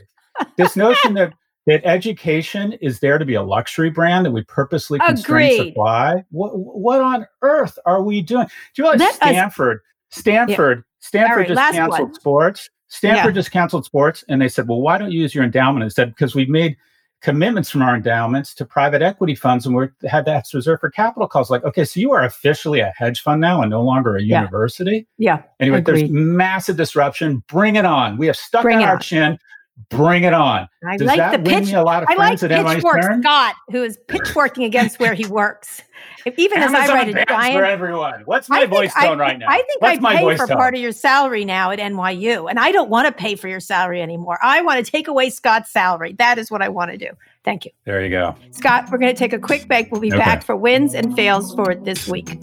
This 0.56 0.76
notion 0.76 1.14
that 1.14 1.34
that 1.66 1.84
education 1.84 2.72
is 2.74 3.00
there 3.00 3.18
to 3.18 3.24
be 3.24 3.34
a 3.34 3.42
luxury 3.42 3.90
brand 3.90 4.26
that 4.26 4.32
we 4.32 4.42
purposely 4.44 4.98
constrain 4.98 5.52
Agreed. 5.54 5.68
supply. 5.70 6.24
What 6.30 6.52
what 6.56 7.00
on 7.00 7.26
earth 7.42 7.78
are 7.86 8.02
we 8.02 8.20
doing? 8.22 8.46
Do 8.74 8.82
you 8.82 8.90
realize 8.90 9.14
Stanford? 9.14 9.80
Stanford, 10.10 10.78
yeah. 10.78 11.06
Stanford 11.06 11.38
right, 11.38 11.48
just 11.48 11.72
canceled 11.72 12.00
one. 12.00 12.14
sports. 12.14 12.70
Stanford 12.88 13.34
yeah. 13.34 13.40
just 13.40 13.50
canceled 13.50 13.84
sports, 13.84 14.24
and 14.28 14.40
they 14.40 14.48
said, 14.48 14.68
"Well, 14.68 14.80
why 14.80 14.98
don't 14.98 15.10
you 15.10 15.20
use 15.20 15.34
your 15.34 15.42
endowment 15.44 15.82
instead?" 15.82 16.10
Because 16.10 16.34
we've 16.34 16.48
made 16.48 16.76
commitments 17.24 17.70
from 17.70 17.80
our 17.80 17.96
endowments 17.96 18.54
to 18.54 18.66
private 18.66 19.00
equity 19.00 19.34
funds, 19.34 19.64
and 19.64 19.74
we 19.74 19.88
had 20.06 20.26
that 20.26 20.44
reserved 20.52 20.80
for 20.80 20.90
capital 20.90 21.26
calls. 21.26 21.50
Like, 21.50 21.64
okay, 21.64 21.84
so 21.84 21.98
you 21.98 22.12
are 22.12 22.22
officially 22.22 22.80
a 22.80 22.92
hedge 22.96 23.22
fund 23.22 23.40
now 23.40 23.62
and 23.62 23.70
no 23.70 23.82
longer 23.82 24.16
a 24.16 24.22
yeah. 24.22 24.42
university. 24.42 25.08
Yeah. 25.16 25.42
Anyway, 25.58 25.78
Agreed. 25.78 26.02
there's 26.02 26.10
massive 26.10 26.76
disruption. 26.76 27.42
Bring 27.48 27.76
it 27.76 27.86
on. 27.86 28.18
We 28.18 28.26
have 28.26 28.36
stuck 28.36 28.62
Bring 28.62 28.78
on 28.78 28.84
our 28.84 28.98
chin. 28.98 29.38
Bring 29.90 30.24
it 30.24 30.32
on. 30.32 30.68
I 30.86 30.96
Does 30.96 31.06
like 31.06 31.32
the 31.32 31.50
pitch. 31.50 31.72
a 31.72 31.82
lot 31.82 32.02
of 32.02 32.08
I 32.08 32.14
like 32.14 32.40
pitchfork 32.40 33.02
Scott, 33.20 33.54
who 33.70 33.82
is 33.82 33.98
pitchforking 34.08 34.64
against 34.64 35.00
where 35.00 35.14
he 35.14 35.26
works. 35.26 35.82
If, 36.24 36.38
even 36.38 36.58
Amazon 36.58 36.82
as 36.82 36.90
I 36.90 36.94
write 36.94 37.08
it, 37.08 37.26
Brian, 37.26 37.52
for 37.52 37.64
everyone. 37.64 38.22
What's 38.24 38.48
my 38.48 38.66
voice 38.66 38.94
tone 38.94 39.18
right 39.18 39.38
now? 39.38 39.46
I 39.48 39.56
think 39.56 39.82
What's 39.82 40.04
I 40.04 40.16
pay 40.16 40.36
for 40.36 40.46
tone? 40.46 40.56
part 40.56 40.74
of 40.74 40.80
your 40.80 40.92
salary 40.92 41.44
now 41.44 41.70
at 41.70 41.78
NYU, 41.78 42.48
and 42.48 42.58
I 42.58 42.72
don't 42.72 42.88
want 42.88 43.08
to 43.08 43.12
pay 43.12 43.34
for 43.34 43.48
your 43.48 43.60
salary 43.60 44.00
anymore. 44.00 44.38
I 44.42 44.62
want 44.62 44.84
to 44.84 44.90
take 44.90 45.06
away 45.06 45.28
Scott's 45.28 45.70
salary. 45.70 46.14
That 46.14 46.38
is 46.38 46.50
what 46.50 46.62
I 46.62 46.68
want 46.68 46.92
to 46.92 46.96
do. 46.96 47.10
Thank 47.44 47.66
you. 47.66 47.72
There 47.84 48.02
you 48.02 48.10
go, 48.10 48.34
Scott. 48.52 48.88
We're 48.90 48.98
going 48.98 49.14
to 49.14 49.18
take 49.18 49.32
a 49.32 49.38
quick 49.38 49.68
break. 49.68 49.90
We'll 49.92 50.00
be 50.00 50.12
okay. 50.12 50.18
back 50.18 50.44
for 50.44 50.56
wins 50.56 50.94
and 50.94 51.14
fails 51.14 51.54
for 51.54 51.74
this 51.74 52.08
week. 52.08 52.42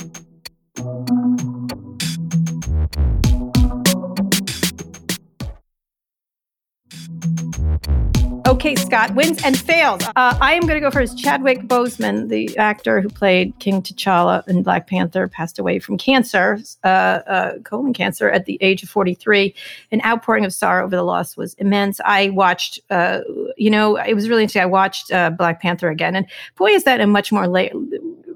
Okay, 8.61 8.75
Scott, 8.75 9.15
wins 9.15 9.43
and 9.43 9.57
fails. 9.57 10.03
Uh, 10.15 10.37
I 10.39 10.53
am 10.53 10.61
going 10.67 10.75
to 10.75 10.79
go 10.79 10.91
first. 10.91 11.17
Chadwick 11.17 11.61
Boseman, 11.63 12.29
the 12.29 12.55
actor 12.59 13.01
who 13.01 13.09
played 13.09 13.57
King 13.57 13.81
T'Challa 13.81 14.47
in 14.47 14.61
Black 14.61 14.85
Panther, 14.85 15.27
passed 15.27 15.57
away 15.57 15.79
from 15.79 15.97
cancer, 15.97 16.59
uh, 16.83 16.87
uh, 16.87 17.57
colon 17.63 17.91
cancer, 17.91 18.29
at 18.29 18.45
the 18.45 18.59
age 18.61 18.83
of 18.83 18.89
43. 18.89 19.55
An 19.91 19.99
outpouring 20.05 20.45
of 20.45 20.53
sorrow 20.53 20.85
over 20.85 20.95
the 20.95 21.01
loss 21.01 21.35
was 21.35 21.55
immense. 21.55 21.99
I 22.05 22.29
watched, 22.29 22.79
uh, 22.91 23.21
you 23.57 23.71
know, 23.71 23.95
it 23.95 24.13
was 24.13 24.29
really 24.29 24.43
interesting. 24.43 24.61
I 24.61 24.67
watched 24.67 25.11
uh, 25.11 25.31
Black 25.31 25.59
Panther 25.59 25.89
again, 25.89 26.15
and 26.15 26.27
boy, 26.55 26.69
is 26.69 26.83
that 26.83 27.01
a 27.01 27.07
much 27.07 27.31
more 27.31 27.47
late. 27.47 27.71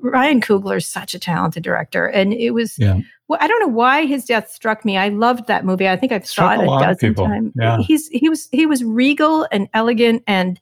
Ryan 0.02 0.42
Coogler 0.42 0.78
is 0.78 0.88
such 0.88 1.14
a 1.14 1.20
talented 1.20 1.62
director, 1.62 2.08
and 2.08 2.34
it 2.34 2.50
was. 2.50 2.80
Yeah. 2.80 3.02
Well, 3.28 3.40
I 3.42 3.48
don't 3.48 3.60
know 3.60 3.74
why 3.74 4.06
his 4.06 4.26
death 4.26 4.52
struck 4.52 4.86
me. 4.86 4.98
I 4.98 5.10
loved 5.10 5.48
that 5.48 5.66
movie. 5.66 5.88
I 5.88 5.98
think 5.98 6.12
I've 6.12 6.28
saw 6.28 6.54
it 6.54 6.60
a, 6.60 6.72
a 6.72 6.80
dozen 6.80 7.16
times. 7.16 7.54
Yeah. 7.56 7.78
He's 7.80 8.08
he 8.10 8.30
was 8.30 8.48
he 8.52 8.66
was 8.66 8.84
regal 8.84 9.48
and 9.52 9.68
elegant 9.74 10.24
and 10.28 10.60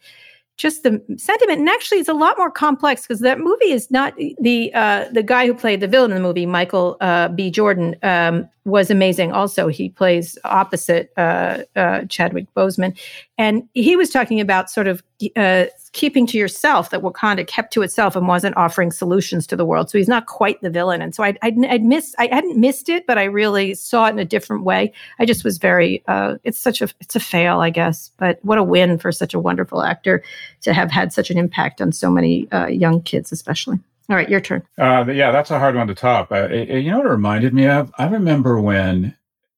just 0.56 0.84
the 0.84 1.02
sentiment 1.18 1.60
and 1.60 1.68
actually 1.68 1.98
it's 1.98 2.10
a 2.10 2.14
lot 2.14 2.38
more 2.38 2.52
complex 2.52 3.02
because 3.02 3.22
that 3.22 3.40
movie 3.40 3.72
is 3.72 3.90
not 3.90 4.14
the 4.40 4.72
uh, 4.74 5.06
the 5.12 5.24
guy 5.24 5.48
who 5.48 5.54
played 5.54 5.80
the 5.80 5.88
villain 5.88 6.12
in 6.12 6.18
the 6.18 6.22
movie 6.22 6.46
michael 6.46 6.96
uh, 7.02 7.28
b 7.30 7.50
jordan 7.50 7.96
um, 8.04 8.48
was 8.64 8.92
amazing 8.92 9.32
also 9.32 9.68
he 9.68 9.90
plays 9.90 10.38
opposite 10.44 11.12
uh, 11.18 11.64
uh 11.76 12.06
chadwick 12.06 12.46
boseman 12.56 12.96
and 13.38 13.68
he 13.74 13.96
was 13.96 14.12
talking 14.12 14.40
about 14.40 14.70
sort 14.70 14.88
of 14.88 15.02
uh, 15.36 15.66
keeping 15.94 16.26
to 16.26 16.38
yourself 16.38 16.90
that 16.90 17.02
Wakanda 17.02 17.46
kept 17.46 17.72
to 17.74 17.84
itself 17.84 18.16
and 18.16 18.28
wasn't 18.28 18.58
offering 18.58 18.92
solutions 18.92 19.48
to 19.48 19.56
the 19.56 19.66
world. 19.66 19.90
So 19.90 20.00
he's 20.00 20.08
not 20.08 20.26
quite 20.26 20.60
the 20.62 20.72
villain. 20.72 21.02
And 21.02 21.14
so 21.14 21.24
I'd, 21.24 21.38
I'd, 21.44 21.64
I'd 21.66 21.84
miss, 21.84 22.16
I 22.18 22.28
hadn't 22.28 22.60
missed 22.60 22.90
it, 22.90 23.06
but 23.06 23.20
I 23.20 23.26
really 23.26 23.76
saw 23.76 24.08
it 24.08 24.12
in 24.12 24.20
a 24.20 24.26
different 24.26 24.64
way. 24.64 24.92
I 25.20 25.26
just 25.26 25.44
was 25.44 25.60
very, 25.60 26.04
uh, 26.08 26.36
it's 26.44 26.58
such 26.58 26.82
a, 26.82 26.90
it's 27.00 27.16
a 27.16 27.20
fail, 27.20 27.60
I 27.60 27.70
guess, 27.70 28.12
but 28.18 28.40
what 28.44 28.58
a 28.58 28.64
win 28.64 28.98
for 28.98 29.12
such 29.12 29.36
a 29.36 29.40
wonderful 29.40 29.84
actor 29.84 30.24
to 30.62 30.74
have 30.74 30.92
had 30.92 31.14
such 31.14 31.30
an 31.30 31.38
impact 31.38 31.80
on 31.80 31.92
so 31.92 32.10
many 32.10 32.52
uh, 32.52 32.68
young 32.68 33.02
kids, 33.02 33.32
especially. 33.32 33.80
All 34.10 34.16
right, 34.16 34.28
your 34.28 34.42
turn. 34.42 34.64
Uh, 34.78 35.06
yeah, 35.08 35.32
that's 35.32 35.52
a 35.52 35.60
hard 35.60 35.76
one 35.76 35.88
to 35.88 35.96
top. 35.96 36.32
Uh, 36.32 36.48
you 36.50 36.90
know 36.92 36.98
what 36.98 37.06
it 37.06 37.10
reminded 37.10 37.54
me 37.54 37.68
of? 37.68 37.94
I 38.00 38.08
remember 38.08 38.60
when, 38.60 39.16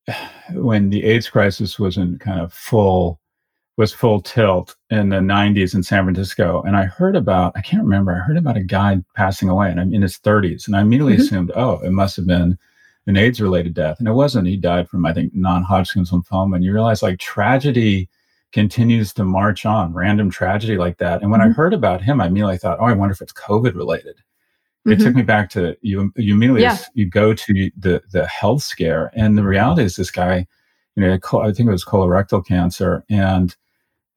when 0.51 0.89
the 0.89 1.05
AIDS 1.05 1.29
crisis 1.29 1.79
was 1.79 1.97
in 1.97 2.19
kind 2.19 2.41
of 2.41 2.53
full 2.53 3.21
was 3.77 3.91
full 3.91 4.21
tilt 4.21 4.75
in 4.89 5.09
the 5.09 5.17
90s 5.17 5.75
in 5.75 5.83
San 5.83 6.05
Francisco. 6.05 6.61
And 6.61 6.77
I 6.77 6.85
heard 6.85 7.15
about, 7.15 7.53
I 7.55 7.61
can't 7.61 7.83
remember, 7.83 8.13
I 8.13 8.19
heard 8.19 8.37
about 8.37 8.57
a 8.57 8.63
guy 8.63 8.97
passing 9.15 9.49
away 9.49 9.69
and 9.69 9.79
I'm 9.79 9.93
in 9.93 10.01
his 10.01 10.17
30s. 10.17 10.67
And 10.67 10.75
I 10.75 10.81
immediately 10.81 11.13
mm-hmm. 11.13 11.21
assumed, 11.21 11.51
oh, 11.55 11.79
it 11.79 11.91
must 11.91 12.15
have 12.15 12.25
been 12.25 12.57
an 13.07 13.17
AIDS 13.17 13.41
related 13.41 13.73
death. 13.73 13.99
And 13.99 14.07
it 14.07 14.13
wasn't. 14.13 14.47
He 14.47 14.57
died 14.57 14.89
from, 14.89 15.05
I 15.05 15.13
think, 15.13 15.35
non 15.35 15.63
Hodgkin's 15.63 16.11
lymphoma. 16.11 16.55
And 16.55 16.63
you 16.63 16.73
realize 16.73 17.03
like 17.03 17.19
tragedy 17.19 18.09
continues 18.53 19.11
to 19.13 19.25
march 19.25 19.65
on, 19.65 19.93
random 19.93 20.29
tragedy 20.29 20.77
like 20.77 20.97
that. 20.99 21.21
And 21.21 21.29
when 21.29 21.41
mm-hmm. 21.41 21.51
I 21.51 21.53
heard 21.53 21.73
about 21.73 22.01
him, 22.01 22.21
I 22.21 22.27
immediately 22.27 22.57
thought, 22.57 22.79
oh, 22.79 22.85
I 22.85 22.93
wonder 22.93 23.11
if 23.11 23.21
it's 23.21 23.33
COVID 23.33 23.75
related. 23.75 24.15
It 24.85 24.89
mm-hmm. 24.89 25.03
took 25.03 25.15
me 25.15 25.23
back 25.23 25.49
to 25.51 25.75
you. 25.81 26.13
You 26.15 26.35
immediately 26.35 26.61
yeah. 26.61 26.77
you 26.93 27.09
go 27.09 27.33
to 27.33 27.71
the 27.75 28.03
the 28.11 28.27
health 28.27 28.61
scare, 28.61 29.11
and 29.15 29.35
the 29.35 29.43
reality 29.43 29.81
is 29.81 29.95
this 29.95 30.11
guy, 30.11 30.45
you 30.95 31.03
know, 31.03 31.13
I 31.41 31.51
think 31.51 31.67
it 31.67 31.71
was 31.71 31.83
colorectal 31.83 32.45
cancer, 32.45 33.03
and 33.09 33.55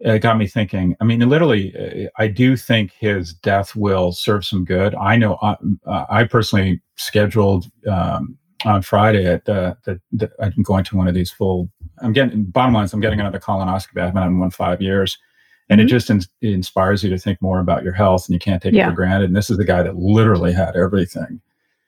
it 0.00 0.20
got 0.20 0.38
me 0.38 0.46
thinking. 0.46 0.96
I 1.00 1.04
mean, 1.04 1.20
literally, 1.28 1.74
uh, 1.76 2.08
I 2.16 2.28
do 2.28 2.56
think 2.56 2.92
his 2.92 3.32
death 3.32 3.74
will 3.74 4.12
serve 4.12 4.44
some 4.44 4.64
good. 4.64 4.94
I 4.94 5.16
know 5.16 5.38
I, 5.42 5.50
uh, 5.50 5.56
uh, 5.86 6.06
I 6.08 6.24
personally 6.24 6.80
scheduled 6.96 7.70
um, 7.88 8.36
on 8.64 8.82
Friday 8.82 9.26
at 9.26 9.44
the, 9.44 9.76
the, 9.84 10.00
the, 10.12 10.30
I'm 10.40 10.62
going 10.62 10.84
to 10.84 10.96
one 10.96 11.08
of 11.08 11.14
these 11.14 11.30
full. 11.30 11.70
I'm 12.00 12.12
getting 12.12 12.44
bottom 12.44 12.74
line 12.74 12.84
is 12.84 12.92
I'm 12.92 13.00
getting 13.00 13.20
another 13.20 13.40
colonoscopy. 13.40 14.00
I 14.00 14.06
haven't 14.06 14.22
had 14.22 14.32
one 14.32 14.50
five 14.50 14.80
years, 14.80 15.18
and 15.68 15.80
mm-hmm. 15.80 15.86
it 15.86 15.90
just 15.90 16.10
in, 16.10 16.18
it 16.40 16.52
inspires 16.52 17.02
you 17.02 17.10
to 17.10 17.18
think 17.18 17.42
more 17.42 17.58
about 17.58 17.82
your 17.82 17.92
health, 17.92 18.28
and 18.28 18.34
you 18.34 18.38
can't 18.38 18.62
take 18.62 18.74
yeah. 18.74 18.86
it 18.86 18.90
for 18.90 18.96
granted. 18.96 19.26
And 19.26 19.36
this 19.36 19.50
is 19.50 19.56
the 19.56 19.64
guy 19.64 19.82
that 19.82 19.96
literally 19.96 20.52
had 20.52 20.76
everything. 20.76 21.40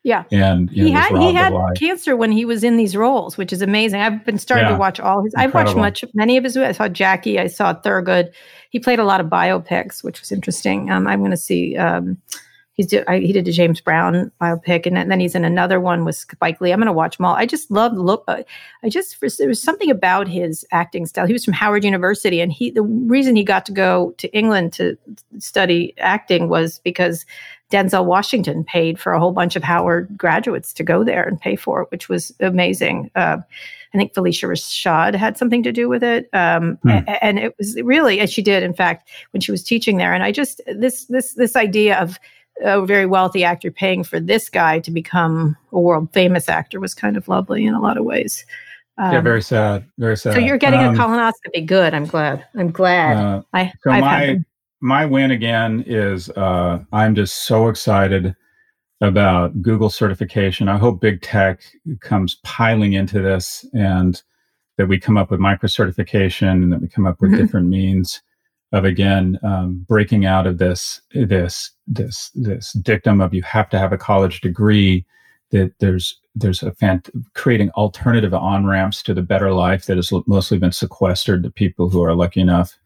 Yeah. 0.02 0.24
And 0.30 0.70
he 0.70 0.90
had 0.90 1.16
he 1.18 1.34
had 1.34 1.52
cancer 1.76 2.16
when 2.16 2.32
he 2.32 2.44
was 2.44 2.64
in 2.64 2.76
these 2.76 2.96
roles, 2.96 3.36
which 3.36 3.52
is 3.52 3.60
amazing. 3.60 4.00
I've 4.00 4.24
been 4.24 4.38
starting 4.38 4.66
yeah. 4.66 4.72
to 4.72 4.78
watch 4.78 4.98
all 4.98 5.22
his 5.22 5.34
Incredible. 5.34 5.58
I've 5.58 5.66
watched 5.76 6.04
much 6.04 6.04
many 6.14 6.36
of 6.38 6.44
his 6.44 6.56
I 6.56 6.72
saw 6.72 6.88
Jackie, 6.88 7.38
I 7.38 7.48
saw 7.48 7.74
Thurgood. 7.74 8.32
He 8.70 8.78
played 8.78 8.98
a 8.98 9.04
lot 9.04 9.20
of 9.20 9.26
biopics, 9.26 10.02
which 10.02 10.20
was 10.20 10.32
interesting. 10.32 10.90
Um, 10.90 11.06
I'm 11.06 11.22
gonna 11.22 11.36
see 11.36 11.76
um, 11.76 12.16
he's 12.80 12.86
do, 12.86 13.04
I, 13.06 13.18
he 13.18 13.32
did 13.32 13.46
a 13.46 13.52
James 13.52 13.80
Brown 13.80 14.32
biopic, 14.40 14.86
and 14.86 14.96
then 14.96 15.20
he's 15.20 15.34
in 15.34 15.44
another 15.44 15.80
one 15.80 16.04
with 16.04 16.16
Spike 16.16 16.60
Lee. 16.60 16.72
I'm 16.72 16.78
going 16.78 16.86
to 16.86 16.92
watch 16.92 17.18
them 17.18 17.26
all. 17.26 17.34
I 17.34 17.44
just 17.44 17.70
love 17.70 17.92
look. 17.92 18.24
Uh, 18.26 18.42
I 18.82 18.88
just 18.88 19.20
there 19.38 19.48
was 19.48 19.62
something 19.62 19.90
about 19.90 20.28
his 20.28 20.64
acting 20.72 21.04
style. 21.04 21.26
He 21.26 21.32
was 21.32 21.44
from 21.44 21.54
Howard 21.54 21.84
University, 21.84 22.40
and 22.40 22.50
he 22.50 22.70
the 22.70 22.82
reason 22.82 23.36
he 23.36 23.44
got 23.44 23.66
to 23.66 23.72
go 23.72 24.14
to 24.18 24.34
England 24.34 24.72
to 24.74 24.96
study 25.38 25.94
acting 25.98 26.48
was 26.48 26.78
because 26.78 27.26
Denzel 27.70 28.04
Washington 28.04 28.64
paid 28.64 28.98
for 28.98 29.12
a 29.12 29.20
whole 29.20 29.32
bunch 29.32 29.56
of 29.56 29.62
Howard 29.62 30.16
graduates 30.16 30.72
to 30.74 30.82
go 30.82 31.04
there 31.04 31.22
and 31.22 31.40
pay 31.40 31.56
for 31.56 31.82
it, 31.82 31.90
which 31.90 32.08
was 32.08 32.32
amazing. 32.40 33.10
Uh, 33.14 33.38
I 33.92 33.98
think 33.98 34.12
Phylicia 34.12 34.48
Rashad 34.48 35.14
had 35.14 35.36
something 35.36 35.62
to 35.64 35.72
do 35.72 35.88
with 35.88 36.02
it, 36.02 36.28
um, 36.32 36.78
hmm. 36.82 36.88
and, 36.90 37.08
and 37.22 37.38
it 37.38 37.54
was 37.58 37.80
really, 37.82 38.20
as 38.20 38.32
she 38.32 38.42
did, 38.42 38.62
in 38.62 38.74
fact, 38.74 39.08
when 39.32 39.40
she 39.40 39.50
was 39.50 39.64
teaching 39.64 39.96
there. 39.96 40.14
And 40.14 40.22
I 40.22 40.30
just 40.30 40.60
this 40.66 41.06
this 41.06 41.34
this 41.34 41.56
idea 41.56 41.98
of 41.98 42.18
a 42.62 42.84
very 42.84 43.06
wealthy 43.06 43.42
actor 43.42 43.70
paying 43.70 44.04
for 44.04 44.20
this 44.20 44.48
guy 44.48 44.78
to 44.80 44.90
become 44.90 45.56
a 45.72 45.80
world 45.80 46.12
famous 46.12 46.48
actor 46.48 46.78
was 46.78 46.94
kind 46.94 47.16
of 47.16 47.26
lovely 47.26 47.64
in 47.64 47.74
a 47.74 47.80
lot 47.80 47.96
of 47.96 48.04
ways. 48.04 48.44
Um, 48.98 49.12
yeah, 49.12 49.20
very 49.20 49.42
sad. 49.42 49.86
Very 49.98 50.16
sad. 50.16 50.34
So 50.34 50.38
you're 50.38 50.58
getting 50.58 50.80
um, 50.80 50.94
a 50.94 50.98
colonoscopy. 50.98 51.64
Good. 51.64 51.94
I'm 51.94 52.04
glad. 52.04 52.44
I'm 52.54 52.70
glad. 52.70 53.16
Uh, 53.16 53.42
I, 53.54 53.72
so 53.82 53.90
I've 53.90 54.00
my 54.02 54.44
my 54.80 55.04
win 55.04 55.30
again 55.30 55.84
is 55.86 56.30
uh, 56.30 56.78
I'm 56.92 57.14
just 57.14 57.46
so 57.46 57.68
excited 57.68 58.34
about 59.00 59.60
Google 59.62 59.90
certification. 59.90 60.68
I 60.68 60.78
hope 60.78 61.00
big 61.00 61.22
tech 61.22 61.62
comes 62.00 62.36
piling 62.44 62.92
into 62.94 63.20
this 63.20 63.64
and 63.72 64.22
that 64.76 64.86
we 64.86 64.98
come 64.98 65.16
up 65.16 65.30
with 65.30 65.40
micro 65.40 65.68
certification 65.68 66.48
and 66.48 66.72
that 66.72 66.80
we 66.80 66.88
come 66.88 67.06
up 67.06 67.20
with 67.20 67.30
mm-hmm. 67.30 67.40
different 67.40 67.68
means 67.68 68.22
of 68.72 68.84
again 68.84 69.38
um, 69.42 69.84
breaking 69.88 70.26
out 70.26 70.46
of 70.46 70.58
this 70.58 71.00
this 71.12 71.72
this 71.86 72.30
this 72.34 72.72
dictum 72.72 73.20
of 73.20 73.34
you 73.34 73.42
have 73.42 73.68
to 73.68 73.78
have 73.78 73.92
a 73.92 73.98
college 73.98 74.40
degree 74.40 75.04
that 75.50 75.72
there's 75.80 76.20
there's 76.36 76.62
a 76.62 76.70
fant- 76.70 77.10
creating 77.34 77.70
alternative 77.70 78.32
on 78.32 78.64
ramps 78.64 79.02
to 79.02 79.12
the 79.12 79.22
better 79.22 79.52
life 79.52 79.86
that 79.86 79.96
has 79.96 80.12
mostly 80.26 80.56
been 80.56 80.72
sequestered 80.72 81.42
to 81.42 81.50
people 81.50 81.90
who 81.90 82.02
are 82.02 82.14
lucky 82.14 82.40
enough 82.40 82.78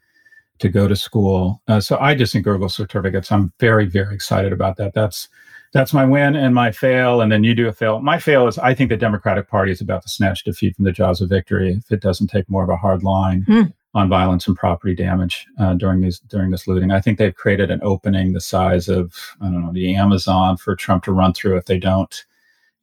to 0.59 0.69
go 0.69 0.89
to 0.89 0.97
school. 0.97 1.63
Uh, 1.69 1.81
so 1.81 1.99
I 1.99 2.15
just 2.15 2.33
think 2.33 2.45
Google 2.45 2.69
certificates. 2.69 3.33
I'm 3.33 3.53
very 3.61 3.87
very 3.87 4.15
excited 4.15 4.53
about 4.53 4.77
that. 4.77 4.95
That's 4.95 5.29
that's 5.73 5.93
my 5.93 6.05
win 6.05 6.37
and 6.37 6.55
my 6.55 6.71
fail, 6.71 7.21
and 7.21 7.33
then 7.33 7.43
you 7.43 7.55
do 7.55 7.69
a 7.69 7.73
fail. 7.73 8.01
My 8.01 8.19
fail 8.19 8.47
is 8.47 8.59
I 8.59 8.75
think 8.75 8.91
the 8.91 8.97
Democratic 8.97 9.49
Party 9.49 9.73
is 9.73 9.81
about 9.81 10.03
to 10.03 10.09
snatch 10.09 10.45
defeat 10.45 10.77
from 10.77 10.85
the 10.85 10.93
jaws 10.93 11.21
of 11.21 11.29
victory 11.29 11.73
if 11.73 11.91
it 11.91 12.01
doesn't 12.01 12.29
take 12.29 12.49
more 12.49 12.63
of 12.63 12.71
a 12.71 12.77
hard 12.77 13.03
line. 13.03 13.45
Mm. 13.49 13.73
On 13.97 14.09
violence 14.09 14.49
and 14.49 14.57
property 14.57 14.93
damage 14.93 15.47
uh, 15.61 15.75
during 15.75 16.01
these 16.01 16.19
during 16.19 16.51
this 16.51 16.67
looting, 16.67 16.91
I 16.91 17.01
think 17.01 17.17
they've 17.17 17.35
created 17.35 17.71
an 17.71 17.79
opening 17.85 18.33
the 18.33 18.41
size 18.41 18.89
of 18.89 19.15
I 19.41 19.45
don't 19.45 19.65
know 19.65 19.73
the 19.73 19.95
Amazon 19.95 20.57
for 20.57 20.75
Trump 20.75 21.05
to 21.05 21.13
run 21.13 21.33
through 21.33 21.59
if 21.59 21.67
they 21.67 21.79
don't 21.79 22.25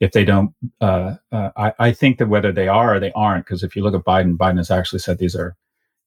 if 0.01 0.13
they 0.13 0.26
don't, 0.26 0.51
uh, 0.82 1.15
uh, 1.32 1.51
I, 1.55 1.74
I, 1.78 1.91
think 1.93 2.17
that 2.17 2.28
whether 2.28 2.51
they 2.51 2.67
are 2.67 2.95
or 2.95 2.99
they 2.99 3.11
aren't, 3.11 3.45
because 3.45 3.61
if 3.61 3.76
you 3.76 3.84
look 3.84 3.93
at 3.93 4.03
Biden, 4.03 4.36
Biden 4.36 4.57
has 4.57 4.72
actually 4.72 4.97
said 4.97 5.19
these 5.19 5.36
are 5.36 5.55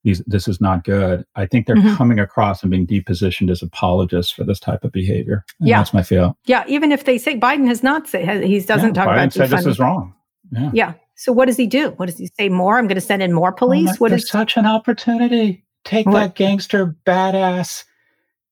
these 0.04 0.22
this 0.26 0.46
is 0.46 0.60
not 0.60 0.84
good. 0.84 1.26
I 1.34 1.46
think 1.46 1.66
they're 1.66 1.76
mm-hmm. 1.76 1.96
coming 1.96 2.20
across 2.20 2.62
and 2.62 2.70
being 2.70 2.86
depositioned 2.86 3.50
as 3.50 3.62
apologists 3.62 4.30
for 4.30 4.44
this 4.44 4.60
type 4.60 4.84
of 4.84 4.92
behavior. 4.92 5.44
And 5.58 5.68
yeah, 5.68 5.78
that's 5.78 5.92
my 5.92 6.02
feel. 6.02 6.38
Yeah, 6.44 6.64
even 6.68 6.92
if 6.92 7.04
they 7.04 7.18
say 7.18 7.38
Biden 7.38 7.66
has 7.66 7.82
not 7.82 8.06
said 8.06 8.44
he 8.44 8.60
doesn't 8.60 8.94
yeah, 8.94 9.04
talk 9.04 9.08
Biden 9.08 9.16
about 9.16 9.32
said 9.32 9.50
this 9.50 9.66
is 9.66 9.78
wrong. 9.78 10.14
Yeah. 10.52 10.70
Yeah. 10.72 10.92
So 11.16 11.32
what 11.32 11.46
does 11.46 11.56
he 11.56 11.66
do? 11.66 11.90
What 11.96 12.06
does 12.06 12.18
he 12.18 12.26
say 12.38 12.48
more? 12.48 12.78
I'm 12.78 12.86
going 12.86 12.96
to 12.96 13.00
send 13.00 13.22
in 13.22 13.32
more 13.32 13.52
police. 13.52 13.90
Oh, 13.92 13.96
what 13.98 14.12
is 14.12 14.28
such 14.28 14.56
an 14.56 14.66
opportunity? 14.66 15.64
Take 15.84 16.06
what? 16.06 16.14
that 16.14 16.34
gangster 16.34 16.96
badass 17.06 17.84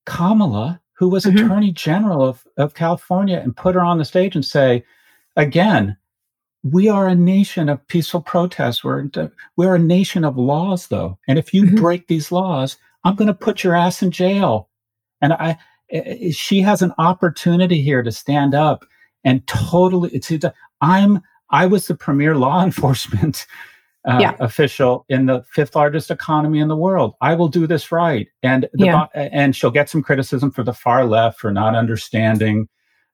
Kamala, 0.06 0.80
who 0.94 1.08
was 1.08 1.24
mm-hmm. 1.24 1.44
Attorney 1.44 1.72
General 1.72 2.24
of, 2.24 2.46
of 2.56 2.74
California, 2.74 3.38
and 3.38 3.56
put 3.56 3.74
her 3.74 3.80
on 3.80 3.98
the 3.98 4.04
stage 4.04 4.34
and 4.34 4.44
say, 4.44 4.84
again, 5.36 5.96
we 6.62 6.88
are 6.88 7.08
a 7.08 7.14
nation 7.14 7.68
of 7.68 7.86
peaceful 7.88 8.20
protests. 8.20 8.84
We're, 8.84 9.08
we're 9.56 9.74
a 9.74 9.80
nation 9.80 10.24
of 10.24 10.36
laws, 10.36 10.86
though. 10.88 11.18
And 11.26 11.38
if 11.38 11.52
you 11.52 11.64
mm-hmm. 11.64 11.76
break 11.76 12.06
these 12.06 12.30
laws, 12.30 12.76
I'm 13.04 13.16
going 13.16 13.28
to 13.28 13.34
put 13.34 13.64
your 13.64 13.74
ass 13.74 14.02
in 14.02 14.10
jail. 14.10 14.68
And 15.20 15.32
I, 15.32 15.58
she 16.30 16.60
has 16.60 16.82
an 16.82 16.92
opportunity 16.98 17.82
here 17.82 18.02
to 18.02 18.12
stand 18.12 18.54
up 18.54 18.84
and 19.24 19.46
totally, 19.46 20.10
it's, 20.10 20.32
I'm, 20.80 21.20
I 21.50 21.66
was 21.66 21.86
the 21.86 21.94
premier 21.94 22.36
law 22.36 22.64
enforcement 22.64 23.46
uh, 24.06 24.18
yeah. 24.20 24.34
official 24.40 25.04
in 25.08 25.26
the 25.26 25.44
fifth 25.52 25.76
largest 25.76 26.10
economy 26.10 26.58
in 26.60 26.68
the 26.68 26.76
world. 26.76 27.14
I 27.20 27.34
will 27.34 27.48
do 27.48 27.66
this 27.66 27.92
right. 27.92 28.28
And, 28.42 28.68
the, 28.72 28.86
yeah. 28.86 29.06
and 29.14 29.54
she'll 29.54 29.70
get 29.70 29.88
some 29.88 30.02
criticism 30.02 30.50
for 30.50 30.64
the 30.64 30.72
far 30.72 31.04
left 31.04 31.38
for 31.38 31.52
not 31.52 31.76
understanding 31.76 32.68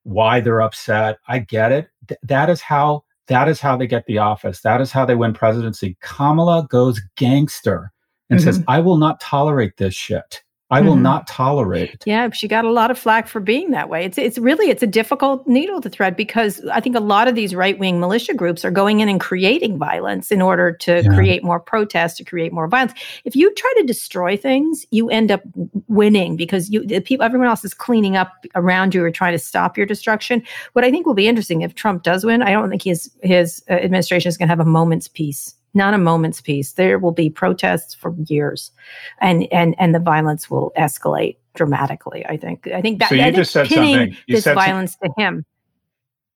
why 0.04 0.40
they're 0.40 0.62
upset. 0.62 1.18
I 1.28 1.40
get 1.40 1.72
it. 1.72 1.88
Th- 2.08 2.20
that 2.22 2.48
is 2.48 2.62
how 2.62 3.04
that 3.28 3.48
is 3.48 3.60
how 3.60 3.76
they 3.76 3.86
get 3.86 4.06
the 4.06 4.18
office. 4.18 4.60
That 4.62 4.80
is 4.80 4.90
how 4.90 5.04
they 5.04 5.14
win 5.14 5.32
presidency. 5.32 5.96
Kamala 6.00 6.66
goes 6.68 7.00
gangster 7.16 7.92
and 8.30 8.38
mm-hmm. 8.38 8.48
says, 8.48 8.64
"I 8.68 8.80
will 8.80 8.96
not 8.96 9.20
tolerate 9.20 9.76
this 9.76 9.94
shit." 9.94 10.42
I 10.70 10.82
will 10.82 10.94
mm-hmm. 10.94 11.02
not 11.02 11.26
tolerate. 11.26 12.02
Yeah, 12.04 12.28
she 12.30 12.46
got 12.46 12.66
a 12.66 12.70
lot 12.70 12.90
of 12.90 12.98
flack 12.98 13.26
for 13.26 13.40
being 13.40 13.70
that 13.70 13.88
way. 13.88 14.04
It's 14.04 14.18
it's 14.18 14.36
really 14.36 14.68
it's 14.68 14.82
a 14.82 14.86
difficult 14.86 15.46
needle 15.46 15.80
to 15.80 15.88
thread 15.88 16.14
because 16.14 16.62
I 16.70 16.80
think 16.80 16.94
a 16.94 17.00
lot 17.00 17.26
of 17.26 17.34
these 17.34 17.54
right 17.54 17.78
wing 17.78 17.98
militia 18.00 18.34
groups 18.34 18.66
are 18.66 18.70
going 18.70 19.00
in 19.00 19.08
and 19.08 19.18
creating 19.18 19.78
violence 19.78 20.30
in 20.30 20.42
order 20.42 20.72
to 20.72 21.02
yeah. 21.02 21.14
create 21.14 21.42
more 21.42 21.58
protests 21.58 22.18
to 22.18 22.24
create 22.24 22.52
more 22.52 22.68
violence. 22.68 22.92
If 23.24 23.34
you 23.34 23.52
try 23.54 23.72
to 23.78 23.84
destroy 23.84 24.36
things, 24.36 24.84
you 24.90 25.08
end 25.08 25.30
up 25.30 25.40
winning 25.86 26.36
because 26.36 26.68
you 26.68 26.86
the 26.86 27.00
people 27.00 27.24
everyone 27.24 27.48
else 27.48 27.64
is 27.64 27.72
cleaning 27.72 28.16
up 28.16 28.44
around 28.54 28.94
you 28.94 29.02
or 29.02 29.10
trying 29.10 29.32
to 29.32 29.38
stop 29.38 29.78
your 29.78 29.86
destruction. 29.86 30.42
What 30.74 30.84
I 30.84 30.90
think 30.90 31.06
will 31.06 31.14
be 31.14 31.28
interesting 31.28 31.62
if 31.62 31.74
Trump 31.76 32.02
does 32.02 32.26
win, 32.26 32.42
I 32.42 32.52
don't 32.52 32.68
think 32.68 32.82
his 32.82 33.10
his 33.22 33.64
uh, 33.70 33.74
administration 33.74 34.28
is 34.28 34.36
going 34.36 34.48
to 34.48 34.52
have 34.52 34.60
a 34.60 34.66
moment's 34.68 35.08
peace 35.08 35.54
not 35.74 35.94
a 35.94 35.98
moment's 35.98 36.40
peace. 36.40 36.72
There 36.72 36.98
will 36.98 37.12
be 37.12 37.30
protests 37.30 37.94
for 37.94 38.14
years, 38.26 38.72
and 39.20 39.46
and 39.52 39.74
and 39.78 39.94
the 39.94 40.00
violence 40.00 40.50
will 40.50 40.72
escalate 40.76 41.36
dramatically. 41.54 42.24
I 42.26 42.36
think. 42.36 42.66
I 42.68 42.80
think 42.80 42.98
that. 43.00 43.10
So 43.10 43.14
you 43.14 43.22
I 43.22 43.30
just 43.30 43.52
said 43.52 43.68
something. 43.68 44.16
You 44.26 44.36
this 44.36 44.44
violence 44.44 44.96
to 45.02 45.10
him. 45.16 45.44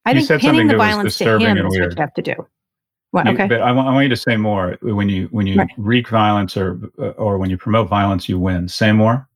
I 0.04 0.14
think 0.20 0.40
pinning 0.40 0.66
the 0.66 0.76
violence 0.76 1.18
to 1.18 1.38
him 1.38 1.58
is 1.58 1.64
what 1.64 1.74
you 1.74 1.90
have 1.96 2.14
to 2.14 2.22
do. 2.22 2.34
Well, 3.12 3.28
okay. 3.28 3.42
You, 3.42 3.48
but 3.48 3.60
I 3.60 3.72
want, 3.72 3.88
I 3.88 3.92
want 3.92 4.04
you 4.04 4.08
to 4.08 4.16
say 4.16 4.36
more 4.36 4.78
when 4.80 5.08
you 5.08 5.28
when 5.30 5.46
you 5.46 5.56
right. 5.56 5.70
wreak 5.76 6.08
violence 6.08 6.56
or 6.56 6.80
or 7.16 7.38
when 7.38 7.50
you 7.50 7.56
promote 7.56 7.88
violence, 7.88 8.28
you 8.28 8.38
win. 8.38 8.68
Say 8.68 8.92
more 8.92 9.28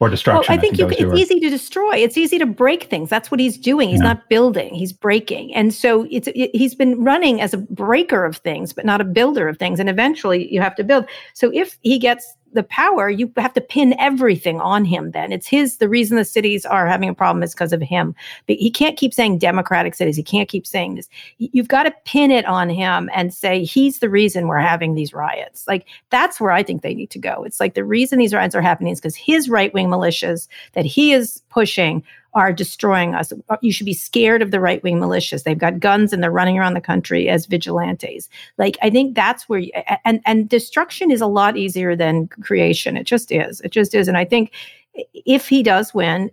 or 0.00 0.08
destruction. 0.08 0.50
Well, 0.50 0.58
I 0.58 0.60
think, 0.60 0.80
I 0.80 0.88
think 0.88 0.98
you, 0.98 1.12
it's 1.12 1.20
easy 1.20 1.40
to 1.40 1.50
destroy. 1.50 1.96
It's 1.96 2.16
easy 2.16 2.38
to 2.38 2.46
break 2.46 2.84
things. 2.84 3.10
That's 3.10 3.30
what 3.30 3.38
he's 3.38 3.58
doing. 3.58 3.90
He's 3.90 4.00
yeah. 4.00 4.14
not 4.14 4.28
building. 4.30 4.74
He's 4.74 4.92
breaking. 4.92 5.54
And 5.54 5.74
so 5.74 6.06
it's 6.10 6.26
it, 6.28 6.50
he's 6.54 6.74
been 6.74 7.04
running 7.04 7.40
as 7.40 7.52
a 7.52 7.58
breaker 7.58 8.24
of 8.24 8.38
things, 8.38 8.72
but 8.72 8.86
not 8.86 9.02
a 9.02 9.04
builder 9.04 9.46
of 9.46 9.58
things. 9.58 9.78
And 9.78 9.90
eventually, 9.90 10.52
you 10.52 10.60
have 10.60 10.74
to 10.76 10.84
build. 10.84 11.04
So 11.34 11.50
if 11.52 11.78
he 11.82 11.98
gets 11.98 12.34
the 12.52 12.62
power, 12.62 13.08
you 13.08 13.32
have 13.36 13.52
to 13.54 13.60
pin 13.60 13.94
everything 13.98 14.60
on 14.60 14.84
him 14.84 15.12
then. 15.12 15.32
It's 15.32 15.46
his, 15.46 15.76
the 15.76 15.88
reason 15.88 16.16
the 16.16 16.24
cities 16.24 16.66
are 16.66 16.86
having 16.86 17.08
a 17.08 17.14
problem 17.14 17.42
is 17.42 17.54
because 17.54 17.72
of 17.72 17.80
him. 17.80 18.14
But 18.46 18.56
he 18.56 18.70
can't 18.70 18.96
keep 18.96 19.14
saying 19.14 19.38
democratic 19.38 19.94
cities. 19.94 20.16
He 20.16 20.22
can't 20.22 20.48
keep 20.48 20.66
saying 20.66 20.96
this. 20.96 21.08
You've 21.38 21.68
got 21.68 21.84
to 21.84 21.94
pin 22.04 22.30
it 22.30 22.44
on 22.46 22.68
him 22.68 23.10
and 23.14 23.32
say, 23.32 23.64
he's 23.64 24.00
the 24.00 24.10
reason 24.10 24.48
we're 24.48 24.58
having 24.58 24.94
these 24.94 25.12
riots. 25.12 25.66
Like, 25.68 25.86
that's 26.10 26.40
where 26.40 26.52
I 26.52 26.62
think 26.62 26.82
they 26.82 26.94
need 26.94 27.10
to 27.10 27.18
go. 27.18 27.44
It's 27.44 27.60
like 27.60 27.74
the 27.74 27.84
reason 27.84 28.18
these 28.18 28.34
riots 28.34 28.54
are 28.54 28.62
happening 28.62 28.92
is 28.92 29.00
because 29.00 29.16
his 29.16 29.48
right 29.48 29.72
wing 29.72 29.88
militias 29.88 30.48
that 30.72 30.84
he 30.84 31.12
is 31.12 31.42
pushing 31.50 32.02
are 32.34 32.52
destroying 32.52 33.14
us. 33.14 33.32
You 33.60 33.72
should 33.72 33.86
be 33.86 33.94
scared 33.94 34.42
of 34.42 34.50
the 34.50 34.60
right 34.60 34.82
wing 34.82 34.98
militias. 34.98 35.42
They've 35.42 35.58
got 35.58 35.80
guns 35.80 36.12
and 36.12 36.22
they're 36.22 36.30
running 36.30 36.58
around 36.58 36.74
the 36.74 36.80
country 36.80 37.28
as 37.28 37.46
vigilantes. 37.46 38.28
Like 38.58 38.78
I 38.82 38.90
think 38.90 39.14
that's 39.14 39.48
where 39.48 39.60
you, 39.60 39.72
and 40.04 40.20
and 40.26 40.48
destruction 40.48 41.10
is 41.10 41.20
a 41.20 41.26
lot 41.26 41.56
easier 41.56 41.96
than 41.96 42.28
creation. 42.28 42.96
It 42.96 43.04
just 43.04 43.32
is. 43.32 43.60
It 43.62 43.72
just 43.72 43.94
is. 43.94 44.08
And 44.08 44.16
I 44.16 44.24
think 44.24 44.52
if 44.94 45.48
he 45.48 45.62
does 45.62 45.92
win, 45.92 46.30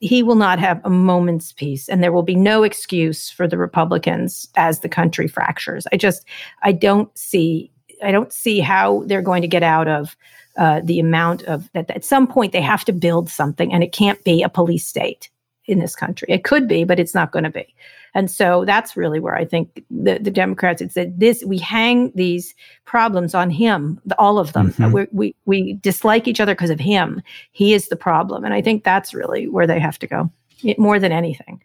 he 0.00 0.22
will 0.22 0.36
not 0.36 0.58
have 0.58 0.80
a 0.84 0.90
moment's 0.90 1.52
peace 1.52 1.88
and 1.88 2.02
there 2.02 2.12
will 2.12 2.22
be 2.22 2.36
no 2.36 2.62
excuse 2.62 3.28
for 3.28 3.48
the 3.48 3.58
Republicans 3.58 4.48
as 4.56 4.80
the 4.80 4.88
country 4.88 5.26
fractures. 5.26 5.86
I 5.92 5.96
just 5.96 6.24
I 6.62 6.72
don't 6.72 7.16
see 7.18 7.70
I 8.02 8.12
don't 8.12 8.32
see 8.32 8.60
how 8.60 9.04
they're 9.06 9.22
going 9.22 9.42
to 9.42 9.48
get 9.48 9.62
out 9.62 9.88
of 9.88 10.16
uh, 10.56 10.80
the 10.84 10.98
amount 10.98 11.42
of 11.44 11.70
that 11.72 11.90
at 11.90 12.04
some 12.04 12.26
point 12.26 12.52
they 12.52 12.60
have 12.60 12.84
to 12.84 12.92
build 12.92 13.28
something 13.28 13.72
and 13.72 13.82
it 13.82 13.92
can't 13.92 14.22
be 14.24 14.42
a 14.42 14.48
police 14.48 14.86
state 14.86 15.30
in 15.66 15.78
this 15.78 15.94
country. 15.94 16.26
It 16.28 16.44
could 16.44 16.66
be, 16.66 16.84
but 16.84 16.98
it's 16.98 17.14
not 17.14 17.32
going 17.32 17.44
to 17.44 17.50
be. 17.50 17.74
And 18.14 18.30
so 18.30 18.64
that's 18.64 18.96
really 18.96 19.20
where 19.20 19.36
I 19.36 19.44
think 19.44 19.84
the, 19.88 20.18
the 20.18 20.30
Democrats, 20.30 20.82
it's 20.82 20.94
that 20.94 21.18
this, 21.18 21.44
we 21.44 21.58
hang 21.58 22.10
these 22.14 22.54
problems 22.84 23.34
on 23.34 23.50
him, 23.50 24.00
all 24.18 24.38
of 24.38 24.52
them. 24.52 24.72
Mm-hmm. 24.72 25.16
we 25.16 25.34
we, 25.44 25.74
dislike 25.74 26.26
each 26.26 26.40
other 26.40 26.54
because 26.54 26.70
of 26.70 26.80
him. 26.80 27.22
He 27.52 27.72
is 27.72 27.88
the 27.88 27.96
problem. 27.96 28.44
And 28.44 28.52
I 28.52 28.62
think 28.62 28.82
that's 28.82 29.14
really 29.14 29.48
where 29.48 29.66
they 29.66 29.78
have 29.78 29.98
to 30.00 30.06
go 30.08 30.30
it, 30.64 30.78
more 30.78 30.98
than 30.98 31.12
anything. 31.12 31.62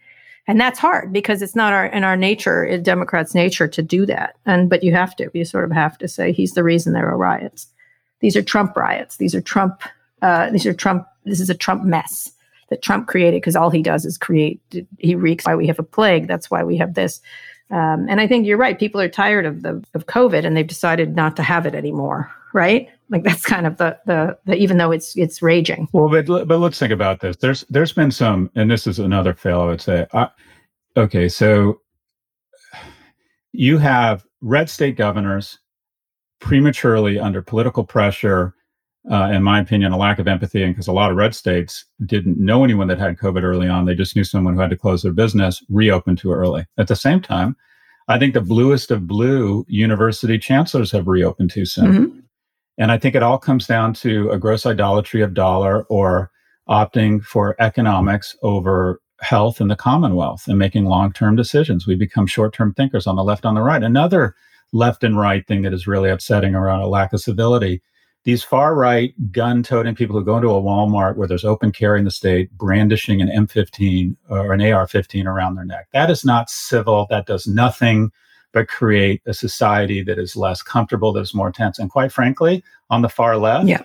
And 0.48 0.62
that's 0.62 0.78
hard 0.78 1.12
because 1.12 1.42
it's 1.42 1.56
not 1.56 1.74
our 1.74 1.88
in 1.88 2.04
our 2.04 2.16
nature, 2.16 2.64
in 2.64 2.84
Democrats' 2.84 3.34
nature 3.34 3.68
to 3.68 3.82
do 3.82 4.06
that. 4.06 4.36
And 4.46 4.70
but 4.70 4.84
you 4.84 4.94
have 4.94 5.16
to, 5.16 5.32
you 5.34 5.46
sort 5.46 5.66
of 5.66 5.72
have 5.72 5.98
to 5.98 6.08
say 6.08 6.32
he's 6.32 6.54
the 6.54 6.64
reason 6.64 6.94
there 6.94 7.10
are 7.10 7.18
riots. 7.18 7.68
These 8.26 8.36
are 8.36 8.42
Trump 8.42 8.76
riots. 8.76 9.18
These 9.18 9.36
are 9.36 9.42
Trump. 9.42 9.84
Uh, 10.24 10.50
these 10.50 10.66
are 10.66 10.74
Trump. 10.74 11.06
This 11.26 11.40
is 11.40 11.52
a 11.52 11.54
Trump 11.54 11.84
mess 11.84 12.32
that 12.72 12.82
Trump 12.82 13.08
created 13.08 13.40
because 13.40 13.56
all 13.56 13.70
he 13.70 13.84
does 13.84 14.04
is 14.04 14.18
create. 14.18 14.60
He 14.98 15.14
wreaks. 15.14 15.46
Why 15.46 15.54
we 15.54 15.68
have 15.68 15.78
a 15.78 15.84
plague. 15.84 16.28
That's 16.28 16.50
why 16.50 16.64
we 16.64 16.76
have 16.78 16.96
this. 16.96 17.22
Um, 17.70 18.08
and 18.10 18.20
I 18.20 18.26
think 18.28 18.48
you're 18.48 18.58
right. 18.58 18.80
People 18.80 19.00
are 19.00 19.08
tired 19.08 19.46
of 19.46 19.62
the 19.62 19.86
of 19.94 20.08
COVID, 20.08 20.44
and 20.44 20.58
they've 20.58 20.66
decided 20.66 21.16
not 21.16 21.36
to 21.36 21.44
have 21.44 21.68
it 21.68 21.76
anymore. 21.76 22.32
Right? 22.52 22.90
Like 23.10 23.22
that's 23.22 23.46
kind 23.46 23.68
of 23.68 23.78
the 23.78 23.96
the, 24.08 24.36
the 24.46 24.56
even 24.56 24.80
though 24.80 24.90
it's 24.90 25.16
it's 25.16 25.44
raging. 25.44 25.88
Well, 25.92 26.10
but 26.10 26.48
but 26.48 26.58
let's 26.58 26.80
think 26.80 26.92
about 26.92 27.20
this. 27.20 27.38
There's 27.38 27.64
there's 27.70 27.94
been 27.94 28.10
some, 28.10 28.50
and 28.56 28.72
this 28.72 28.88
is 28.88 28.98
another 28.98 29.36
fail. 29.36 29.62
I 29.62 29.66
would 29.66 29.82
say. 29.82 30.08
I, 30.14 30.30
okay, 30.98 31.30
so 31.30 31.80
you 33.52 33.78
have 33.78 34.26
red 34.42 34.68
state 34.68 34.98
governors 34.98 35.60
prematurely 36.46 37.20
under 37.20 37.42
political 37.42 37.84
pressure, 37.84 38.54
uh, 39.10 39.32
in 39.34 39.42
my 39.42 39.60
opinion, 39.60 39.92
a 39.92 39.98
lack 39.98 40.20
of 40.20 40.28
empathy, 40.28 40.62
and 40.62 40.76
because 40.76 40.88
a 40.88 40.92
lot 40.92 41.10
of 41.10 41.18
red 41.18 41.34
states 41.34 41.86
didn't 42.06 42.38
know 42.38 42.64
anyone 42.64 42.88
that 42.88 43.00
had 43.00 43.18
COVID 43.18 43.42
early 43.42 43.68
on, 43.68 43.86
they 43.86 43.96
just 43.96 44.16
knew 44.16 44.24
someone 44.24 44.54
who 44.54 44.60
had 44.60 44.70
to 44.70 44.78
close 44.78 45.02
their 45.02 45.12
business, 45.12 45.64
reopened 45.70 46.20
too 46.20 46.32
early. 46.32 46.68
At 46.78 46.88
the 46.88 46.96
same 46.96 47.20
time, 47.20 47.56
I 48.08 48.20
think 48.20 48.36
the 48.36 48.42
bluest 48.42 48.92
of 48.92 49.08
blue 49.08 49.66
university 49.68 50.38
chancellors 50.38 50.92
have 50.92 51.08
reopened 51.08 51.50
too 51.50 51.66
soon. 51.66 51.92
Mm-hmm. 51.92 52.20
And 52.78 52.92
I 52.92 53.00
think 53.00 53.16
it 53.16 53.24
all 53.24 53.40
comes 53.40 53.66
down 53.66 53.96
to 53.96 54.30
a 54.30 54.38
gross 54.38 54.68
idolatry 54.68 55.22
of 55.22 55.34
dollar 55.34 55.86
or 55.86 56.30
opting 56.70 57.24
for 57.24 57.56
economics 57.60 58.38
over 58.44 59.02
health 59.22 59.60
in 59.60 59.70
the 59.70 59.76
Commonwealth 59.76 60.48
and 60.48 60.60
making 60.60 60.86
long 60.86 61.12
term 61.12 61.36
decisions. 61.36 61.88
We 61.88 61.96
become 61.96 62.28
short 62.28 62.54
term 62.54 62.76
thinkers 62.76 63.08
on 63.08 63.16
the 63.16 63.24
left, 63.24 63.46
on 63.46 63.56
the 63.56 63.62
right. 63.62 63.82
Another 63.82 64.36
left 64.76 65.04
and 65.04 65.18
right 65.18 65.48
thing 65.48 65.62
that 65.62 65.74
is 65.74 65.88
really 65.88 66.10
upsetting 66.10 66.54
around 66.54 66.82
a 66.82 66.88
lack 66.88 67.14
of 67.14 67.22
civility. 67.22 67.82
These 68.26 68.44
far 68.44 68.76
right 68.76 69.14
gun 69.32 69.64
toting 69.64 69.96
people 69.96 70.18
who 70.18 70.26
go 70.26 70.36
into 70.36 70.50
a 70.50 70.62
Walmart 70.62 71.16
where 71.16 71.28
there's 71.28 71.46
open 71.46 71.72
carry 71.72 72.00
in 72.00 72.06
the 72.06 72.12
state, 72.12 72.52
brandishing 72.58 73.22
an 73.22 73.30
M15 73.30 74.16
uh, 74.30 74.36
or 74.36 74.54
an 74.54 74.62
AR 74.62 74.88
15 74.88 75.28
around 75.28 75.56
their 75.56 75.66
neck. 75.66 75.88
That 75.94 76.10
is 76.10 76.26
not 76.26 76.50
civil. 76.50 77.08
That 77.10 77.26
does 77.26 77.48
nothing 77.48 78.12
but 78.52 78.68
create 78.68 79.22
a 79.26 79.34
society 79.34 80.02
that 80.02 80.18
is 80.18 80.36
less 80.36 80.62
comfortable, 80.62 81.14
that 81.14 81.22
is 81.22 81.34
more 81.34 81.52
tense. 81.52 81.80
And 81.80 81.90
quite 81.90 82.12
frankly, 82.12 82.64
on 82.90 83.02
the 83.02 83.10
far 83.10 83.38
left, 83.38 83.68
yeah. 83.68 83.84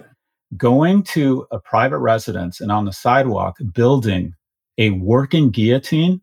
going 0.56 1.02
to 1.04 1.46
a 1.50 1.60
private 1.60 1.98
residence 1.98 2.60
and 2.60 2.72
on 2.72 2.84
the 2.84 2.92
sidewalk 2.92 3.58
building 3.72 4.34
a 4.78 4.90
working 4.90 5.50
guillotine 5.50 6.20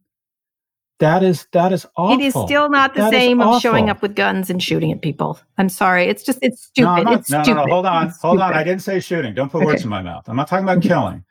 that 1.00 1.22
is 1.22 1.48
that 1.52 1.72
is 1.72 1.86
awful. 1.96 2.20
It 2.20 2.26
is 2.26 2.34
still 2.34 2.70
not 2.70 2.96
the 2.96 3.02
that 3.02 3.12
same 3.12 3.40
of 3.40 3.62
showing 3.62 3.90
up 3.90 4.02
with 4.02 4.16
guns 4.16 4.50
and 4.50 4.62
shooting 4.62 4.92
at 4.92 5.02
people. 5.02 5.40
I'm 5.58 5.70
sorry. 5.70 6.06
It's 6.06 6.24
just 6.24 6.40
it's 6.42 6.64
stupid. 6.64 7.04
No, 7.04 7.14
it's 7.14 7.30
no, 7.30 7.44
stupid. 7.44 7.58
no, 7.58 7.66
no, 7.66 7.72
Hold 7.72 7.86
on, 7.86 8.08
it's 8.08 8.22
hold 8.22 8.40
stupid. 8.40 8.54
on. 8.54 8.54
I 8.54 8.64
didn't 8.64 8.82
say 8.82 9.00
shooting. 9.00 9.34
Don't 9.36 9.52
put 9.52 9.60
okay. 9.60 9.66
words 9.68 9.84
in 9.84 9.90
my 9.90 10.02
mouth. 10.02 10.28
I'm 10.28 10.36
not 10.36 10.48
talking 10.48 10.64
about 10.64 10.82
killing. 10.82 11.24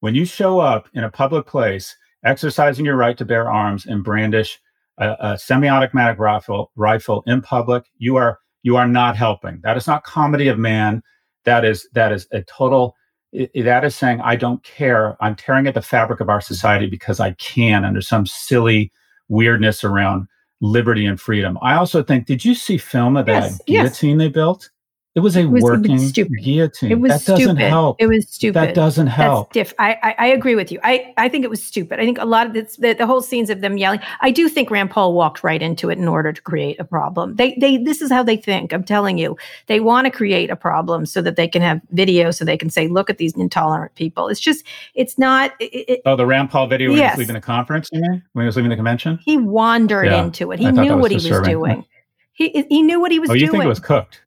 When 0.00 0.14
you 0.14 0.26
show 0.26 0.60
up 0.60 0.88
in 0.92 1.04
a 1.04 1.10
public 1.10 1.46
place, 1.46 1.96
exercising 2.24 2.84
your 2.84 2.96
right 2.96 3.16
to 3.16 3.24
bear 3.24 3.50
arms 3.50 3.86
and 3.86 4.04
brandish 4.04 4.60
a, 4.98 5.16
a 5.18 5.38
semi-automatic 5.38 6.18
rifle 6.18 6.70
rifle 6.76 7.22
in 7.26 7.40
public, 7.40 7.84
you 7.96 8.16
are 8.16 8.38
you 8.62 8.76
are 8.76 8.86
not 8.86 9.16
helping. 9.16 9.60
That 9.62 9.78
is 9.78 9.86
not 9.86 10.04
comedy 10.04 10.48
of 10.48 10.58
man. 10.58 11.02
That 11.44 11.64
is 11.64 11.88
that 11.94 12.12
is 12.12 12.26
a 12.32 12.42
total 12.42 12.94
that 13.32 13.84
is 13.84 13.96
saying 13.96 14.20
I 14.20 14.36
don't 14.36 14.62
care. 14.64 15.16
I'm 15.20 15.34
tearing 15.34 15.66
at 15.66 15.72
the 15.72 15.82
fabric 15.82 16.20
of 16.20 16.28
our 16.28 16.42
society 16.42 16.86
because 16.86 17.20
I 17.20 17.32
can 17.32 17.86
under 17.86 18.02
some 18.02 18.26
silly 18.26 18.92
weirdness 19.28 19.84
around 19.84 20.28
liberty 20.60 21.06
and 21.06 21.20
freedom. 21.20 21.58
I 21.62 21.74
also 21.74 22.02
think, 22.02 22.26
did 22.26 22.44
you 22.44 22.54
see 22.54 22.78
film 22.78 23.16
of 23.16 23.26
that 23.26 23.42
yes, 23.42 23.60
guillotine 23.66 24.18
yes. 24.20 24.26
they 24.26 24.28
built? 24.32 24.70
It 25.14 25.20
was 25.20 25.36
a 25.36 25.40
it 25.40 25.46
was 25.46 25.62
working 25.62 25.96
guillotine. 26.10 26.90
It 26.90 26.98
was 26.98 27.12
that 27.12 27.20
stupid. 27.20 27.38
doesn't 27.38 27.56
help. 27.58 27.96
It 28.00 28.08
was 28.08 28.28
stupid. 28.28 28.54
That 28.54 28.74
doesn't 28.74 29.06
help. 29.06 29.52
Diff- 29.52 29.72
I, 29.78 29.96
I, 30.02 30.14
I 30.18 30.26
agree 30.26 30.56
with 30.56 30.72
you. 30.72 30.80
I, 30.82 31.14
I 31.16 31.28
think 31.28 31.44
it 31.44 31.50
was 31.50 31.62
stupid. 31.62 32.00
I 32.00 32.04
think 32.04 32.18
a 32.18 32.24
lot 32.24 32.48
of 32.48 32.52
this, 32.52 32.74
the, 32.76 32.94
the 32.94 33.06
whole 33.06 33.22
scenes 33.22 33.48
of 33.48 33.60
them 33.60 33.76
yelling. 33.76 34.00
I 34.22 34.32
do 34.32 34.48
think 34.48 34.72
Rand 34.72 34.90
Paul 34.90 35.14
walked 35.14 35.44
right 35.44 35.62
into 35.62 35.88
it 35.88 35.98
in 35.98 36.08
order 36.08 36.32
to 36.32 36.42
create 36.42 36.80
a 36.80 36.84
problem. 36.84 37.36
They 37.36 37.54
they 37.60 37.76
this 37.76 38.02
is 38.02 38.10
how 38.10 38.24
they 38.24 38.36
think. 38.36 38.72
I'm 38.72 38.82
telling 38.82 39.16
you, 39.16 39.36
they 39.66 39.78
want 39.78 40.06
to 40.06 40.10
create 40.10 40.50
a 40.50 40.56
problem 40.56 41.06
so 41.06 41.22
that 41.22 41.36
they 41.36 41.46
can 41.46 41.62
have 41.62 41.80
video, 41.92 42.32
so 42.32 42.44
they 42.44 42.56
can 42.56 42.68
say, 42.68 42.88
look 42.88 43.08
at 43.08 43.18
these 43.18 43.36
intolerant 43.36 43.94
people. 43.94 44.26
It's 44.26 44.40
just 44.40 44.64
it's 44.96 45.16
not. 45.16 45.52
It, 45.60 46.02
oh, 46.06 46.16
the 46.16 46.26
Rand 46.26 46.50
Paul 46.50 46.66
video 46.66 46.90
when 46.90 46.98
yes. 46.98 47.14
he 47.14 47.20
was 47.20 47.28
leaving 47.28 47.40
the 47.40 47.46
conference. 47.46 47.88
When 47.92 48.22
he 48.34 48.46
was 48.46 48.56
leaving 48.56 48.70
the 48.70 48.76
convention, 48.76 49.20
he 49.24 49.36
wandered 49.36 50.06
yeah, 50.06 50.24
into 50.24 50.50
it. 50.50 50.58
He 50.58 50.72
knew 50.72 50.96
what 50.96 51.12
he 51.12 51.18
was 51.18 51.46
doing. 51.46 51.84
He 52.32 52.66
he 52.68 52.82
knew 52.82 53.00
what 53.00 53.12
he 53.12 53.20
was 53.20 53.30
oh, 53.30 53.34
you 53.34 53.46
doing. 53.46 53.52
think 53.52 53.64
it 53.64 53.68
was 53.68 53.78
cooked? 53.78 54.22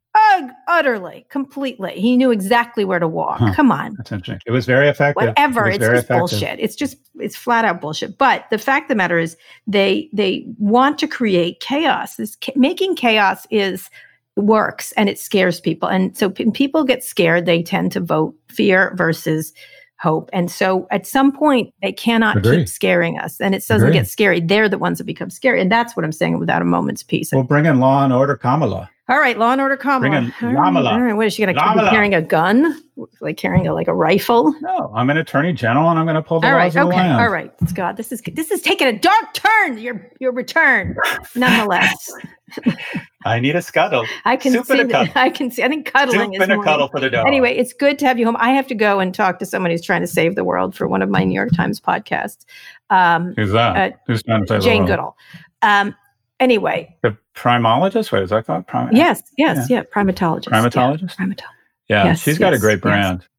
Utterly, 0.68 1.26
completely. 1.30 1.93
He 1.93 2.18
knew 2.18 2.32
exactly 2.32 2.86
where 2.86 2.99
to 2.99 3.07
walk. 3.07 3.39
Huh. 3.39 3.53
Come 3.53 3.72
on. 3.72 3.95
That's 3.95 4.11
interesting. 4.11 4.41
It 4.45 4.51
was 4.51 4.65
very 4.65 4.88
effective. 4.88 5.28
Whatever. 5.28 5.68
It 5.68 5.76
it's 5.76 5.86
just 5.86 6.03
effective. 6.05 6.18
bullshit. 6.18 6.59
It's 6.59 6.76
just 6.76 6.97
it's 7.15 7.36
flat 7.36 7.65
out 7.65 7.82
bullshit. 7.82 8.18
But 8.18 8.45
the 8.51 8.57
fact 8.57 8.86
of 8.86 8.89
the 8.89 8.95
matter 8.95 9.20
is 9.20 9.38
they 9.65 10.09
they 10.13 10.45
want 10.57 10.97
to 10.99 11.07
create 11.07 11.59
chaos. 11.59 12.15
This 12.15 12.38
making 12.55 12.95
chaos 12.95 13.47
is 13.49 13.89
works 14.36 14.91
and 14.93 15.09
it 15.09 15.20
scares 15.20 15.59
people. 15.59 15.89
And 15.89 16.15
so 16.15 16.30
p- 16.30 16.51
people 16.51 16.84
get 16.84 17.03
scared, 17.03 17.45
they 17.45 17.63
tend 17.63 17.91
to 17.93 17.99
vote 17.99 18.36
fear 18.47 18.93
versus 18.95 19.53
hope. 19.99 20.29
And 20.33 20.49
so 20.51 20.87
at 20.91 21.05
some 21.07 21.31
point, 21.31 21.73
they 21.81 21.91
cannot 21.91 22.37
Agree. 22.37 22.57
keep 22.57 22.69
scaring 22.69 23.17
us. 23.19 23.39
And 23.41 23.55
it 23.55 23.65
doesn't 23.67 23.87
Agree. 23.87 23.93
get 23.93 24.07
scary. 24.07 24.39
They're 24.39 24.69
the 24.69 24.77
ones 24.77 24.97
that 24.99 25.05
become 25.05 25.29
scary. 25.29 25.61
And 25.61 25.71
that's 25.71 25.95
what 25.95 26.05
I'm 26.05 26.11
saying 26.11 26.39
without 26.39 26.61
a 26.61 26.65
moment's 26.65 27.03
peace. 27.03 27.31
We'll 27.33 27.43
bring 27.43 27.65
in 27.65 27.79
law 27.79 28.03
and 28.03 28.13
order 28.13 28.35
Kamala. 28.35 28.89
All 29.09 29.19
right, 29.19 29.37
Law 29.37 29.53
and 29.53 29.61
Order 29.61 29.77
Kamala. 29.77 30.01
Bring 30.01 30.13
in 30.13 30.33
All 30.57 30.99
right, 30.99 31.13
what 31.13 31.27
is 31.27 31.33
she 31.33 31.41
going 31.41 31.55
to 31.55 31.61
be 31.61 31.89
carrying 31.89 32.13
a 32.13 32.21
gun? 32.21 32.83
Like 33.21 33.37
carrying 33.37 33.65
a 33.65 33.73
like 33.73 33.87
a 33.87 33.93
rifle? 33.93 34.53
No, 34.59 34.91
I'm 34.93 35.09
an 35.09 35.15
attorney 35.15 35.53
general, 35.53 35.89
and 35.89 35.97
I'm 35.97 36.05
going 36.05 36.15
to 36.15 36.21
pull 36.21 36.41
the 36.41 36.47
all 36.47 36.53
right, 36.53 36.75
okay, 36.75 37.11
all 37.11 37.29
right, 37.29 37.53
Scott. 37.69 37.95
This 37.95 38.11
is 38.11 38.21
this 38.33 38.51
is 38.51 38.61
taking 38.61 38.85
a 38.87 38.99
dark 38.99 39.33
turn. 39.33 39.77
Your 39.77 40.11
your 40.19 40.33
return, 40.33 40.97
nonetheless. 41.35 42.11
I 43.28 43.39
need 43.39 43.55
a 43.55 43.61
scuttle. 43.61 44.05
I 44.25 44.36
can 44.38 44.53
Soup 44.53 44.65
see. 44.65 44.84
The, 44.84 45.11
I 45.15 45.30
can 45.30 45.51
see. 45.51 45.63
I 45.63 45.67
think 45.67 45.91
cuddling 45.91 46.34
Soup 46.34 46.36
is 46.36 46.41
and 46.41 46.51
a 46.51 46.63
cuddle 46.63 46.88
for 46.88 46.99
the 46.99 47.09
dog. 47.09 47.28
Anyway, 47.28 47.55
it's 47.55 47.73
good 47.73 47.99
to 47.99 48.05
have 48.05 48.17
you 48.17 48.25
home. 48.25 48.38
I 48.39 48.51
have 48.51 48.67
to 48.67 48.75
go 48.75 48.99
and 48.99 49.13
talk 49.13 49.39
to 49.39 49.45
someone 49.45 49.71
who's 49.71 49.82
trying 49.82 50.01
to 50.01 50.07
save 50.07 50.36
the 50.36 50.43
world 50.43 50.75
for 50.75 50.88
one 50.88 51.01
of 51.01 51.09
my 51.09 51.23
New 51.23 51.36
York 51.36 51.51
Times 51.53 51.80
podcasts. 51.80 52.45
Um, 52.89 53.34
who's 53.36 53.51
that? 53.51 53.93
Uh, 53.93 53.95
who's 54.07 54.23
trying 54.23 54.41
to 54.41 54.47
save 54.47 54.61
Jane 54.61 54.86
the 54.86 54.91
world? 54.95 55.13
Goodall. 55.13 55.17
Um, 55.61 55.95
anyway. 56.39 56.95
The 57.01 57.17
primatologist? 57.36 58.11
Wait, 58.11 58.23
is 58.23 58.30
that 58.30 58.45
called? 58.45 58.67
Prim- 58.67 58.89
yes, 58.91 59.23
yes, 59.38 59.69
yeah. 59.69 59.78
yeah. 59.78 59.84
Primatologist. 59.84 60.45
Primatologist? 60.45 61.15
Yeah, 61.19 61.25
primatologist. 61.25 61.41
Yeah, 61.89 62.03
yes, 62.05 62.21
she's 62.21 62.38
got 62.38 62.53
a 62.53 62.59
great 62.59 62.82
brand. 62.82 63.19
Yes. 63.21 63.30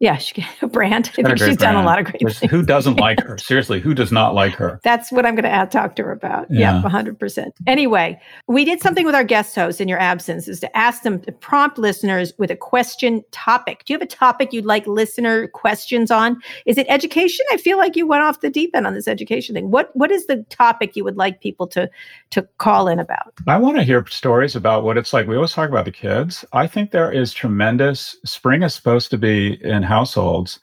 Yeah, 0.00 0.16
she 0.16 0.46
a 0.62 0.68
brand. 0.68 1.10
I 1.18 1.22
think 1.22 1.38
she's 1.38 1.38
brand. 1.38 1.58
done 1.58 1.74
a 1.76 1.84
lot 1.84 1.98
of 1.98 2.04
great 2.04 2.20
things. 2.20 2.50
Who 2.50 2.62
doesn't 2.62 3.00
like 3.00 3.20
her? 3.20 3.36
Seriously, 3.38 3.80
who 3.80 3.94
does 3.94 4.12
not 4.12 4.32
like 4.32 4.54
her? 4.54 4.78
That's 4.84 5.10
what 5.10 5.26
I'm 5.26 5.34
going 5.34 5.42
to 5.42 5.68
talk 5.70 5.96
to 5.96 6.04
her 6.04 6.12
about. 6.12 6.46
Yeah, 6.50 6.80
yeah 6.80 6.88
100%. 6.88 7.50
Anyway, 7.66 8.20
we 8.46 8.64
did 8.64 8.80
something 8.80 9.04
with 9.04 9.16
our 9.16 9.24
guest 9.24 9.56
hosts 9.56 9.80
in 9.80 9.88
your 9.88 9.98
absence 9.98 10.46
is 10.46 10.60
to 10.60 10.76
ask 10.76 11.02
them 11.02 11.20
to 11.22 11.32
prompt 11.32 11.78
listeners 11.78 12.32
with 12.38 12.50
a 12.50 12.56
question 12.56 13.24
topic. 13.32 13.84
Do 13.84 13.92
you 13.92 13.98
have 13.98 14.06
a 14.06 14.06
topic 14.06 14.52
you'd 14.52 14.64
like 14.64 14.86
listener 14.86 15.48
questions 15.48 16.12
on? 16.12 16.40
Is 16.64 16.78
it 16.78 16.86
education? 16.88 17.44
I 17.50 17.56
feel 17.56 17.76
like 17.76 17.96
you 17.96 18.06
went 18.06 18.22
off 18.22 18.40
the 18.40 18.50
deep 18.50 18.76
end 18.76 18.86
on 18.86 18.94
this 18.94 19.08
education 19.08 19.54
thing. 19.54 19.70
What 19.70 19.90
what 19.94 20.12
is 20.12 20.26
the 20.26 20.44
topic 20.48 20.94
you 20.94 21.02
would 21.02 21.16
like 21.16 21.40
people 21.40 21.66
to 21.68 21.90
to 22.30 22.42
call 22.58 22.86
in 22.86 23.00
about? 23.00 23.34
I 23.48 23.56
want 23.56 23.78
to 23.78 23.82
hear 23.82 24.06
stories 24.06 24.54
about 24.54 24.84
what 24.84 24.96
it's 24.96 25.12
like. 25.12 25.26
We 25.26 25.34
always 25.34 25.52
talk 25.52 25.68
about 25.68 25.86
the 25.86 25.92
kids. 25.92 26.44
I 26.52 26.68
think 26.68 26.92
there 26.92 27.10
is 27.10 27.32
tremendous 27.32 28.16
spring 28.24 28.62
is 28.62 28.74
supposed 28.74 29.10
to 29.10 29.18
be 29.18 29.58
in 29.64 29.87
households, 29.88 30.60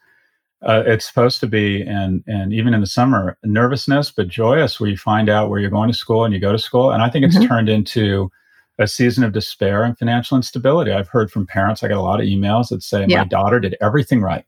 uh, 0.66 0.84
it's 0.86 1.06
supposed 1.06 1.40
to 1.42 1.48
be, 1.48 1.82
and 1.82 2.24
and 2.28 2.54
even 2.54 2.74
in 2.74 2.82
the 2.82 2.88
summer, 2.88 3.38
nervousness 3.44 4.12
but 4.12 4.28
joyous, 4.28 4.80
where 4.80 4.90
you 4.90 4.98
find 4.98 5.30
out 5.30 5.50
where 5.50 5.60
you're 5.60 5.70
going 5.70 5.90
to 5.90 5.98
school 5.98 6.24
and 6.24 6.34
you 6.34 6.40
go 6.40 6.52
to 6.52 6.60
school. 6.60 6.92
And 6.92 7.04
I 7.04 7.10
think 7.10 7.26
it's 7.26 7.38
mm-hmm. 7.38 7.48
turned 7.48 7.70
into 7.70 8.32
a 8.80 8.88
season 8.88 9.24
of 9.24 9.32
despair 9.32 9.84
and 9.84 9.98
financial 9.98 10.36
instability. 10.36 10.92
I've 10.92 11.08
heard 11.08 11.32
from 11.32 11.48
parents. 11.48 11.84
I 11.84 11.88
got 11.88 11.98
a 11.98 12.02
lot 12.02 12.20
of 12.20 12.26
emails 12.26 12.70
that 12.70 12.84
say 12.84 13.06
yeah. 13.08 13.20
my 13.20 13.28
daughter 13.28 13.60
did 13.60 13.78
everything 13.82 14.22
right. 14.22 14.46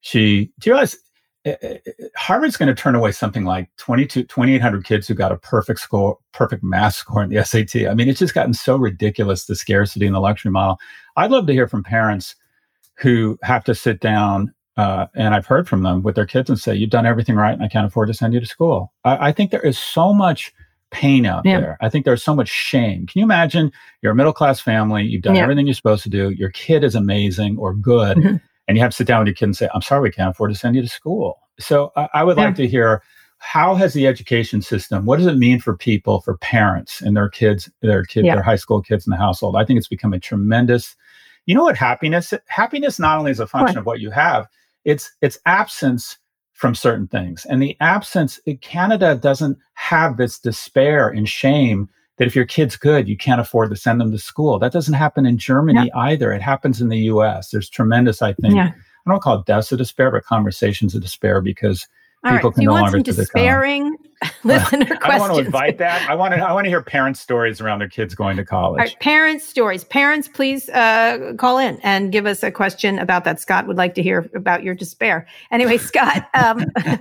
She, 0.00 0.52
do 0.60 0.70
you 0.70 0.74
realize 0.74 0.96
eh, 1.44 1.56
eh, 1.62 1.78
eh, 1.86 2.04
Harvard's 2.14 2.56
going 2.56 2.68
to 2.68 2.80
turn 2.80 2.94
away 2.94 3.10
something 3.10 3.44
like 3.44 3.68
22, 3.78 4.24
2,800 4.24 4.84
kids 4.84 5.08
who 5.08 5.14
got 5.14 5.32
a 5.32 5.36
perfect 5.36 5.80
score, 5.80 6.18
perfect 6.32 6.62
math 6.62 6.94
score 6.94 7.24
in 7.24 7.30
the 7.30 7.44
SAT. 7.44 7.88
I 7.88 7.94
mean, 7.94 8.08
it's 8.08 8.20
just 8.20 8.34
gotten 8.34 8.54
so 8.54 8.76
ridiculous, 8.76 9.46
the 9.46 9.56
scarcity 9.56 10.06
and 10.06 10.14
the 10.14 10.20
luxury 10.20 10.52
model. 10.52 10.78
I'd 11.16 11.30
love 11.30 11.46
to 11.46 11.52
hear 11.52 11.66
from 11.66 11.82
parents 11.82 12.36
who 12.98 13.38
have 13.42 13.64
to 13.64 13.74
sit 13.74 14.00
down 14.00 14.52
uh, 14.76 15.06
and 15.14 15.34
I've 15.34 15.46
heard 15.46 15.68
from 15.68 15.82
them 15.82 16.02
with 16.02 16.16
their 16.16 16.26
kids 16.26 16.50
and 16.50 16.58
say, 16.58 16.74
"You've 16.74 16.90
done 16.90 17.06
everything 17.06 17.34
right, 17.34 17.52
and 17.52 17.62
I 17.62 17.68
can't 17.68 17.86
afford 17.86 18.08
to 18.08 18.14
send 18.14 18.34
you 18.34 18.40
to 18.40 18.46
school." 18.46 18.92
I, 19.04 19.28
I 19.28 19.32
think 19.32 19.50
there 19.50 19.64
is 19.64 19.78
so 19.78 20.12
much 20.12 20.52
pain 20.90 21.24
out 21.24 21.46
yeah. 21.46 21.60
there. 21.60 21.78
I 21.80 21.88
think 21.88 22.04
there's 22.04 22.22
so 22.22 22.34
much 22.34 22.48
shame. 22.48 23.06
Can 23.06 23.18
you 23.18 23.24
imagine? 23.24 23.72
You're 24.02 24.12
a 24.12 24.14
middle 24.14 24.34
class 24.34 24.60
family. 24.60 25.04
You've 25.04 25.22
done 25.22 25.36
yeah. 25.36 25.42
everything 25.42 25.66
you're 25.66 25.74
supposed 25.74 26.02
to 26.02 26.10
do. 26.10 26.30
Your 26.30 26.50
kid 26.50 26.84
is 26.84 26.94
amazing 26.94 27.56
or 27.56 27.74
good, 27.74 28.18
mm-hmm. 28.18 28.36
and 28.68 28.76
you 28.76 28.82
have 28.82 28.90
to 28.90 28.96
sit 28.96 29.06
down 29.06 29.20
with 29.20 29.28
your 29.28 29.34
kid 29.34 29.46
and 29.46 29.56
say, 29.56 29.68
"I'm 29.74 29.82
sorry, 29.82 30.02
we 30.02 30.10
can't 30.10 30.30
afford 30.30 30.52
to 30.52 30.58
send 30.58 30.76
you 30.76 30.82
to 30.82 30.88
school." 30.88 31.38
So 31.58 31.92
I, 31.96 32.08
I 32.12 32.24
would 32.24 32.36
yeah. 32.36 32.44
like 32.44 32.56
to 32.56 32.68
hear 32.68 33.02
how 33.38 33.74
has 33.74 33.92
the 33.92 34.06
education 34.06 34.62
system 34.62 35.04
what 35.04 35.18
does 35.18 35.26
it 35.26 35.36
mean 35.36 35.60
for 35.60 35.76
people 35.76 36.22
for 36.22 36.38
parents 36.38 37.02
and 37.02 37.14
their 37.14 37.28
kids 37.28 37.70
their 37.82 38.02
kids 38.02 38.24
their 38.26 38.42
high 38.42 38.56
school 38.56 38.80
kids 38.80 39.06
in 39.06 39.10
the 39.10 39.16
household 39.16 39.56
i 39.56 39.64
think 39.64 39.76
it's 39.76 39.88
become 39.88 40.14
a 40.14 40.18
tremendous 40.18 40.96
you 41.46 41.54
know 41.54 41.64
what 41.64 41.76
happiness 41.76 42.34
happiness 42.48 42.98
not 42.98 43.18
only 43.18 43.30
is 43.30 43.40
a 43.40 43.46
function 43.46 43.78
of 43.78 43.86
what 43.86 44.00
you 44.00 44.10
have 44.10 44.46
it's 44.84 45.10
it's 45.22 45.38
absence 45.46 46.18
from 46.52 46.74
certain 46.74 47.06
things 47.06 47.46
and 47.46 47.62
the 47.62 47.76
absence 47.80 48.38
eh, 48.46 48.54
canada 48.60 49.14
doesn't 49.14 49.58
have 49.74 50.16
this 50.16 50.38
despair 50.38 51.08
and 51.08 51.28
shame 51.28 51.88
that 52.18 52.26
if 52.26 52.36
your 52.36 52.44
kid's 52.44 52.76
good 52.76 53.08
you 53.08 53.16
can't 53.16 53.40
afford 53.40 53.70
to 53.70 53.76
send 53.76 54.00
them 54.00 54.10
to 54.10 54.18
school 54.18 54.58
that 54.58 54.72
doesn't 54.72 54.94
happen 54.94 55.24
in 55.24 55.38
germany 55.38 55.86
yeah. 55.86 55.98
either 56.00 56.32
it 56.32 56.42
happens 56.42 56.80
in 56.80 56.88
the 56.88 56.98
us 56.98 57.50
there's 57.50 57.70
tremendous 57.70 58.22
i 58.22 58.32
think 58.34 58.54
yeah. 58.54 58.72
i 59.06 59.10
don't 59.10 59.22
call 59.22 59.38
it 59.38 59.46
deaths 59.46 59.72
of 59.72 59.78
despair 59.78 60.10
but 60.10 60.24
conversations 60.24 60.94
of 60.94 61.02
despair 61.02 61.40
because 61.40 61.86
All 62.24 62.32
people 62.32 62.50
right. 62.50 62.56
can 62.56 62.64
no 62.64 62.72
want 62.72 62.82
longer 62.92 62.98
some 62.98 63.24
despairing 63.24 63.96
listener 64.44 64.86
questions. 64.86 65.02
I 65.04 65.18
want 65.18 65.34
to 65.34 65.38
invite 65.40 65.78
that. 65.78 66.08
I 66.08 66.14
want 66.14 66.34
to. 66.34 66.40
I 66.40 66.52
want 66.52 66.64
to 66.64 66.70
hear 66.70 66.82
parents' 66.82 67.20
stories 67.20 67.60
around 67.60 67.80
their 67.80 67.88
kids 67.88 68.14
going 68.14 68.36
to 68.38 68.44
college. 68.44 68.78
Right, 68.78 69.00
parents' 69.00 69.46
stories. 69.46 69.84
Parents, 69.84 70.28
please 70.28 70.68
uh, 70.70 71.34
call 71.36 71.58
in 71.58 71.78
and 71.82 72.12
give 72.12 72.26
us 72.26 72.42
a 72.42 72.50
question 72.50 72.98
about 72.98 73.24
that. 73.24 73.40
Scott 73.40 73.66
would 73.66 73.76
like 73.76 73.94
to 73.94 74.02
hear 74.02 74.30
about 74.34 74.62
your 74.62 74.74
despair. 74.74 75.26
Anyway, 75.50 75.76
Scott, 75.76 76.28
um, 76.34 76.64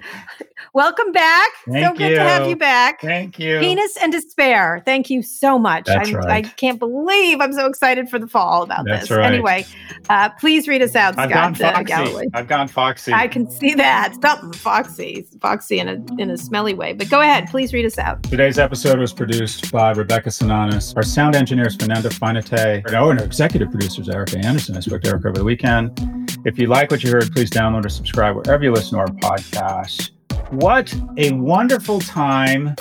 welcome 0.74 1.12
back. 1.12 1.50
Thank 1.66 1.86
so 1.86 1.94
good 1.94 2.10
you. 2.10 2.16
to 2.16 2.22
have 2.22 2.48
you 2.48 2.56
back. 2.56 3.02
Thank 3.02 3.40
you. 3.40 3.60
Penis 3.60 3.98
and 4.02 4.12
despair. 4.12 4.82
Thank 4.86 5.10
you 5.10 5.22
so 5.22 5.58
much. 5.58 5.86
That's 5.86 6.12
right. 6.12 6.28
I 6.30 6.42
can't 6.42 6.80
believe 6.80 7.42
I'm 7.42 7.54
so 7.54 7.66
excited 7.66 8.10
for 8.10 8.20
the 8.20 8.28
fall 8.28 8.64
about 8.64 8.86
That's 8.86 9.10
this. 9.10 9.18
Right. 9.18 9.26
Anyway, 9.26 9.66
uh, 10.10 10.30
please 10.40 10.68
read 10.68 10.82
us 10.82 10.96
out, 10.96 11.18
I've 11.18 11.30
Scott. 11.30 11.58
Gone 11.58 11.68
uh, 11.68 11.86
foxy. 11.86 12.28
I've 12.34 12.48
gone 12.48 12.68
foxy. 12.68 13.14
I 13.14 13.28
can 13.28 13.50
see 13.50 13.74
that. 13.76 14.16
Something 14.22 14.54
foxy, 14.54 15.28
foxy 15.42 15.80
in 15.80 15.88
a 15.90 16.22
in 16.22 16.30
a 16.30 16.38
smelly 16.38 16.74
way. 16.74 16.94
But 16.94 17.10
go 17.10 17.22
ahead, 17.22 17.48
please 17.50 17.74
read 17.74 17.86
us 17.86 17.98
out. 17.98 18.24
Today's 18.24 18.60
episode 18.60 19.00
was 19.00 19.14
produced 19.14 19.72
by 19.72 19.92
Rebecca 19.92 20.30
Sananes. 20.30 20.96
Our 20.96 21.04
sound 21.04 21.36
engineer 21.36 21.68
is 21.68 21.76
Fernando 21.76 22.10
Finate. 22.10 22.84
Oh, 22.94 23.10
and 23.10 23.20
our 23.20 23.26
executive 23.26 23.70
producer 23.72 24.02
is 24.02 24.10
Erica 24.10 24.40
Anderson. 24.40 24.78
I 24.78 24.80
spoke 24.80 25.02
to 25.04 25.10
Erica 25.10 25.30
over 25.30 25.38
the 25.40 25.44
weekend. 25.44 26.00
If 26.46 26.60
you 26.60 26.68
like 26.68 26.92
what 26.92 27.04
you 27.04 27.12
heard, 27.12 27.32
please 27.32 27.50
download 27.50 27.86
or 27.86 27.90
subscribe 27.90 28.36
wherever 28.36 28.64
you 28.64 28.72
listen 28.72 28.98
to 28.98 29.00
our 29.00 29.08
podcast. 29.08 30.12
What 30.52 30.94
a 31.18 31.32
wonderful 31.34 32.00
time 32.00 32.76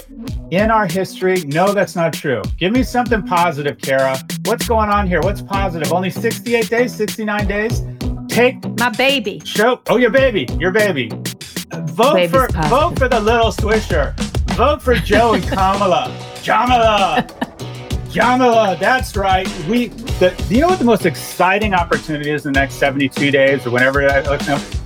in 0.51 0.71
our 0.71 0.87
history. 0.87 1.43
No, 1.47 1.73
that's 1.73 1.97
not 1.97 2.13
true. 2.13 2.43
Give 2.59 2.73
me 2.73 2.83
something 2.83 3.23
positive, 3.23 3.79
Kara. 3.79 4.19
What's 4.45 4.69
going 4.69 4.91
on 4.91 5.07
here? 5.09 5.21
What's 5.21 5.43
positive? 5.43 5.93
Only 5.93 6.11
68 6.11 6.69
days, 6.69 6.95
69 6.95 7.47
days? 7.47 7.83
Take 8.29 8.63
my 8.79 8.91
baby. 8.91 9.41
Show. 9.45 9.81
Oh, 9.89 9.97
your 9.97 10.11
baby. 10.11 10.47
Your 10.59 10.71
baby. 10.73 11.09
Vote 11.87 12.15
Baby's 12.15 12.31
for 12.31 12.47
positive. 12.49 12.71
vote 12.71 12.99
for 12.99 13.09
the 13.09 13.21
little 13.21 13.51
swisher. 13.51 14.15
Vote 14.55 14.81
for 14.83 14.95
Joe 14.95 15.35
and 15.35 15.43
Kamala. 15.49 16.15
Jamala. 16.43 17.27
Jamala, 18.15 18.79
that's 18.79 19.17
right. 19.17 19.49
We, 19.67 19.89
the, 19.89 20.33
you 20.49 20.61
know 20.61 20.69
what 20.69 20.79
the 20.79 20.85
most 20.85 21.05
exciting 21.05 21.75
opportunity 21.75 22.31
is 22.31 22.47
in 22.47 22.53
the 22.53 22.61
next 22.61 22.75
72 22.75 23.33
days 23.33 23.67
or 23.67 23.71
whenever? 23.71 24.07
Uh, 24.07 24.39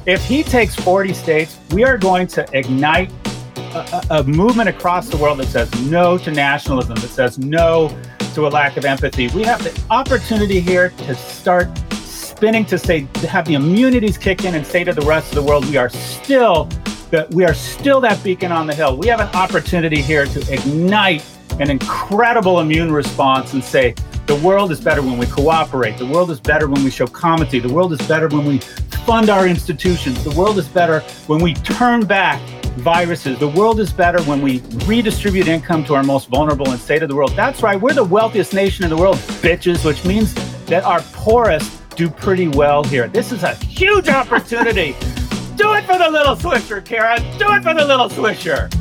if 0.07 0.25
he 0.25 0.43
takes 0.43 0.75
40 0.75 1.13
states, 1.13 1.59
we 1.73 1.85
are 1.85 1.99
going 1.99 2.27
to 2.29 2.49
ignite 2.57 3.13
a, 3.57 4.03
a, 4.11 4.21
a 4.21 4.25
movement 4.25 4.71
across 4.71 5.11
the 5.11 5.19
world 5.19 5.41
that 5.41 5.49
says 5.49 5.71
no 5.91 6.17
to 6.17 6.31
nationalism, 6.31 6.95
that 6.95 7.09
says 7.09 7.39
no 7.39 7.95
to 8.33 8.47
a 8.47 8.49
lack 8.49 8.79
of 8.79 8.87
empathy. 8.87 9.29
We 9.29 9.43
have 9.43 9.63
the 9.63 9.79
opportunity 9.91 10.61
here 10.61 10.89
to 10.89 11.15
start 11.15 11.69
spinning 11.93 12.65
to 12.65 12.79
say, 12.79 13.03
to 13.13 13.27
have 13.27 13.45
the 13.45 13.57
immunities 13.57 14.17
kick 14.17 14.47
in 14.47 14.55
and 14.55 14.67
say 14.67 14.85
to 14.85 14.95
the 14.95 15.03
rest 15.03 15.29
of 15.29 15.35
the 15.35 15.43
world, 15.43 15.67
we 15.67 15.77
are 15.77 15.91
still 15.91 16.65
that 17.11 17.31
we 17.31 17.45
are 17.45 17.55
still 17.55 18.01
that 18.01 18.23
beacon 18.25 18.53
on 18.53 18.67
the 18.67 18.75
hill. 18.75 18.97
We 18.97 19.09
have 19.09 19.21
an 19.21 19.29
opportunity 19.35 20.01
here 20.01 20.25
to 20.25 20.53
ignite 20.53 21.25
an 21.61 21.71
incredible 21.71 22.61
immune 22.61 22.93
response 22.93 23.53
and 23.55 23.63
say, 23.63 23.95
the 24.27 24.37
world 24.37 24.71
is 24.71 24.81
better 24.81 25.01
when 25.01 25.19
we 25.19 25.27
cooperate. 25.27 25.97
The 25.97 26.07
world 26.07 26.31
is 26.31 26.39
better 26.39 26.69
when 26.69 26.85
we 26.85 26.91
show 26.91 27.07
comity. 27.07 27.61
The 27.61 27.73
world 27.73 27.93
is 27.93 28.07
better 28.07 28.29
when 28.29 28.45
we 28.45 28.59
fund 28.59 29.31
our 29.31 29.47
institutions. 29.49 30.23
The 30.23 30.39
world 30.39 30.59
is 30.59 30.69
better 30.69 31.01
when 31.27 31.41
we 31.41 31.55
turn 31.55 32.05
back 32.05 32.41
viruses. 32.79 33.39
The 33.39 33.49
world 33.49 33.81
is 33.81 33.93
better 33.93 34.23
when 34.25 34.43
we 34.43 34.61
redistribute 34.87 35.49
income 35.49 35.85
to 35.87 35.95
our 35.95 36.03
most 36.03 36.29
vulnerable 36.29 36.71
and 36.71 36.79
say 36.79 36.99
to 36.99 37.07
the 37.07 37.15
world, 37.15 37.33
that's 37.35 37.63
right, 37.63 37.81
we're 37.81 37.95
the 37.95 38.05
wealthiest 38.05 38.53
nation 38.53 38.85
in 38.85 38.91
the 38.91 38.97
world, 38.97 39.17
bitches, 39.17 39.85
which 39.85 40.05
means 40.05 40.35
that 40.67 40.85
our 40.85 41.01
poorest 41.13 41.73
do 41.97 42.09
pretty 42.09 42.49
well 42.49 42.85
here. 42.85 43.09
This 43.09 43.33
is 43.33 43.43
a 43.43 43.55
huge 43.55 44.09
opportunity. 44.09 44.95
Do 45.57 45.73
it 45.75 45.87
for 45.87 45.99
the 45.99 46.09
little 46.09 46.37
swisher, 46.37 46.85
Kara. 46.85 47.19
Do 47.37 47.53
it 47.53 47.65
for 47.65 47.75
the 47.75 47.85
little 47.85 48.09
swisher. 48.09 48.73